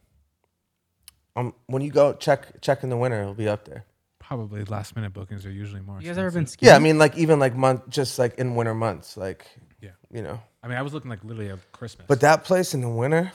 [1.36, 3.84] Um, when you go check check in the winter, it'll be up there.
[4.18, 6.00] Probably last minute bookings are usually more.
[6.00, 8.56] "You guys ever been skiing?" Yeah, I mean like even like month just like in
[8.56, 9.46] winter months, like
[9.80, 9.90] Yeah.
[10.10, 10.40] you know.
[10.62, 12.06] I mean, I was looking like literally at Christmas.
[12.08, 13.32] But that place in the winter,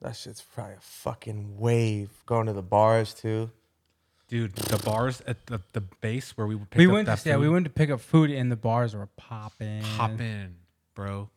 [0.00, 2.10] that shit's probably a fucking wave.
[2.26, 3.50] Going to the bars too.
[4.28, 7.06] dude, the bars at the, the base where we would pick we up went.
[7.06, 9.82] that To, yeah, we food, went to pick up food, and the bars were popping.
[9.82, 10.56] Hop in,
[10.94, 11.30] bro.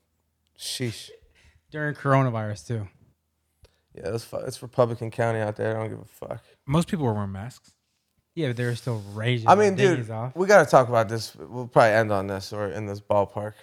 [0.60, 1.10] Sheesh.
[1.72, 2.88] during coronavirus too.
[3.96, 5.76] Yeah, it's fu- it's Republican County out there.
[5.76, 6.44] I don't give a fuck.
[6.66, 7.72] Most people were wearing masks.
[8.36, 9.50] Yeah, but they were still raging.
[9.50, 10.36] I mean, their dude, dinghies off.
[10.36, 11.36] we got to talk about this.
[11.36, 13.54] We'll probably end on this or in this ballpark.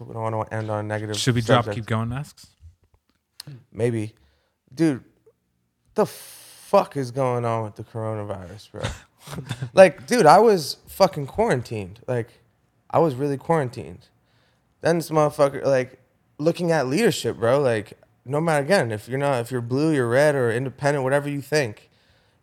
[0.00, 1.16] We don't want to end on a negative.
[1.16, 1.76] Should we drop subject.
[1.76, 2.48] keep going masks?
[3.72, 4.14] Maybe,
[4.74, 5.04] dude.
[5.94, 8.82] The fuck is going on with the coronavirus, bro?
[9.72, 12.00] like, dude, I was fucking quarantined.
[12.06, 12.28] Like,
[12.90, 14.08] I was really quarantined.
[14.82, 16.00] Then this motherfucker, like,
[16.38, 17.60] looking at leadership, bro.
[17.60, 17.94] Like,
[18.24, 21.40] no matter again, if you're not, if you're blue, you're red, or independent, whatever you
[21.40, 21.88] think,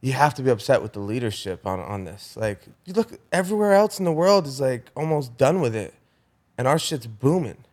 [0.02, 2.36] you have to be upset with the leadership on on this.
[2.36, 5.94] Like, you look everywhere else in the world is like almost done with it,
[6.58, 7.64] and our shit's booming.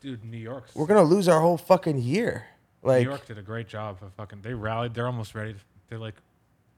[0.00, 0.68] Dude, New York.
[0.74, 2.46] We're gonna lose our whole fucking year.
[2.82, 4.40] Like, New York did a great job of fucking.
[4.42, 4.94] They rallied.
[4.94, 5.52] They're almost ready.
[5.52, 6.14] To, they're like.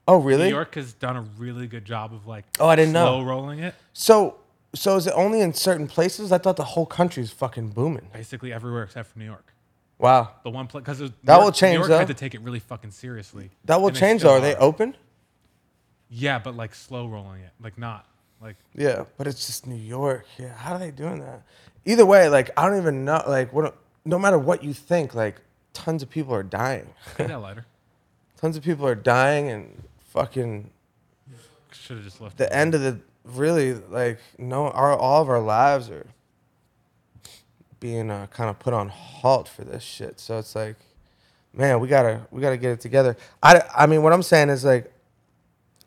[0.07, 0.45] oh really?
[0.45, 2.45] New York has done a really good job of like.
[2.59, 3.05] Oh, I didn't know.
[3.05, 3.75] slow rolling it.
[3.93, 4.35] So,
[4.75, 6.31] so is it only in certain places?
[6.33, 8.09] I thought the whole country's fucking booming.
[8.11, 9.53] Basically everywhere except for New York.
[9.99, 11.97] Wow, The one place because That will change, New York though.
[11.99, 13.51] had to take it really fucking seriously.
[13.63, 14.33] that will change though.
[14.33, 14.97] Are they open?
[16.09, 18.05] Yeah, but like slow rolling it, like not
[18.43, 18.57] like.
[18.75, 20.25] Yeah, but it's just New York.
[20.37, 21.43] Yeah, how are they doing that?
[21.85, 23.23] Either way, like I don't even know.
[23.27, 23.75] Like, what?
[24.05, 25.41] No matter what you think, like
[25.73, 26.89] tons of people are dying.
[27.17, 27.65] Get that lighter.
[28.37, 30.69] tons of people are dying, and fucking
[31.71, 32.37] Should have just left.
[32.37, 36.05] the end of the really like no, our all of our lives are
[37.79, 40.19] being uh, kind of put on halt for this shit.
[40.19, 40.77] So it's like,
[41.53, 43.17] man, we gotta we gotta get it together.
[43.41, 44.91] I I mean, what I'm saying is like,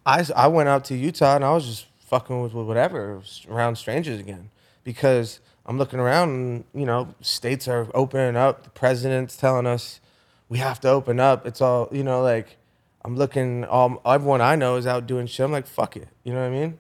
[0.05, 4.19] I I went out to Utah and I was just fucking with whatever around strangers
[4.19, 4.51] again
[4.85, 8.63] because I'm looking around and you know states are opening up.
[8.63, 10.01] The president's telling us
[10.49, 11.47] we have to open up.
[11.47, 12.57] It's all you know like.
[13.05, 13.65] I'm looking.
[13.65, 15.45] all, everyone I know is out doing shit.
[15.45, 16.09] I'm like, fuck it.
[16.25, 16.79] You know what I mean?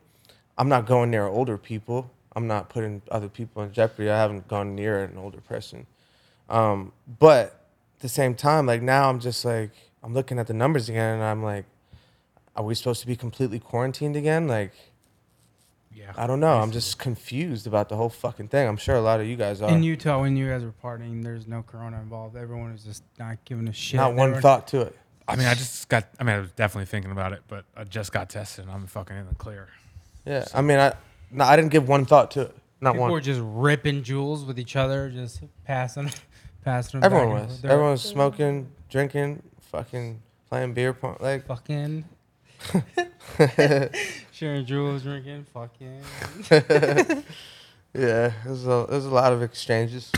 [0.58, 2.10] I'm not going near older people.
[2.34, 4.10] I'm not putting other people in jeopardy.
[4.10, 5.86] I haven't gone near an older person.
[6.48, 6.90] Um,
[7.20, 7.46] but
[7.96, 9.70] at the same time, like now I'm just like
[10.02, 11.64] I'm looking at the numbers again, and I'm like,
[12.56, 14.48] are we supposed to be completely quarantined again?
[14.48, 14.72] Like
[15.97, 16.12] Yeah.
[16.16, 16.59] I don't know.
[16.59, 18.68] I'm just confused about the whole fucking thing.
[18.68, 19.70] I'm sure a lot of you guys are.
[19.70, 22.36] In Utah, when you guys were partying, there's no corona involved.
[22.36, 23.97] Everyone was just not giving a shit.
[23.97, 24.97] not one Everyone- thought to it.
[25.28, 26.05] I mean, I just got.
[26.20, 28.66] I mean, I was definitely thinking about it, but I just got tested.
[28.66, 29.68] and I'm fucking in the clear.
[30.24, 30.44] Yeah.
[30.55, 30.93] I mean, I
[31.32, 32.56] no, I didn't give one thought to it.
[32.81, 33.10] Not one People one.
[33.12, 36.10] were just ripping jewels with each other, just passing,
[36.64, 37.01] passing.
[37.01, 37.52] them Everyone back and was.
[37.56, 37.62] forth.
[37.62, 39.43] They're Everyone was smoking, drinking,
[39.73, 41.16] fucking playing beer pong.
[41.20, 42.05] Like fucking
[44.32, 46.02] sharing jewels, drinking, fucking.
[47.96, 50.12] Yeah, there's a there's a lot of exchanges.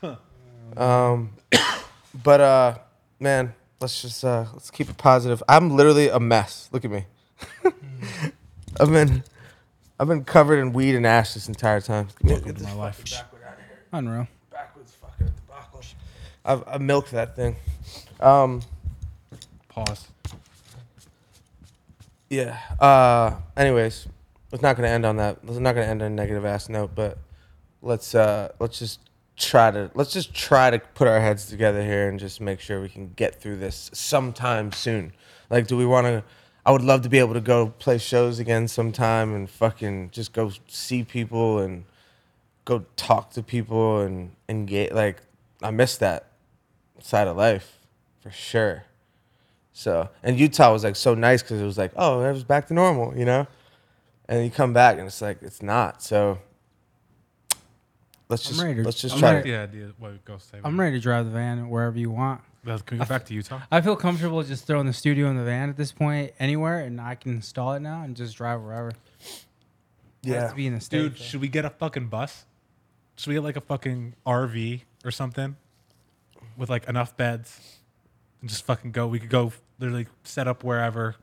[0.76, 1.30] um,
[2.22, 2.78] but uh,
[3.18, 5.42] man, let's just uh, let's keep it positive.
[5.48, 6.68] I'm literally a mess.
[6.70, 7.06] Look at me.
[8.80, 9.24] I've been
[9.98, 12.08] I've been covered in weed and ash this entire time.
[12.22, 13.02] Welcome to my life.
[13.92, 14.28] Unreal.
[14.52, 15.82] Backwards fucking debacle.
[16.44, 17.56] I've, I've milked that thing.
[18.20, 18.62] Um,
[19.68, 20.06] Pause.
[22.30, 22.58] Yeah.
[22.78, 24.06] Uh, anyways,
[24.52, 25.38] it's not gonna end on that.
[25.42, 26.92] It's not gonna end on a negative ass note.
[26.94, 27.18] But
[27.82, 29.00] let's uh, let's just
[29.36, 32.80] try to let's just try to put our heads together here and just make sure
[32.80, 35.12] we can get through this sometime soon.
[35.50, 36.24] Like, do we want to?
[36.64, 40.32] I would love to be able to go play shows again sometime and fucking just
[40.32, 41.84] go see people and
[42.64, 44.92] go talk to people and engage.
[44.92, 45.22] Like,
[45.62, 46.26] I miss that
[47.00, 47.80] side of life
[48.20, 48.84] for sure.
[49.80, 52.66] So, and Utah was like so nice because it was like, oh, it was back
[52.68, 53.46] to normal, you know?
[54.28, 56.02] And you come back and it's like, it's not.
[56.02, 56.38] So,
[58.28, 59.50] let's I'm just, ready to- let's just I'm try like to.
[59.50, 59.92] the idea.
[59.98, 60.58] What go say?
[60.62, 62.42] I'm ready to drive the van wherever you want.
[62.62, 63.60] Can we go back to Utah?
[63.72, 67.00] I feel comfortable just throwing the studio in the van at this point, anywhere, and
[67.00, 68.92] I can install it now and just drive wherever.
[70.22, 70.50] Yeah.
[70.50, 70.98] to be in the state.
[70.98, 71.16] Dude, though.
[71.16, 72.44] should we get a fucking bus?
[73.16, 75.56] Should we get like a fucking RV or something
[76.58, 77.78] with like enough beds
[78.42, 79.06] and just fucking go?
[79.06, 81.16] We could go literally set up wherever.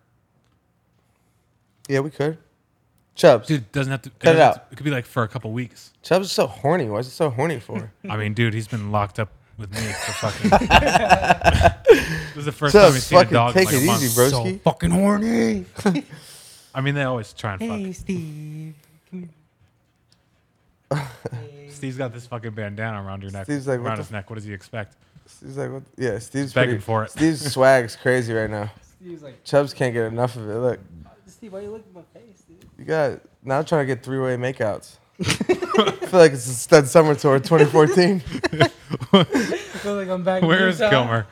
[1.87, 2.37] Yeah, we could.
[3.15, 3.47] Chubbs.
[3.47, 4.09] Dude, doesn't have to.
[4.09, 4.69] Cut it doesn't have out.
[4.69, 5.93] to- it could be like for a couple weeks.
[6.03, 6.89] Chubbs is so horny.
[6.89, 7.91] Why is he so horny for?
[8.09, 10.49] I mean, dude, he's been locked up with me for fucking.
[11.89, 13.83] this is the first time Chubbs, he's seen a fucking dog in take like a
[13.83, 14.03] it month.
[14.03, 14.29] easy, bro.
[14.29, 14.61] so broski.
[14.61, 15.65] fucking horny.
[16.75, 17.95] I mean, they always try and Hey, fuck.
[17.95, 18.75] Steve.
[21.69, 23.45] Steve's got this fucking bandana around your neck.
[23.45, 24.29] Steve's like, what around the his neck.
[24.29, 24.95] What does he expect?
[25.25, 25.83] Steve's like, what?
[25.97, 27.11] Yeah, Steve's begging pretty, for it.
[27.11, 28.71] Steve's swag's crazy right now.
[28.99, 30.55] Steve's like, Chubbs can't get enough of it.
[30.55, 30.79] Look,
[31.27, 32.65] Steve, why are you looking at my face, dude?
[32.79, 34.97] you got now I'm trying to get three way makeouts.
[35.19, 35.23] I
[36.05, 38.23] feel like it's a stud summer tour 2014.
[39.11, 40.41] I feel like I'm back.
[40.41, 40.89] in Where's Utah.
[40.89, 41.27] Kilmer?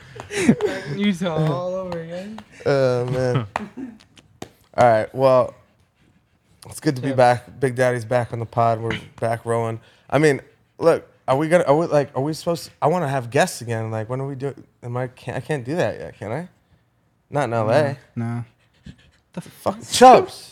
[0.65, 2.39] Back in Utah all over again.
[2.65, 3.47] Oh man.
[4.77, 5.13] All right.
[5.15, 5.53] Well,
[6.65, 7.15] it's good to be Yeah.
[7.15, 7.59] back.
[7.59, 8.79] Big Daddy's back on the pod.
[8.81, 9.79] We're back rolling.
[10.09, 10.41] I mean,
[10.77, 11.63] look, are we gonna?
[11.65, 12.15] Are we like?
[12.15, 12.65] Are we supposed?
[12.65, 13.91] To, I want to have guests again.
[13.91, 14.63] Like, when are we doing?
[14.83, 15.07] Am I?
[15.07, 16.17] Can't, I can't do that yet.
[16.19, 16.49] Can I?
[17.29, 17.97] Not in L.A.
[18.15, 18.45] No.
[19.33, 20.51] The fuck Chubbs.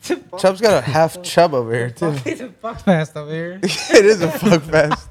[0.38, 2.14] Chubb's got a half chub over here too.
[2.24, 3.58] It's a fuck fest over here.
[3.62, 5.08] it is a fuck fest.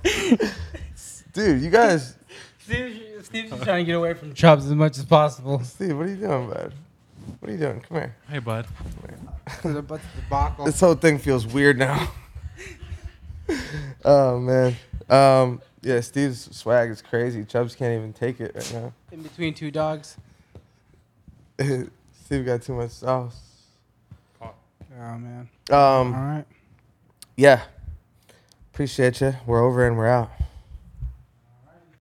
[1.34, 2.15] Dude, you guys.
[2.60, 5.61] Steve's, Steve's just trying to get away from Chubbs as much as possible.
[5.64, 6.73] Steve, what are you doing, bud?
[7.39, 7.81] What are you doing?
[7.81, 8.15] Come here.
[8.30, 8.65] Hey, bud.
[8.65, 9.27] The butt debacle.
[10.65, 12.11] This whole thing feels weird now.
[14.06, 14.76] oh man.
[15.10, 17.45] Um, yeah, Steve's swag is crazy.
[17.45, 18.94] Chubbs can't even take it right now.
[19.11, 20.18] In between two dogs.
[21.60, 23.40] Steve got too much sauce.
[24.41, 25.49] Oh man.
[25.69, 26.45] Um, All right.
[27.36, 27.64] yeah.
[28.74, 29.36] Appreciate you.
[29.45, 30.32] We're over and we're out.